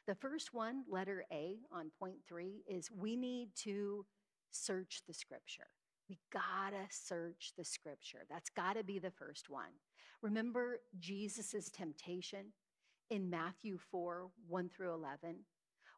The 0.06 0.14
first 0.14 0.52
one, 0.52 0.84
letter 0.88 1.24
A 1.32 1.60
on 1.72 1.90
point 1.98 2.18
three, 2.28 2.62
is 2.68 2.90
we 2.90 3.16
need 3.16 3.50
to 3.62 4.04
search 4.50 5.02
the 5.06 5.14
scripture. 5.14 5.68
We 6.08 6.18
gotta 6.32 6.86
search 6.90 7.52
the 7.56 7.64
scripture. 7.64 8.24
That's 8.28 8.50
gotta 8.50 8.84
be 8.84 8.98
the 8.98 9.10
first 9.10 9.48
one. 9.48 9.72
Remember 10.20 10.80
Jesus' 10.98 11.70
temptation 11.70 12.52
in 13.10 13.30
Matthew 13.30 13.78
4 13.78 14.28
1 14.48 14.68
through 14.68 14.92
11? 14.92 15.36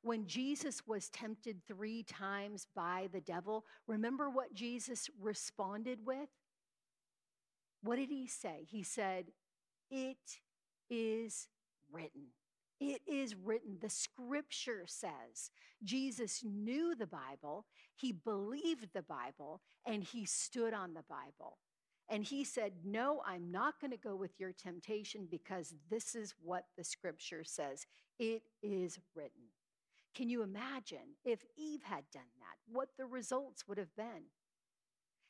When 0.06 0.28
Jesus 0.28 0.86
was 0.86 1.08
tempted 1.08 1.62
three 1.66 2.04
times 2.04 2.68
by 2.76 3.08
the 3.12 3.20
devil, 3.20 3.64
remember 3.88 4.30
what 4.30 4.54
Jesus 4.54 5.10
responded 5.20 5.98
with? 6.06 6.28
What 7.82 7.96
did 7.96 8.10
he 8.10 8.28
say? 8.28 8.68
He 8.70 8.84
said, 8.84 9.24
It 9.90 10.38
is 10.88 11.48
written. 11.90 12.26
It 12.78 13.00
is 13.04 13.34
written. 13.34 13.78
The 13.80 13.90
scripture 13.90 14.84
says 14.86 15.50
Jesus 15.82 16.40
knew 16.44 16.94
the 16.94 17.08
Bible, 17.08 17.66
he 17.96 18.12
believed 18.12 18.90
the 18.94 19.02
Bible, 19.02 19.60
and 19.84 20.04
he 20.04 20.24
stood 20.24 20.72
on 20.72 20.94
the 20.94 21.04
Bible. 21.10 21.58
And 22.08 22.22
he 22.22 22.44
said, 22.44 22.74
No, 22.84 23.22
I'm 23.26 23.50
not 23.50 23.80
going 23.80 23.90
to 23.90 23.96
go 23.96 24.14
with 24.14 24.38
your 24.38 24.52
temptation 24.52 25.26
because 25.28 25.74
this 25.90 26.14
is 26.14 26.32
what 26.40 26.66
the 26.78 26.84
scripture 26.84 27.42
says. 27.42 27.86
It 28.20 28.42
is 28.62 29.00
written. 29.12 29.50
Can 30.16 30.30
you 30.30 30.42
imagine 30.42 31.16
if 31.26 31.44
Eve 31.58 31.82
had 31.82 32.04
done 32.10 32.22
that, 32.38 32.72
what 32.72 32.88
the 32.96 33.04
results 33.04 33.68
would 33.68 33.76
have 33.76 33.94
been? 33.96 34.30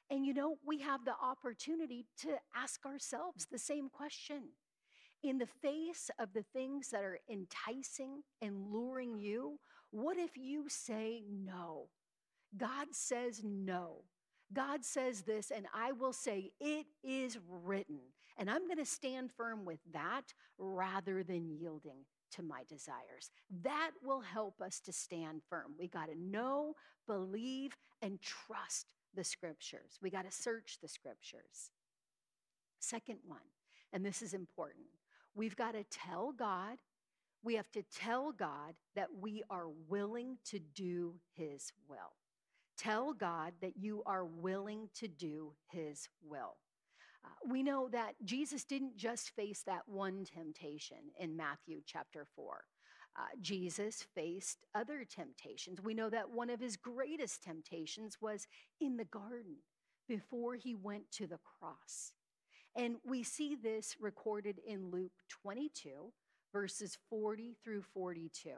And 0.08 0.24
you 0.24 0.32
know, 0.32 0.58
we 0.64 0.78
have 0.78 1.04
the 1.04 1.16
opportunity 1.20 2.06
to 2.20 2.36
ask 2.54 2.86
ourselves 2.86 3.46
the 3.50 3.58
same 3.58 3.88
question. 3.88 4.50
In 5.24 5.38
the 5.38 5.48
face 5.60 6.08
of 6.20 6.32
the 6.32 6.44
things 6.52 6.90
that 6.90 7.02
are 7.02 7.18
enticing 7.28 8.22
and 8.40 8.68
luring 8.70 9.18
you, 9.18 9.58
what 9.90 10.18
if 10.18 10.36
you 10.36 10.66
say 10.68 11.24
no? 11.28 11.88
God 12.56 12.88
says 12.92 13.42
no. 13.42 14.04
God 14.52 14.84
says 14.84 15.22
this, 15.22 15.50
and 15.50 15.66
I 15.74 15.90
will 15.90 16.12
say, 16.12 16.52
It 16.60 16.86
is 17.02 17.38
written. 17.48 17.98
And 18.38 18.48
I'm 18.48 18.68
going 18.68 18.78
to 18.78 18.84
stand 18.84 19.32
firm 19.32 19.64
with 19.64 19.80
that 19.92 20.32
rather 20.58 21.24
than 21.24 21.48
yielding 21.48 22.04
to 22.36 22.42
my 22.42 22.62
desires. 22.68 23.30
That 23.62 23.90
will 24.02 24.20
help 24.20 24.60
us 24.60 24.80
to 24.80 24.92
stand 24.92 25.42
firm. 25.48 25.74
We 25.78 25.88
got 25.88 26.06
to 26.06 26.18
know, 26.18 26.74
believe, 27.06 27.76
and 28.02 28.20
trust 28.20 28.86
the 29.14 29.24
scriptures. 29.24 29.98
We 30.02 30.10
got 30.10 30.24
to 30.24 30.30
search 30.30 30.78
the 30.80 30.88
scriptures. 30.88 31.70
Second 32.78 33.18
one, 33.26 33.40
and 33.92 34.04
this 34.04 34.22
is 34.22 34.34
important, 34.34 34.86
we've 35.34 35.56
got 35.56 35.72
to 35.72 35.84
tell 35.84 36.32
God, 36.32 36.78
we 37.42 37.54
have 37.54 37.70
to 37.72 37.82
tell 37.94 38.32
God 38.32 38.74
that 38.94 39.08
we 39.20 39.42
are 39.50 39.68
willing 39.88 40.38
to 40.46 40.58
do 40.58 41.14
his 41.34 41.72
will. 41.88 42.14
Tell 42.76 43.14
God 43.14 43.52
that 43.62 43.76
you 43.76 44.02
are 44.04 44.24
willing 44.24 44.88
to 44.96 45.08
do 45.08 45.52
his 45.68 46.08
will. 46.22 46.56
We 47.48 47.62
know 47.62 47.88
that 47.88 48.14
Jesus 48.24 48.64
didn't 48.64 48.96
just 48.96 49.30
face 49.30 49.62
that 49.66 49.88
one 49.88 50.24
temptation 50.24 50.98
in 51.18 51.36
Matthew 51.36 51.80
chapter 51.86 52.26
4. 52.34 52.64
Uh, 53.18 53.22
Jesus 53.40 54.04
faced 54.14 54.58
other 54.74 55.04
temptations. 55.04 55.80
We 55.82 55.94
know 55.94 56.10
that 56.10 56.30
one 56.30 56.50
of 56.50 56.60
his 56.60 56.76
greatest 56.76 57.42
temptations 57.42 58.18
was 58.20 58.46
in 58.80 58.96
the 58.96 59.04
garden 59.04 59.56
before 60.06 60.54
he 60.54 60.74
went 60.74 61.10
to 61.12 61.26
the 61.26 61.38
cross. 61.38 62.12
And 62.76 62.96
we 63.06 63.22
see 63.22 63.54
this 63.54 63.96
recorded 63.98 64.60
in 64.66 64.90
Luke 64.90 65.12
22, 65.30 66.12
verses 66.52 66.98
40 67.08 67.56
through 67.64 67.82
42. 67.82 68.50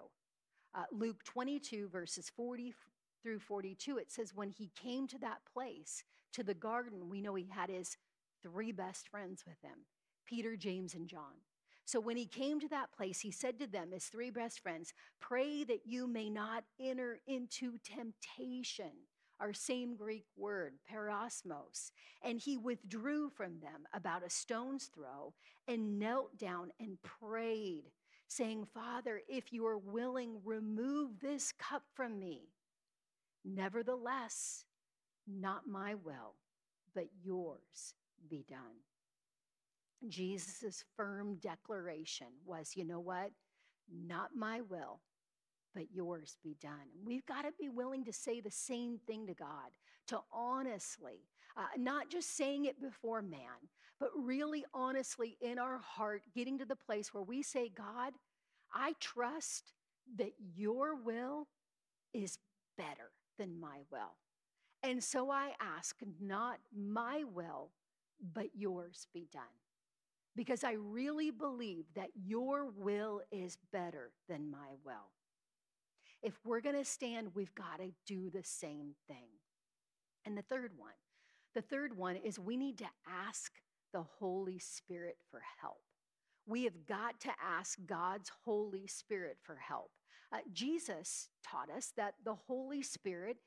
Uh, 0.75 0.83
Luke 0.91 1.23
22, 1.25 1.89
verses 1.89 2.31
40 2.37 2.75
through 3.23 3.39
42, 3.39 3.99
it 3.99 4.11
says, 4.11 4.35
When 4.35 4.51
he 4.51 4.71
came 4.75 5.07
to 5.09 5.19
that 5.19 5.39
place, 5.53 6.03
to 6.33 6.43
the 6.43 6.55
garden, 6.55 7.09
we 7.09 7.21
know 7.21 7.35
he 7.35 7.49
had 7.49 7.71
his 7.71 7.97
three 8.43 8.73
best 8.73 9.09
friends 9.09 9.45
with 9.47 9.61
him 9.63 9.87
Peter, 10.27 10.57
James, 10.57 10.95
and 10.95 11.09
John. 11.09 11.43
So 11.85 12.01
when 12.01 12.19
he 12.19 12.27
came 12.27 12.61
to 12.61 12.69
that 12.69 12.93
place, 12.93 13.21
he 13.21 13.31
said 13.31 13.59
to 13.61 13.67
them, 13.67 13.93
his 13.93 14.05
three 14.05 14.29
best 14.29 14.61
friends, 14.61 14.93
Pray 15.21 15.65
that 15.65 15.87
you 15.87 16.07
may 16.07 16.29
not 16.29 16.65
enter 16.79 17.19
into 17.27 17.79
temptation. 17.83 18.93
Our 19.41 19.55
same 19.55 19.97
Greek 19.97 20.27
word, 20.37 20.75
peirasmos. 20.93 21.93
And 22.23 22.39
he 22.39 22.59
withdrew 22.59 23.31
from 23.31 23.61
them 23.61 23.87
about 23.95 24.27
a 24.27 24.29
stone's 24.29 24.91
throw 24.95 25.33
and 25.67 25.99
knelt 25.99 26.37
down 26.37 26.73
and 26.79 26.99
prayed, 27.03 27.85
saying, 28.27 28.67
Father, 28.75 29.23
if 29.27 29.51
you 29.51 29.67
are 29.67 29.79
willing, 29.79 30.41
remove 30.45 31.21
this 31.21 31.53
cup 31.53 31.85
from 31.95 32.19
me. 32.19 32.51
Nevertheless, 33.47 34.65
not 35.27 35.67
my 35.67 35.95
will, 35.95 36.35
but 36.95 37.09
yours 37.23 37.95
be 38.29 38.45
done. 38.49 38.83
Jesus' 40.09 40.85
firm 40.97 41.37
declaration 41.37 42.29
was, 42.45 42.73
you 42.77 42.85
know 42.85 43.01
what? 43.01 43.31
Not 43.91 44.31
my 44.37 44.61
will, 44.61 45.01
but 45.75 45.85
yours 45.93 46.37
be 46.43 46.57
done. 46.61 46.89
we've 47.05 47.27
got 47.27 47.43
to 47.43 47.53
be 47.59 47.69
willing 47.69 48.05
to 48.05 48.13
say 48.13 48.41
the 48.41 48.51
same 48.51 48.99
thing 49.07 49.27
to 49.27 49.35
God, 49.35 49.71
to 50.09 50.21
honestly, 50.33 51.25
uh, 51.57 51.67
not 51.77 52.11
just 52.11 52.37
saying 52.37 52.67
it 52.67 52.81
before 52.81 53.23
man, 53.23 53.69
but 53.99 54.11
really 54.17 54.65
honestly 54.73 55.37
in 55.41 55.59
our 55.59 55.79
heart, 55.79 56.23
getting 56.35 56.59
to 56.59 56.65
the 56.65 56.77
place 56.77 57.13
where 57.13 57.25
we 57.25 57.43
say, 57.43 57.71
God, 57.77 58.13
I 58.73 58.95
trust 59.01 59.73
that 60.17 60.33
your 60.55 60.95
will 60.95 61.49
is 62.15 62.39
better 62.77 63.11
than 63.39 63.59
my 63.59 63.79
will. 63.91 64.17
And 64.83 65.03
so 65.03 65.31
I 65.31 65.53
ask, 65.61 65.97
not 66.21 66.59
my 66.77 67.25
will, 67.35 67.71
but 68.21 68.49
yours 68.55 69.07
be 69.13 69.29
done. 69.33 69.43
Because 70.37 70.63
I 70.63 70.73
really 70.73 71.31
believe 71.31 71.87
that 71.95 72.11
your 72.15 72.67
will 72.67 73.23
is 73.33 73.59
better 73.73 74.13
than 74.29 74.51
my 74.51 74.69
will. 74.85 75.11
If 76.23 76.35
we're 76.45 76.61
going 76.61 76.77
to 76.77 76.85
stand, 76.85 77.35
we've 77.35 77.55
got 77.55 77.79
to 77.79 77.93
do 78.07 78.31
the 78.31 78.45
same 78.45 78.95
thing. 79.07 79.29
And 80.25 80.37
the 80.37 80.43
third 80.43 80.73
one, 80.77 80.93
the 81.55 81.63
third 81.63 81.97
one 81.97 82.17
is 82.17 82.39
we 82.39 82.57
need 82.57 82.79
to 82.79 82.89
ask 83.07 83.53
the 83.93 84.03
Holy 84.03 84.59
Spirit 84.59 85.17
for 85.31 85.41
help. 85.61 85.79
We 86.47 86.65
have 86.65 86.87
got 86.87 87.21
to 87.21 87.31
ask 87.43 87.79
God's 87.87 88.31
Holy 88.45 88.87
Spirit 88.87 89.39
for 89.43 89.57
help. 89.57 89.91
Uh, 90.33 90.39
Jesus 90.53 91.29
taught 91.43 91.71
us 91.71 91.93
that 91.97 92.15
the 92.25 92.35
Holy 92.35 92.83
Spirit 92.83 93.39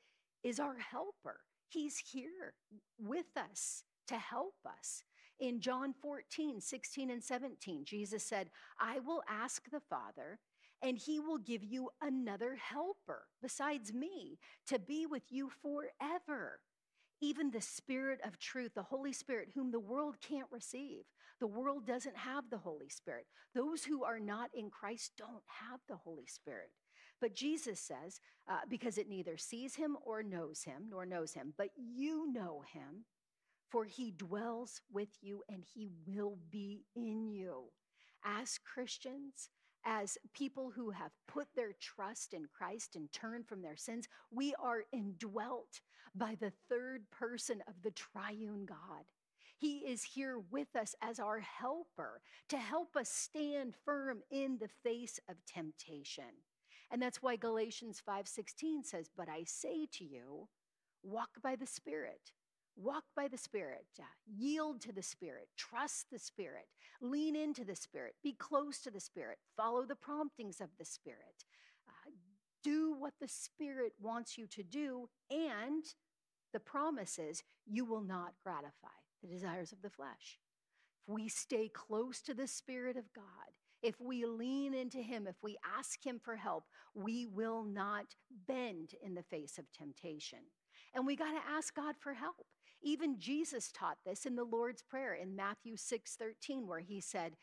is 0.42 0.58
our 0.58 0.76
helper. 0.78 1.40
He's 1.68 1.96
here 1.98 2.54
with 2.98 3.36
us 3.36 3.84
to 4.08 4.16
help 4.16 4.54
us. 4.66 5.04
In 5.40 5.60
John 5.60 5.94
14, 6.00 6.60
16, 6.60 7.10
and 7.10 7.22
17, 7.22 7.84
Jesus 7.84 8.22
said, 8.22 8.50
I 8.78 9.00
will 9.00 9.22
ask 9.28 9.68
the 9.70 9.80
Father, 9.80 10.38
and 10.82 10.98
he 10.98 11.20
will 11.20 11.38
give 11.38 11.64
you 11.64 11.90
another 12.00 12.56
helper 12.56 13.24
besides 13.40 13.92
me 13.92 14.38
to 14.66 14.78
be 14.78 15.06
with 15.06 15.24
you 15.30 15.50
forever. 15.62 16.60
Even 17.20 17.50
the 17.50 17.60
Spirit 17.60 18.20
of 18.24 18.38
truth, 18.38 18.72
the 18.74 18.82
Holy 18.82 19.12
Spirit, 19.12 19.50
whom 19.54 19.70
the 19.70 19.80
world 19.80 20.16
can't 20.20 20.48
receive. 20.50 21.04
The 21.40 21.46
world 21.46 21.86
doesn't 21.86 22.16
have 22.16 22.50
the 22.50 22.58
Holy 22.58 22.88
Spirit. 22.88 23.26
Those 23.54 23.84
who 23.84 24.04
are 24.04 24.20
not 24.20 24.50
in 24.54 24.70
Christ 24.70 25.12
don't 25.16 25.42
have 25.46 25.80
the 25.88 25.96
Holy 25.96 26.26
Spirit. 26.26 26.70
But 27.20 27.34
Jesus 27.34 27.78
says, 27.78 28.20
uh, 28.48 28.60
because 28.68 28.98
it 28.98 29.08
neither 29.08 29.36
sees 29.36 29.76
him 29.76 29.96
or 30.04 30.24
knows 30.24 30.64
him, 30.64 30.86
nor 30.90 31.06
knows 31.06 31.32
him, 31.32 31.54
but 31.56 31.68
you 31.76 32.32
know 32.32 32.64
him, 32.72 33.04
for 33.72 33.86
he 33.86 34.10
dwells 34.10 34.82
with 34.92 35.08
you 35.22 35.42
and 35.48 35.64
he 35.64 35.88
will 36.06 36.36
be 36.50 36.84
in 36.94 37.26
you. 37.30 37.64
As 38.22 38.58
Christians, 38.58 39.48
as 39.82 40.18
people 40.34 40.70
who 40.76 40.90
have 40.90 41.12
put 41.26 41.48
their 41.56 41.72
trust 41.80 42.34
in 42.34 42.46
Christ 42.54 42.94
and 42.94 43.10
turned 43.10 43.48
from 43.48 43.62
their 43.62 43.76
sins, 43.76 44.08
we 44.30 44.54
are 44.62 44.84
indwelt 44.92 45.80
by 46.14 46.36
the 46.38 46.52
third 46.68 47.10
person 47.10 47.62
of 47.66 47.82
the 47.82 47.92
triune 47.92 48.66
God. 48.66 49.06
He 49.56 49.78
is 49.78 50.02
here 50.02 50.38
with 50.38 50.76
us 50.76 50.94
as 51.00 51.18
our 51.18 51.40
helper 51.40 52.20
to 52.50 52.58
help 52.58 52.94
us 52.94 53.08
stand 53.08 53.74
firm 53.86 54.20
in 54.30 54.58
the 54.58 54.68
face 54.68 55.18
of 55.30 55.46
temptation. 55.46 56.44
And 56.90 57.00
that's 57.00 57.22
why 57.22 57.36
Galatians 57.36 58.00
5:16 58.00 58.84
says, 58.84 59.08
"But 59.08 59.30
I 59.30 59.44
say 59.44 59.86
to 59.86 60.04
you, 60.04 60.50
walk 61.02 61.40
by 61.40 61.56
the 61.56 61.66
Spirit." 61.66 62.32
Walk 62.76 63.04
by 63.14 63.28
the 63.28 63.38
Spirit, 63.38 63.86
uh, 64.00 64.04
yield 64.26 64.80
to 64.80 64.92
the 64.92 65.02
Spirit, 65.02 65.48
trust 65.56 66.06
the 66.10 66.18
Spirit, 66.18 66.66
lean 67.00 67.36
into 67.36 67.64
the 67.64 67.76
Spirit, 67.76 68.14
be 68.22 68.32
close 68.32 68.80
to 68.80 68.90
the 68.90 69.00
Spirit, 69.00 69.38
follow 69.56 69.84
the 69.84 69.94
promptings 69.94 70.60
of 70.60 70.68
the 70.78 70.84
Spirit, 70.84 71.44
uh, 71.88 72.10
do 72.64 72.94
what 72.98 73.12
the 73.20 73.28
Spirit 73.28 73.92
wants 74.00 74.38
you 74.38 74.46
to 74.46 74.62
do, 74.62 75.08
and 75.30 75.84
the 76.52 76.60
promise 76.60 77.18
is 77.18 77.42
you 77.66 77.84
will 77.84 78.00
not 78.00 78.32
gratify 78.42 78.88
the 79.22 79.28
desires 79.28 79.72
of 79.72 79.82
the 79.82 79.90
flesh. 79.90 80.38
If 81.06 81.14
we 81.14 81.28
stay 81.28 81.68
close 81.68 82.22
to 82.22 82.34
the 82.34 82.46
Spirit 82.46 82.96
of 82.96 83.12
God, 83.12 83.24
if 83.82 84.00
we 84.00 84.24
lean 84.24 84.74
into 84.74 84.98
Him, 84.98 85.26
if 85.26 85.36
we 85.42 85.56
ask 85.78 86.04
Him 86.04 86.20
for 86.22 86.36
help, 86.36 86.64
we 86.94 87.26
will 87.26 87.64
not 87.64 88.14
bend 88.46 88.94
in 89.02 89.14
the 89.14 89.22
face 89.24 89.58
of 89.58 89.70
temptation. 89.72 90.38
And 90.94 91.06
we 91.06 91.16
got 91.16 91.32
to 91.32 91.50
ask 91.50 91.74
God 91.74 91.96
for 91.98 92.14
help. 92.14 92.46
Even 92.82 93.18
Jesus 93.18 93.70
taught 93.72 93.98
this 94.04 94.26
in 94.26 94.36
the 94.36 94.44
Lord's 94.44 94.82
Prayer 94.82 95.14
in 95.14 95.36
Matthew 95.36 95.76
6 95.76 96.16
13, 96.16 96.66
where 96.66 96.80
he 96.80 97.00
said, 97.00 97.36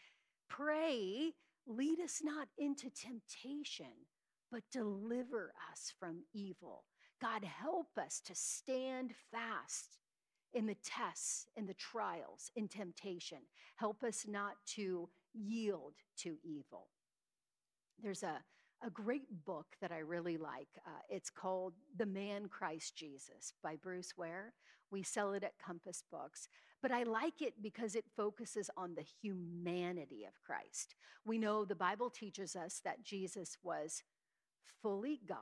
Pray, 0.49 1.33
lead 1.65 1.99
us 1.99 2.21
not 2.23 2.47
into 2.57 2.89
temptation, 2.89 4.07
but 4.51 4.63
deliver 4.71 5.53
us 5.71 5.93
from 5.99 6.23
evil. 6.33 6.83
God, 7.21 7.43
help 7.43 7.97
us 7.97 8.21
to 8.25 8.35
stand 8.35 9.13
fast 9.31 9.97
in 10.53 10.65
the 10.65 10.77
tests, 10.83 11.47
in 11.55 11.67
the 11.67 11.73
trials, 11.75 12.51
in 12.55 12.67
temptation. 12.67 13.39
Help 13.75 14.03
us 14.03 14.25
not 14.27 14.55
to 14.75 15.09
yield 15.33 15.93
to 16.17 16.37
evil. 16.43 16.87
There's 18.01 18.23
a, 18.23 18.39
a 18.85 18.89
great 18.89 19.45
book 19.45 19.67
that 19.81 19.91
I 19.91 19.99
really 19.99 20.37
like. 20.37 20.69
Uh, 20.85 21.01
it's 21.09 21.29
called 21.29 21.73
The 21.97 22.05
Man 22.05 22.47
Christ 22.47 22.95
Jesus 22.95 23.53
by 23.61 23.75
Bruce 23.75 24.17
Ware. 24.17 24.53
We 24.91 25.03
sell 25.03 25.33
it 25.33 25.43
at 25.43 25.59
Compass 25.63 26.03
Books. 26.11 26.47
But 26.81 26.91
I 26.91 27.03
like 27.03 27.41
it 27.41 27.61
because 27.61 27.95
it 27.95 28.05
focuses 28.15 28.69
on 28.77 28.95
the 28.95 29.05
humanity 29.21 30.23
of 30.25 30.41
Christ. 30.41 30.95
We 31.25 31.37
know 31.37 31.65
the 31.65 31.75
Bible 31.75 32.09
teaches 32.09 32.55
us 32.55 32.81
that 32.85 33.03
Jesus 33.03 33.57
was 33.63 34.03
fully 34.81 35.19
God, 35.27 35.37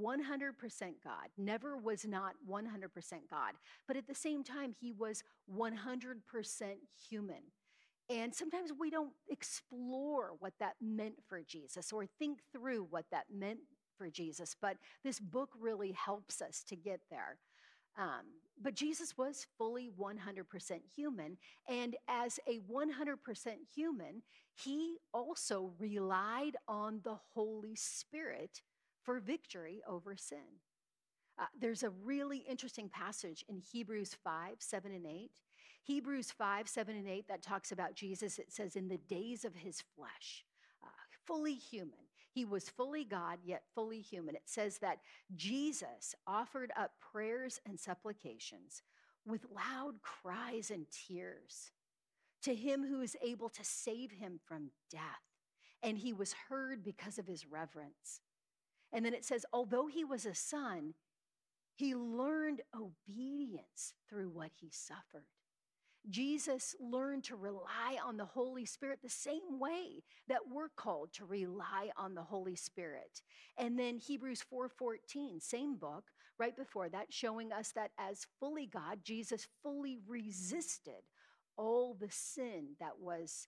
100% 0.00 0.54
God, 1.04 1.28
never 1.38 1.76
was 1.76 2.04
not 2.04 2.34
100% 2.48 2.64
God, 3.30 3.52
but 3.86 3.96
at 3.96 4.06
the 4.06 4.14
same 4.14 4.42
time, 4.42 4.74
he 4.80 4.92
was 4.92 5.22
100% 5.54 5.74
human. 7.08 7.42
And 8.10 8.34
sometimes 8.34 8.72
we 8.78 8.90
don't 8.90 9.12
explore 9.28 10.32
what 10.38 10.54
that 10.58 10.74
meant 10.80 11.14
for 11.28 11.42
Jesus 11.42 11.92
or 11.92 12.06
think 12.18 12.40
through 12.52 12.86
what 12.90 13.06
that 13.10 13.26
meant 13.32 13.60
for 13.96 14.10
Jesus, 14.10 14.56
but 14.60 14.76
this 15.04 15.20
book 15.20 15.50
really 15.58 15.92
helps 15.92 16.42
us 16.42 16.64
to 16.68 16.76
get 16.76 17.00
there. 17.10 17.38
Um, 17.96 18.26
but 18.60 18.74
Jesus 18.74 19.16
was 19.16 19.46
fully 19.58 19.90
100% 19.98 20.80
human. 20.94 21.36
And 21.68 21.96
as 22.08 22.38
a 22.46 22.60
100% 22.60 23.16
human, 23.74 24.22
he 24.54 24.96
also 25.12 25.72
relied 25.78 26.56
on 26.68 27.00
the 27.02 27.16
Holy 27.34 27.74
Spirit 27.74 28.62
for 29.02 29.20
victory 29.20 29.82
over 29.86 30.16
sin. 30.16 30.60
Uh, 31.38 31.46
there's 31.58 31.82
a 31.82 31.90
really 31.90 32.38
interesting 32.48 32.88
passage 32.88 33.44
in 33.48 33.58
Hebrews 33.58 34.16
5 34.22 34.56
7 34.58 34.92
and 34.92 35.06
8. 35.06 35.30
Hebrews 35.84 36.30
5 36.30 36.68
7 36.68 36.96
and 36.96 37.08
8 37.08 37.28
that 37.28 37.42
talks 37.42 37.72
about 37.72 37.94
Jesus. 37.94 38.38
It 38.38 38.52
says, 38.52 38.76
In 38.76 38.88
the 38.88 38.98
days 38.98 39.44
of 39.44 39.54
his 39.54 39.82
flesh, 39.96 40.44
uh, 40.82 40.86
fully 41.26 41.54
human. 41.54 42.11
He 42.32 42.44
was 42.44 42.68
fully 42.68 43.04
God, 43.04 43.38
yet 43.44 43.64
fully 43.74 44.00
human. 44.00 44.34
It 44.34 44.42
says 44.46 44.78
that 44.78 45.00
Jesus 45.36 46.14
offered 46.26 46.72
up 46.78 46.92
prayers 47.12 47.60
and 47.66 47.78
supplications 47.78 48.82
with 49.26 49.46
loud 49.54 50.00
cries 50.00 50.70
and 50.70 50.86
tears 50.90 51.70
to 52.42 52.54
him 52.54 52.84
who 52.84 53.00
is 53.02 53.16
able 53.22 53.48
to 53.50 53.64
save 53.64 54.12
him 54.12 54.40
from 54.44 54.70
death. 54.90 55.02
And 55.82 55.98
he 55.98 56.12
was 56.12 56.34
heard 56.48 56.82
because 56.82 57.18
of 57.18 57.26
his 57.26 57.46
reverence. 57.46 58.20
And 58.92 59.04
then 59.04 59.14
it 59.14 59.24
says, 59.24 59.44
although 59.52 59.86
he 59.86 60.04
was 60.04 60.26
a 60.26 60.34
son, 60.34 60.94
he 61.74 61.94
learned 61.94 62.62
obedience 62.74 63.94
through 64.08 64.30
what 64.30 64.50
he 64.60 64.70
suffered. 64.70 65.26
Jesus 66.10 66.74
learned 66.80 67.24
to 67.24 67.36
rely 67.36 67.96
on 68.04 68.16
the 68.16 68.24
Holy 68.24 68.64
Spirit 68.64 69.00
the 69.02 69.08
same 69.08 69.58
way 69.58 70.02
that 70.28 70.48
we're 70.50 70.68
called 70.68 71.12
to 71.14 71.24
rely 71.24 71.90
on 71.96 72.14
the 72.14 72.22
Holy 72.22 72.56
Spirit. 72.56 73.22
And 73.56 73.78
then 73.78 73.98
Hebrews 73.98 74.42
4:14, 74.42 75.40
same 75.40 75.76
book, 75.76 76.10
right 76.38 76.56
before 76.56 76.88
that 76.88 77.12
showing 77.12 77.52
us 77.52 77.72
that 77.72 77.92
as 77.98 78.26
fully 78.40 78.66
God, 78.66 79.04
Jesus 79.04 79.46
fully 79.62 79.98
resisted 80.06 81.04
all 81.56 81.94
the 81.94 82.10
sin 82.10 82.76
that 82.80 82.98
was 82.98 83.46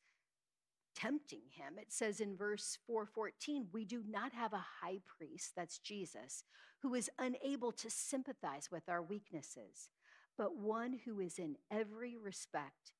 tempting 0.94 1.42
him. 1.50 1.76
It 1.78 1.92
says 1.92 2.20
in 2.20 2.36
verse 2.36 2.78
4:14, 2.88 3.68
we 3.72 3.84
do 3.84 4.04
not 4.06 4.32
have 4.32 4.52
a 4.52 4.64
high 4.80 5.00
priest, 5.06 5.54
that's 5.56 5.78
Jesus, 5.78 6.44
who 6.82 6.94
is 6.94 7.10
unable 7.18 7.72
to 7.72 7.90
sympathize 7.90 8.70
with 8.70 8.88
our 8.88 9.02
weaknesses, 9.02 9.88
but 10.36 10.56
one 10.56 10.98
who 11.04 11.20
is 11.20 11.38
in 11.38 11.56
every 11.70 12.16
respect 12.16 12.92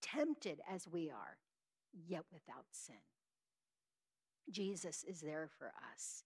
tempted 0.00 0.60
as 0.70 0.88
we 0.88 1.10
are, 1.10 1.38
yet 2.06 2.24
without 2.32 2.66
sin. 2.72 2.96
Jesus 4.50 5.04
is 5.04 5.20
there 5.20 5.48
for 5.58 5.72
us. 5.92 6.24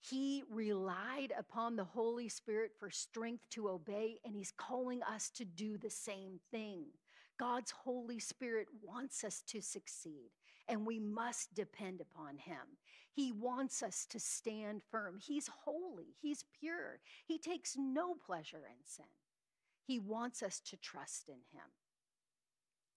He 0.00 0.42
relied 0.50 1.32
upon 1.38 1.76
the 1.76 1.84
Holy 1.84 2.28
Spirit 2.28 2.72
for 2.78 2.90
strength 2.90 3.48
to 3.50 3.68
obey, 3.68 4.18
and 4.24 4.34
He's 4.34 4.52
calling 4.56 5.02
us 5.02 5.28
to 5.30 5.44
do 5.44 5.76
the 5.76 5.90
same 5.90 6.40
thing. 6.50 6.86
God's 7.38 7.70
Holy 7.70 8.18
Spirit 8.18 8.66
wants 8.82 9.24
us 9.24 9.42
to 9.48 9.60
succeed, 9.60 10.30
and 10.68 10.86
we 10.86 10.98
must 10.98 11.54
depend 11.54 12.00
upon 12.00 12.38
Him. 12.38 12.78
He 13.12 13.32
wants 13.32 13.82
us 13.82 14.06
to 14.06 14.18
stand 14.18 14.82
firm. 14.90 15.18
He's 15.20 15.50
holy, 15.64 16.14
He's 16.20 16.44
pure, 16.58 17.00
He 17.26 17.38
takes 17.38 17.76
no 17.76 18.14
pleasure 18.14 18.66
in 18.66 18.86
sin. 18.86 19.04
He 19.90 19.98
wants 19.98 20.40
us 20.44 20.60
to 20.66 20.76
trust 20.76 21.28
in 21.28 21.40
Him. 21.52 21.66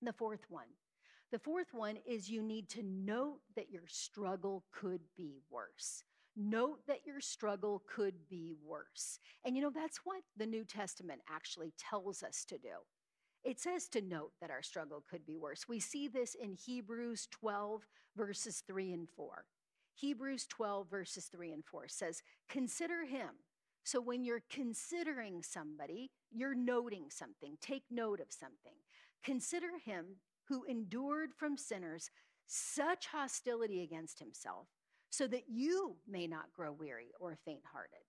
The 0.03 0.13
fourth 0.13 0.45
one, 0.47 0.67
The 1.31 1.39
fourth 1.39 1.73
one 1.73 1.97
is 2.05 2.29
you 2.29 2.43
need 2.43 2.69
to 2.69 2.83
note 2.83 3.39
that 3.55 3.71
your 3.71 3.87
struggle 3.87 4.63
could 4.71 4.99
be 5.17 5.39
worse. 5.49 6.03
Note 6.37 6.85
that 6.85 6.99
your 7.03 7.19
struggle 7.19 7.81
could 7.87 8.13
be 8.29 8.53
worse. 8.63 9.17
And 9.43 9.55
you 9.55 9.63
know, 9.63 9.71
that's 9.71 10.01
what 10.03 10.21
the 10.37 10.45
New 10.45 10.63
Testament 10.65 11.21
actually 11.27 11.73
tells 11.79 12.21
us 12.21 12.45
to 12.45 12.59
do. 12.59 12.85
It 13.43 13.59
says 13.59 13.87
to 13.87 14.01
note 14.01 14.33
that 14.39 14.51
our 14.51 14.61
struggle 14.61 15.03
could 15.09 15.25
be 15.25 15.35
worse. 15.35 15.67
We 15.67 15.79
see 15.79 16.07
this 16.07 16.35
in 16.35 16.53
Hebrews 16.53 17.27
12, 17.31 17.87
verses 18.15 18.61
3 18.67 18.93
and 18.93 19.09
4. 19.09 19.45
Hebrews 19.95 20.45
12, 20.45 20.91
verses 20.91 21.25
3 21.25 21.53
and 21.53 21.65
4 21.65 21.87
says, 21.87 22.21
Consider 22.47 23.05
him. 23.05 23.29
So 23.83 23.99
when 23.99 24.23
you're 24.23 24.43
considering 24.49 25.43
somebody, 25.43 26.11
you're 26.31 26.55
noting 26.55 27.05
something. 27.09 27.57
Take 27.61 27.83
note 27.91 28.19
of 28.19 28.31
something. 28.31 28.75
Consider 29.23 29.77
him 29.83 30.17
who 30.47 30.63
endured 30.65 31.33
from 31.35 31.57
sinners 31.57 32.09
such 32.45 33.07
hostility 33.07 33.81
against 33.81 34.19
himself, 34.19 34.67
so 35.09 35.27
that 35.27 35.43
you 35.47 35.95
may 36.07 36.27
not 36.27 36.53
grow 36.53 36.71
weary 36.71 37.11
or 37.19 37.37
faint 37.45 37.61
hearted. 37.71 38.03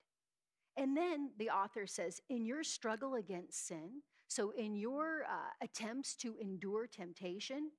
And 0.76 0.96
then 0.96 1.30
the 1.38 1.50
author 1.50 1.86
says, 1.86 2.20
in 2.28 2.44
your 2.44 2.64
struggle 2.64 3.14
against 3.14 3.66
sin, 3.66 4.02
so 4.26 4.50
in 4.50 4.74
your 4.74 5.22
uh, 5.24 5.50
attempts 5.62 6.16
to 6.16 6.36
endure 6.40 6.88
temptation, 6.88 7.70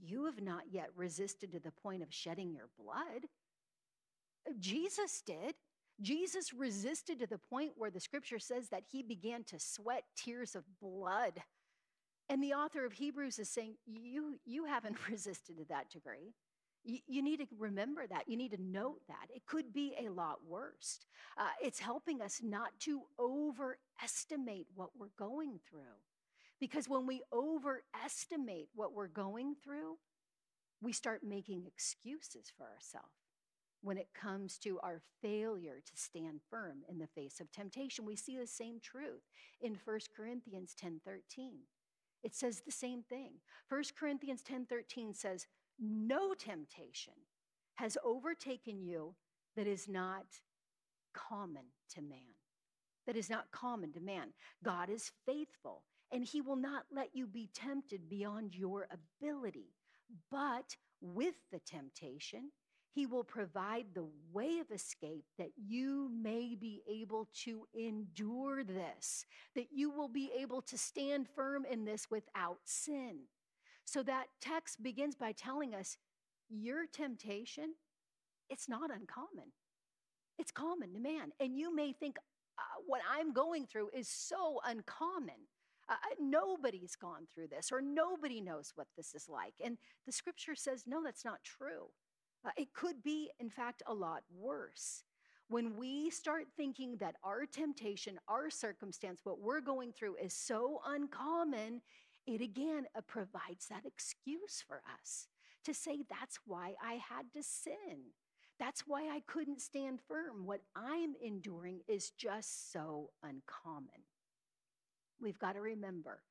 you 0.00 0.26
have 0.26 0.42
not 0.42 0.64
yet 0.70 0.90
resisted 0.94 1.52
to 1.52 1.60
the 1.60 1.70
point 1.70 2.02
of 2.02 2.12
shedding 2.12 2.52
your 2.52 2.68
blood. 2.78 3.26
Jesus 4.58 5.22
did. 5.24 5.54
Jesus 6.00 6.52
resisted 6.52 7.18
to 7.18 7.26
the 7.26 7.38
point 7.38 7.72
where 7.76 7.90
the 7.90 8.00
scripture 8.00 8.38
says 8.38 8.68
that 8.68 8.84
he 8.90 9.02
began 9.02 9.42
to 9.44 9.58
sweat 9.58 10.04
tears 10.16 10.54
of 10.54 10.64
blood. 10.80 11.42
And 12.28 12.42
the 12.42 12.54
author 12.54 12.84
of 12.84 12.92
Hebrews 12.92 13.38
is 13.38 13.48
saying, 13.48 13.74
You, 13.86 14.38
you 14.44 14.66
haven't 14.66 14.96
resisted 15.10 15.58
to 15.58 15.64
that 15.66 15.90
degree. 15.90 16.34
You, 16.84 17.22
need 17.22 17.40
to 17.40 17.46
remember 17.58 18.06
that. 18.06 18.28
You 18.28 18.36
need 18.36 18.52
to 18.52 18.62
note 18.62 19.00
that. 19.08 19.28
It 19.34 19.44
could 19.44 19.74
be 19.74 19.94
a 20.00 20.08
lot 20.08 20.38
worse. 20.48 21.00
Uh, 21.36 21.48
it's 21.60 21.80
helping 21.80 22.22
us 22.22 22.40
not 22.42 22.70
to 22.80 23.02
overestimate 23.18 24.68
what 24.74 24.90
we're 24.98 25.08
going 25.18 25.58
through. 25.68 25.98
Because 26.60 26.88
when 26.88 27.06
we 27.06 27.22
overestimate 27.30 28.68
what 28.74 28.94
we're 28.94 29.08
going 29.08 29.56
through, 29.62 29.98
we 30.80 30.92
start 30.92 31.22
making 31.22 31.66
excuses 31.66 32.50
for 32.56 32.64
ourselves 32.64 33.27
when 33.82 33.98
it 33.98 34.12
comes 34.14 34.58
to 34.58 34.78
our 34.80 35.00
failure 35.22 35.80
to 35.84 35.92
stand 35.96 36.40
firm 36.50 36.78
in 36.88 36.98
the 36.98 37.06
face 37.06 37.40
of 37.40 37.50
temptation. 37.52 38.04
We 38.04 38.16
see 38.16 38.36
the 38.36 38.46
same 38.46 38.80
truth 38.80 39.22
in 39.60 39.74
1 39.74 40.00
Corinthians 40.14 40.74
10:13. 40.74 41.66
It 42.22 42.34
says 42.34 42.60
the 42.60 42.72
same 42.72 43.02
thing. 43.02 43.40
1 43.68 43.94
Corinthians 43.94 44.42
10:13 44.42 45.14
says, 45.14 45.46
"No 45.78 46.34
temptation 46.34 47.26
has 47.76 47.96
overtaken 48.02 48.82
you 48.82 49.16
that 49.54 49.66
is 49.66 49.88
not 49.88 50.40
common 51.12 51.72
to 51.90 52.02
man." 52.02 52.34
That 53.06 53.16
is 53.16 53.30
not 53.30 53.50
common 53.52 53.92
to 53.92 54.00
man. 54.00 54.34
God 54.62 54.90
is 54.90 55.12
faithful, 55.24 55.84
and 56.10 56.24
he 56.24 56.40
will 56.40 56.56
not 56.56 56.84
let 56.90 57.14
you 57.14 57.26
be 57.26 57.46
tempted 57.48 58.08
beyond 58.08 58.54
your 58.54 58.88
ability. 58.90 59.74
But 60.30 60.76
with 61.00 61.36
the 61.50 61.60
temptation, 61.60 62.52
he 62.94 63.06
will 63.06 63.24
provide 63.24 63.86
the 63.94 64.06
way 64.32 64.58
of 64.58 64.70
escape 64.70 65.24
that 65.38 65.52
you 65.56 66.10
may 66.10 66.54
be 66.54 66.82
able 66.90 67.28
to 67.44 67.66
endure 67.74 68.64
this, 68.64 69.26
that 69.54 69.68
you 69.72 69.90
will 69.90 70.08
be 70.08 70.30
able 70.38 70.62
to 70.62 70.78
stand 70.78 71.28
firm 71.28 71.64
in 71.70 71.84
this 71.84 72.10
without 72.10 72.58
sin. 72.64 73.20
So 73.84 74.02
that 74.02 74.26
text 74.40 74.82
begins 74.82 75.14
by 75.14 75.32
telling 75.32 75.74
us 75.74 75.96
your 76.48 76.86
temptation, 76.86 77.74
it's 78.50 78.68
not 78.68 78.90
uncommon. 78.90 79.52
It's 80.38 80.50
common 80.50 80.92
to 80.94 81.00
man. 81.00 81.32
And 81.40 81.56
you 81.56 81.74
may 81.74 81.92
think 81.92 82.18
uh, 82.58 82.62
what 82.86 83.02
I'm 83.10 83.32
going 83.32 83.66
through 83.66 83.90
is 83.94 84.08
so 84.08 84.60
uncommon. 84.64 85.46
Uh, 85.88 85.94
nobody's 86.20 86.96
gone 86.96 87.26
through 87.32 87.48
this, 87.48 87.70
or 87.72 87.80
nobody 87.80 88.40
knows 88.40 88.72
what 88.74 88.88
this 88.96 89.14
is 89.14 89.26
like. 89.28 89.54
And 89.64 89.78
the 90.04 90.12
scripture 90.12 90.54
says, 90.54 90.84
no, 90.86 91.02
that's 91.02 91.24
not 91.24 91.42
true. 91.42 91.86
Uh, 92.44 92.50
it 92.56 92.72
could 92.72 93.02
be, 93.02 93.30
in 93.40 93.50
fact, 93.50 93.82
a 93.86 93.94
lot 93.94 94.22
worse. 94.32 95.04
When 95.48 95.76
we 95.76 96.10
start 96.10 96.46
thinking 96.56 96.96
that 96.98 97.16
our 97.24 97.46
temptation, 97.46 98.18
our 98.28 98.50
circumstance, 98.50 99.20
what 99.24 99.40
we're 99.40 99.60
going 99.60 99.92
through 99.92 100.16
is 100.16 100.34
so 100.34 100.80
uncommon, 100.86 101.80
it 102.26 102.40
again 102.42 102.86
uh, 102.94 103.00
provides 103.06 103.66
that 103.68 103.86
excuse 103.86 104.62
for 104.66 104.82
us 105.00 105.26
to 105.64 105.72
say, 105.72 106.04
that's 106.08 106.38
why 106.46 106.74
I 106.82 106.94
had 106.94 107.32
to 107.34 107.42
sin. 107.42 108.12
That's 108.58 108.82
why 108.86 109.08
I 109.08 109.22
couldn't 109.26 109.60
stand 109.60 110.00
firm. 110.06 110.44
What 110.44 110.60
I'm 110.74 111.14
enduring 111.22 111.80
is 111.88 112.10
just 112.10 112.72
so 112.72 113.10
uncommon. 113.22 114.04
We've 115.20 115.38
got 115.38 115.54
to 115.54 115.60
remember 115.60 116.22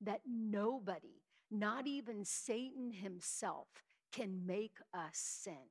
that 0.00 0.20
nobody, 0.26 1.22
not 1.50 1.86
even 1.86 2.24
Satan 2.24 2.92
himself, 2.92 3.68
can 4.12 4.46
make 4.46 4.76
us 4.94 5.12
sin. 5.14 5.70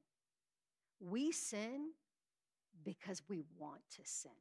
We 0.99 1.31
sin 1.31 1.91
because 2.83 3.21
we 3.29 3.43
want 3.57 3.81
to 3.95 4.01
sin. 4.03 4.31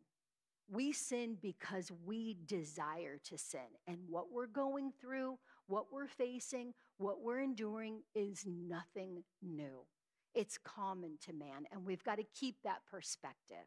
We 0.72 0.92
sin 0.92 1.36
because 1.40 1.90
we 2.04 2.36
desire 2.46 3.18
to 3.24 3.36
sin. 3.36 3.60
And 3.86 3.98
what 4.08 4.32
we're 4.32 4.46
going 4.46 4.92
through, 5.00 5.38
what 5.66 5.86
we're 5.92 6.06
facing, 6.06 6.74
what 6.98 7.22
we're 7.22 7.40
enduring 7.40 8.02
is 8.14 8.46
nothing 8.46 9.24
new. 9.42 9.86
It's 10.34 10.58
common 10.58 11.18
to 11.26 11.32
man, 11.32 11.66
and 11.72 11.84
we've 11.84 12.04
got 12.04 12.18
to 12.18 12.24
keep 12.38 12.56
that 12.62 12.82
perspective. 12.88 13.66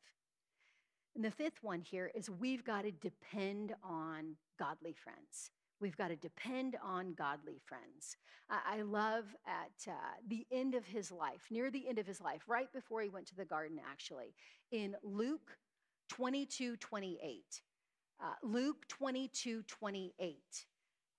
And 1.15 1.25
the 1.25 1.31
fifth 1.31 1.61
one 1.61 1.81
here 1.81 2.09
is 2.15 2.29
we've 2.29 2.63
got 2.63 2.83
to 2.83 2.91
depend 2.91 3.75
on 3.83 4.37
godly 4.57 4.93
friends. 4.93 5.51
We've 5.83 5.97
got 5.97 6.07
to 6.07 6.15
depend 6.15 6.77
on 6.81 7.13
godly 7.13 7.59
friends. 7.65 8.15
I 8.49 8.83
love 8.83 9.25
at 9.45 9.91
uh, 9.91 9.95
the 10.25 10.47
end 10.49 10.75
of 10.75 10.85
his 10.85 11.11
life, 11.11 11.41
near 11.51 11.69
the 11.69 11.85
end 11.89 11.99
of 11.99 12.07
his 12.07 12.21
life, 12.21 12.43
right 12.47 12.71
before 12.71 13.01
he 13.01 13.09
went 13.09 13.27
to 13.27 13.35
the 13.35 13.43
garden, 13.43 13.81
actually, 13.91 14.33
in 14.71 14.95
Luke 15.03 15.57
22 16.07 16.77
28. 16.77 17.61
Uh, 18.21 18.27
Luke 18.43 18.87
22 18.87 19.63
28. 19.63 20.37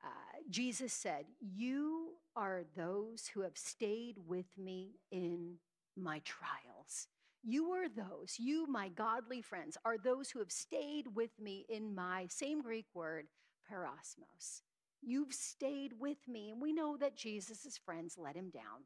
Uh, 0.02 0.08
Jesus 0.48 0.94
said, 0.94 1.26
You 1.40 2.14
are 2.34 2.62
those 2.74 3.26
who 3.34 3.42
have 3.42 3.58
stayed 3.58 4.16
with 4.26 4.46
me 4.56 4.92
in 5.12 5.56
my 5.94 6.22
trials. 6.24 7.08
You 7.42 7.72
are 7.72 7.90
those, 7.90 8.36
you, 8.38 8.66
my 8.66 8.88
godly 8.88 9.42
friends, 9.42 9.76
are 9.84 9.98
those 9.98 10.30
who 10.30 10.38
have 10.38 10.50
stayed 10.50 11.14
with 11.14 11.38
me 11.38 11.66
in 11.68 11.94
my 11.94 12.26
same 12.30 12.62
Greek 12.62 12.86
word, 12.94 13.26
peirasmos. 13.70 14.62
You've 15.02 15.32
stayed 15.32 15.92
with 15.98 16.26
me. 16.26 16.50
And 16.50 16.60
we 16.60 16.72
know 16.72 16.96
that 16.96 17.16
Jesus' 17.16 17.78
friends 17.84 18.16
let 18.18 18.36
him 18.36 18.50
down. 18.50 18.84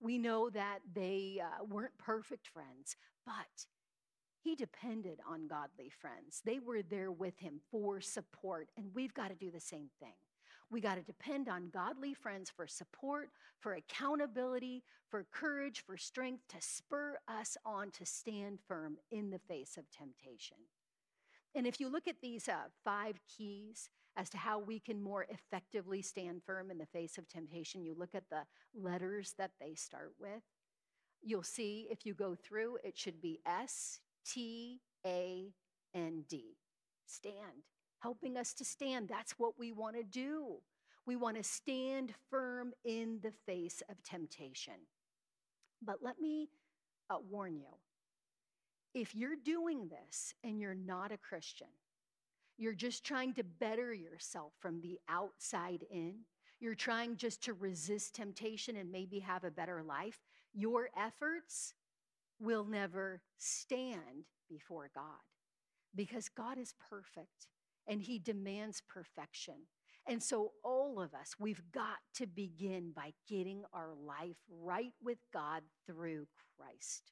We 0.00 0.18
know 0.18 0.50
that 0.50 0.80
they 0.92 1.40
uh, 1.42 1.64
weren't 1.64 1.96
perfect 1.98 2.48
friends, 2.48 2.96
but 3.24 3.66
he 4.42 4.54
depended 4.54 5.18
on 5.28 5.48
godly 5.48 5.88
friends. 5.88 6.42
They 6.44 6.58
were 6.58 6.82
there 6.82 7.10
with 7.10 7.38
him 7.38 7.60
for 7.70 8.00
support, 8.00 8.68
and 8.76 8.94
we've 8.94 9.14
got 9.14 9.28
to 9.28 9.34
do 9.34 9.50
the 9.50 9.60
same 9.60 9.88
thing. 9.98 10.12
We 10.70 10.80
got 10.80 10.96
to 10.96 11.02
depend 11.02 11.48
on 11.48 11.70
godly 11.70 12.12
friends 12.12 12.50
for 12.50 12.66
support, 12.66 13.30
for 13.58 13.74
accountability, 13.74 14.82
for 15.08 15.26
courage, 15.32 15.82
for 15.86 15.96
strength 15.96 16.42
to 16.48 16.56
spur 16.60 17.16
us 17.28 17.56
on 17.64 17.90
to 17.92 18.04
stand 18.04 18.58
firm 18.66 18.98
in 19.10 19.30
the 19.30 19.38
face 19.38 19.76
of 19.76 19.90
temptation. 19.90 20.58
And 21.54 21.66
if 21.66 21.80
you 21.80 21.88
look 21.88 22.06
at 22.06 22.20
these 22.20 22.48
uh, 22.48 22.68
five 22.84 23.18
keys 23.26 23.88
as 24.16 24.30
to 24.30 24.38
how 24.38 24.58
we 24.58 24.78
can 24.78 25.02
more 25.02 25.26
effectively 25.28 26.02
stand 26.02 26.42
firm 26.44 26.70
in 26.70 26.78
the 26.78 26.86
face 26.86 27.18
of 27.18 27.28
temptation, 27.28 27.84
you 27.84 27.94
look 27.96 28.14
at 28.14 28.28
the 28.30 28.42
letters 28.74 29.34
that 29.38 29.50
they 29.60 29.74
start 29.74 30.12
with. 30.18 30.42
You'll 31.22 31.42
see 31.42 31.86
if 31.90 32.06
you 32.06 32.14
go 32.14 32.34
through, 32.34 32.78
it 32.84 32.96
should 32.96 33.20
be 33.20 33.40
S 33.46 34.00
T 34.26 34.80
A 35.04 35.52
N 35.94 36.24
D. 36.28 36.56
Stand, 37.06 37.64
helping 38.00 38.36
us 38.36 38.52
to 38.54 38.64
stand. 38.64 39.08
That's 39.08 39.32
what 39.32 39.58
we 39.58 39.72
want 39.72 39.96
to 39.96 40.02
do. 40.02 40.56
We 41.06 41.16
want 41.16 41.36
to 41.36 41.44
stand 41.44 42.12
firm 42.30 42.72
in 42.84 43.20
the 43.22 43.30
face 43.30 43.82
of 43.88 44.02
temptation. 44.02 44.74
But 45.82 45.98
let 46.02 46.20
me 46.20 46.48
uh, 47.10 47.18
warn 47.30 47.56
you 47.56 47.76
if 48.94 49.14
you're 49.14 49.36
doing 49.36 49.88
this 49.88 50.32
and 50.42 50.58
you're 50.58 50.74
not 50.74 51.12
a 51.12 51.18
Christian, 51.18 51.68
you're 52.58 52.74
just 52.74 53.04
trying 53.04 53.34
to 53.34 53.44
better 53.44 53.92
yourself 53.92 54.52
from 54.58 54.80
the 54.80 54.98
outside 55.08 55.84
in, 55.90 56.14
you're 56.60 56.74
trying 56.74 57.16
just 57.16 57.42
to 57.44 57.52
resist 57.52 58.14
temptation 58.14 58.76
and 58.76 58.90
maybe 58.90 59.18
have 59.20 59.44
a 59.44 59.50
better 59.50 59.82
life, 59.82 60.20
your 60.54 60.88
efforts 60.96 61.74
will 62.40 62.64
never 62.64 63.20
stand 63.38 64.26
before 64.48 64.90
God 64.94 65.04
because 65.94 66.28
God 66.28 66.58
is 66.58 66.74
perfect 66.90 67.48
and 67.86 68.00
He 68.02 68.18
demands 68.18 68.82
perfection. 68.88 69.54
And 70.08 70.22
so, 70.22 70.52
all 70.62 71.00
of 71.00 71.14
us, 71.14 71.34
we've 71.38 71.62
got 71.72 71.98
to 72.14 72.26
begin 72.26 72.92
by 72.94 73.12
getting 73.28 73.64
our 73.72 73.90
life 74.06 74.36
right 74.48 74.92
with 75.02 75.18
God 75.32 75.62
through 75.86 76.28
Christ. 76.56 77.10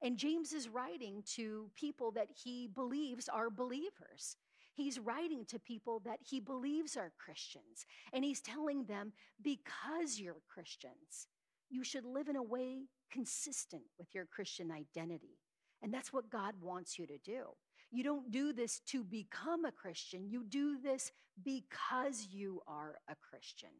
And 0.00 0.16
James 0.16 0.52
is 0.52 0.68
writing 0.68 1.22
to 1.34 1.70
people 1.74 2.12
that 2.12 2.28
he 2.32 2.68
believes 2.68 3.28
are 3.28 3.50
believers. 3.50 4.36
He's 4.78 5.00
writing 5.00 5.44
to 5.46 5.58
people 5.58 6.00
that 6.04 6.20
he 6.22 6.38
believes 6.38 6.96
are 6.96 7.12
Christians. 7.18 7.84
And 8.12 8.24
he's 8.24 8.40
telling 8.40 8.84
them, 8.84 9.12
because 9.42 10.20
you're 10.20 10.42
Christians, 10.48 11.26
you 11.68 11.82
should 11.82 12.04
live 12.04 12.28
in 12.28 12.36
a 12.36 12.42
way 12.42 12.84
consistent 13.10 13.82
with 13.98 14.14
your 14.14 14.26
Christian 14.26 14.70
identity. 14.70 15.40
And 15.82 15.92
that's 15.92 16.12
what 16.12 16.30
God 16.30 16.54
wants 16.62 16.96
you 16.96 17.08
to 17.08 17.18
do. 17.18 17.46
You 17.90 18.04
don't 18.04 18.30
do 18.30 18.52
this 18.52 18.80
to 18.90 19.02
become 19.02 19.64
a 19.64 19.72
Christian, 19.72 20.28
you 20.28 20.44
do 20.44 20.78
this 20.78 21.10
because 21.44 22.28
you 22.30 22.60
are 22.68 22.98
a 23.10 23.16
Christian. 23.16 23.70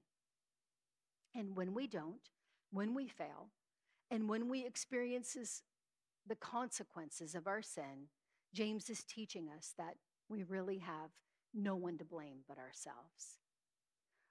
And 1.36 1.56
when 1.56 1.74
we 1.74 1.86
don't, 1.86 2.28
when 2.72 2.92
we 2.92 3.06
fail, 3.06 3.50
and 4.10 4.28
when 4.28 4.48
we 4.48 4.66
experience 4.66 5.36
the 6.26 6.36
consequences 6.36 7.36
of 7.36 7.46
our 7.46 7.62
sin, 7.62 8.08
James 8.52 8.90
is 8.90 9.04
teaching 9.04 9.48
us 9.56 9.74
that 9.78 9.94
we 10.28 10.42
really 10.42 10.78
have 10.78 11.10
no 11.54 11.76
one 11.76 11.98
to 11.98 12.04
blame 12.04 12.38
but 12.46 12.58
ourselves, 12.58 13.38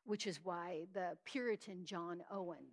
which 0.06 0.28
is 0.28 0.40
why 0.44 0.86
the 0.94 1.18
Puritan 1.26 1.86
John 1.86 2.22
Owen 2.32 2.66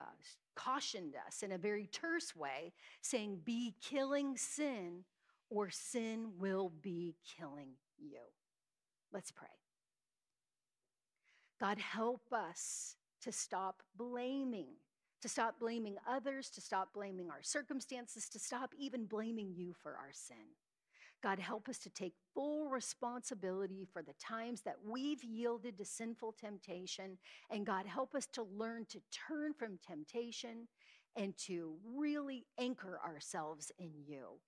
uh, 0.00 0.06
cautioned 0.54 1.14
us 1.26 1.42
in 1.42 1.52
a 1.52 1.58
very 1.58 1.86
terse 1.86 2.34
way, 2.34 2.72
saying, 3.00 3.40
Be 3.44 3.74
killing 3.80 4.36
sin, 4.36 5.04
or 5.48 5.70
sin 5.70 6.32
will 6.38 6.72
be 6.82 7.14
killing 7.38 7.72
you. 7.98 8.20
Let's 9.12 9.30
pray. 9.30 9.48
God, 11.60 11.78
help 11.78 12.32
us 12.32 12.96
to 13.22 13.30
stop 13.30 13.82
blaming, 13.96 14.68
to 15.20 15.28
stop 15.28 15.60
blaming 15.60 15.96
others, 16.08 16.50
to 16.50 16.60
stop 16.60 16.92
blaming 16.92 17.30
our 17.30 17.42
circumstances, 17.42 18.28
to 18.30 18.38
stop 18.38 18.74
even 18.76 19.04
blaming 19.04 19.52
you 19.54 19.72
for 19.80 19.92
our 19.92 20.12
sin. 20.12 20.56
God, 21.22 21.38
help 21.38 21.68
us 21.68 21.78
to 21.78 21.90
take 21.90 22.14
full 22.34 22.68
responsibility 22.68 23.86
for 23.92 24.02
the 24.02 24.14
times 24.14 24.62
that 24.62 24.76
we've 24.84 25.22
yielded 25.22 25.78
to 25.78 25.84
sinful 25.84 26.34
temptation. 26.40 27.16
And 27.50 27.64
God, 27.64 27.86
help 27.86 28.14
us 28.14 28.26
to 28.32 28.42
learn 28.42 28.86
to 28.86 29.00
turn 29.28 29.54
from 29.54 29.78
temptation 29.86 30.66
and 31.16 31.36
to 31.46 31.74
really 31.96 32.46
anchor 32.58 33.00
ourselves 33.06 33.70
in 33.78 33.90
you. 34.06 34.40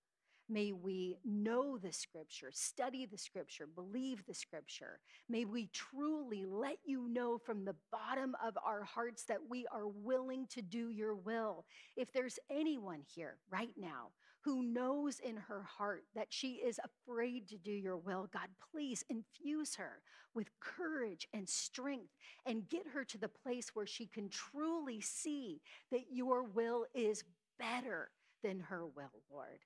May 0.49 0.73
we 0.73 1.17
know 1.25 1.79
the 1.79 1.93
scripture, 1.93 2.51
study 2.53 3.07
the 3.07 3.17
scripture, 3.17 3.67
believe 3.67 4.27
the 4.27 4.35
scripture. 4.35 5.01
May 5.29 5.47
we 5.47 5.71
truly 5.73 6.45
let 6.45 6.77
you 6.85 7.09
know 7.09 7.39
from 7.39 7.65
the 7.65 7.77
bottom 7.91 8.35
of 8.45 8.59
our 8.63 8.83
hearts 8.85 9.25
that 9.25 9.39
we 9.49 9.67
are 9.73 9.89
willing 9.89 10.47
to 10.49 10.61
do 10.61 10.91
your 10.91 11.15
will. 11.15 11.65
If 11.97 12.13
there's 12.13 12.39
anyone 12.51 13.01
here 13.15 13.39
right 13.51 13.73
now 13.79 14.09
who 14.45 14.63
knows 14.63 15.21
in 15.21 15.37
her 15.37 15.63
heart 15.63 16.05
that 16.15 16.27
she 16.31 16.55
is 16.55 16.79
afraid 16.85 17.49
to 17.49 17.57
do 17.57 17.73
your 17.73 17.97
will, 17.97 18.29
God, 18.33 18.49
please 18.71 19.03
infuse 19.09 19.77
her 19.77 20.03
with 20.35 20.51
courage 20.61 21.27
and 21.33 21.49
strength 21.49 22.13
and 22.45 22.69
get 22.69 22.87
her 22.89 23.05
to 23.05 23.19
the 23.19 23.29
place 23.29 23.71
where 23.75 23.87
she 23.87 24.07
can 24.07 24.29
truly 24.29 25.01
see 25.01 25.63
that 25.91 26.13
your 26.13 26.43
will 26.43 26.85
is 26.95 27.25
better 27.59 28.11
than 28.43 28.61
her 28.61 28.87
will, 28.87 29.23
Lord. 29.33 29.61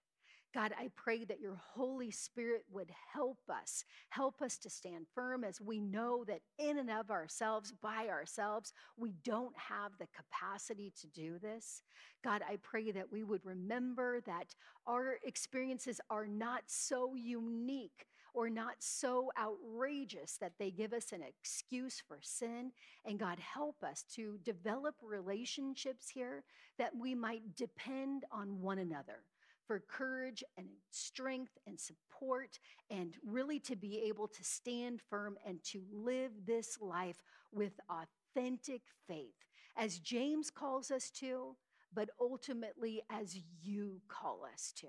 God, 0.54 0.72
I 0.78 0.88
pray 0.96 1.24
that 1.26 1.40
your 1.40 1.60
Holy 1.74 2.10
Spirit 2.10 2.64
would 2.72 2.90
help 3.12 3.38
us, 3.50 3.84
help 4.08 4.40
us 4.40 4.56
to 4.58 4.70
stand 4.70 5.06
firm 5.14 5.44
as 5.44 5.60
we 5.60 5.78
know 5.78 6.24
that 6.24 6.40
in 6.58 6.78
and 6.78 6.90
of 6.90 7.10
ourselves, 7.10 7.72
by 7.82 8.08
ourselves, 8.08 8.72
we 8.96 9.12
don't 9.24 9.54
have 9.56 9.92
the 9.98 10.08
capacity 10.16 10.90
to 11.00 11.06
do 11.08 11.38
this. 11.38 11.82
God, 12.24 12.42
I 12.48 12.56
pray 12.62 12.90
that 12.92 13.12
we 13.12 13.24
would 13.24 13.44
remember 13.44 14.22
that 14.22 14.54
our 14.86 15.18
experiences 15.22 16.00
are 16.08 16.26
not 16.26 16.62
so 16.66 17.14
unique 17.14 18.06
or 18.32 18.48
not 18.48 18.76
so 18.78 19.30
outrageous 19.38 20.38
that 20.40 20.52
they 20.58 20.70
give 20.70 20.94
us 20.94 21.12
an 21.12 21.22
excuse 21.22 22.02
for 22.06 22.18
sin. 22.22 22.72
And 23.04 23.18
God, 23.18 23.38
help 23.38 23.82
us 23.82 24.04
to 24.14 24.38
develop 24.44 24.94
relationships 25.02 26.08
here 26.08 26.44
that 26.78 26.96
we 26.96 27.14
might 27.14 27.54
depend 27.56 28.24
on 28.30 28.62
one 28.62 28.78
another 28.78 29.24
for 29.68 29.78
courage 29.78 30.42
and 30.56 30.66
strength 30.90 31.52
and 31.66 31.78
support, 31.78 32.58
and 32.90 33.14
really 33.24 33.60
to 33.60 33.76
be 33.76 34.02
able 34.08 34.26
to 34.26 34.42
stand 34.42 35.00
firm 35.08 35.36
and 35.46 35.62
to 35.62 35.82
live 35.92 36.32
this 36.44 36.78
life 36.80 37.22
with 37.52 37.78
authentic 37.88 38.82
faith, 39.06 39.44
as 39.76 40.00
James 40.00 40.50
calls 40.50 40.90
us 40.90 41.10
to, 41.10 41.54
but 41.94 42.08
ultimately 42.20 43.02
as 43.10 43.38
you 43.62 44.00
call 44.08 44.40
us 44.52 44.72
to. 44.76 44.88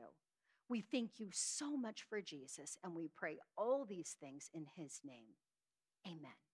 We 0.70 0.82
thank 0.82 1.20
you 1.20 1.28
so 1.32 1.76
much 1.76 2.04
for 2.10 2.22
Jesus, 2.22 2.78
and 2.84 2.96
we 2.96 3.10
pray 3.16 3.38
all 3.58 3.86
these 3.86 4.16
things 4.20 4.50
in 4.54 4.66
his 4.76 5.02
name. 5.04 5.36
Amen. 6.08 6.49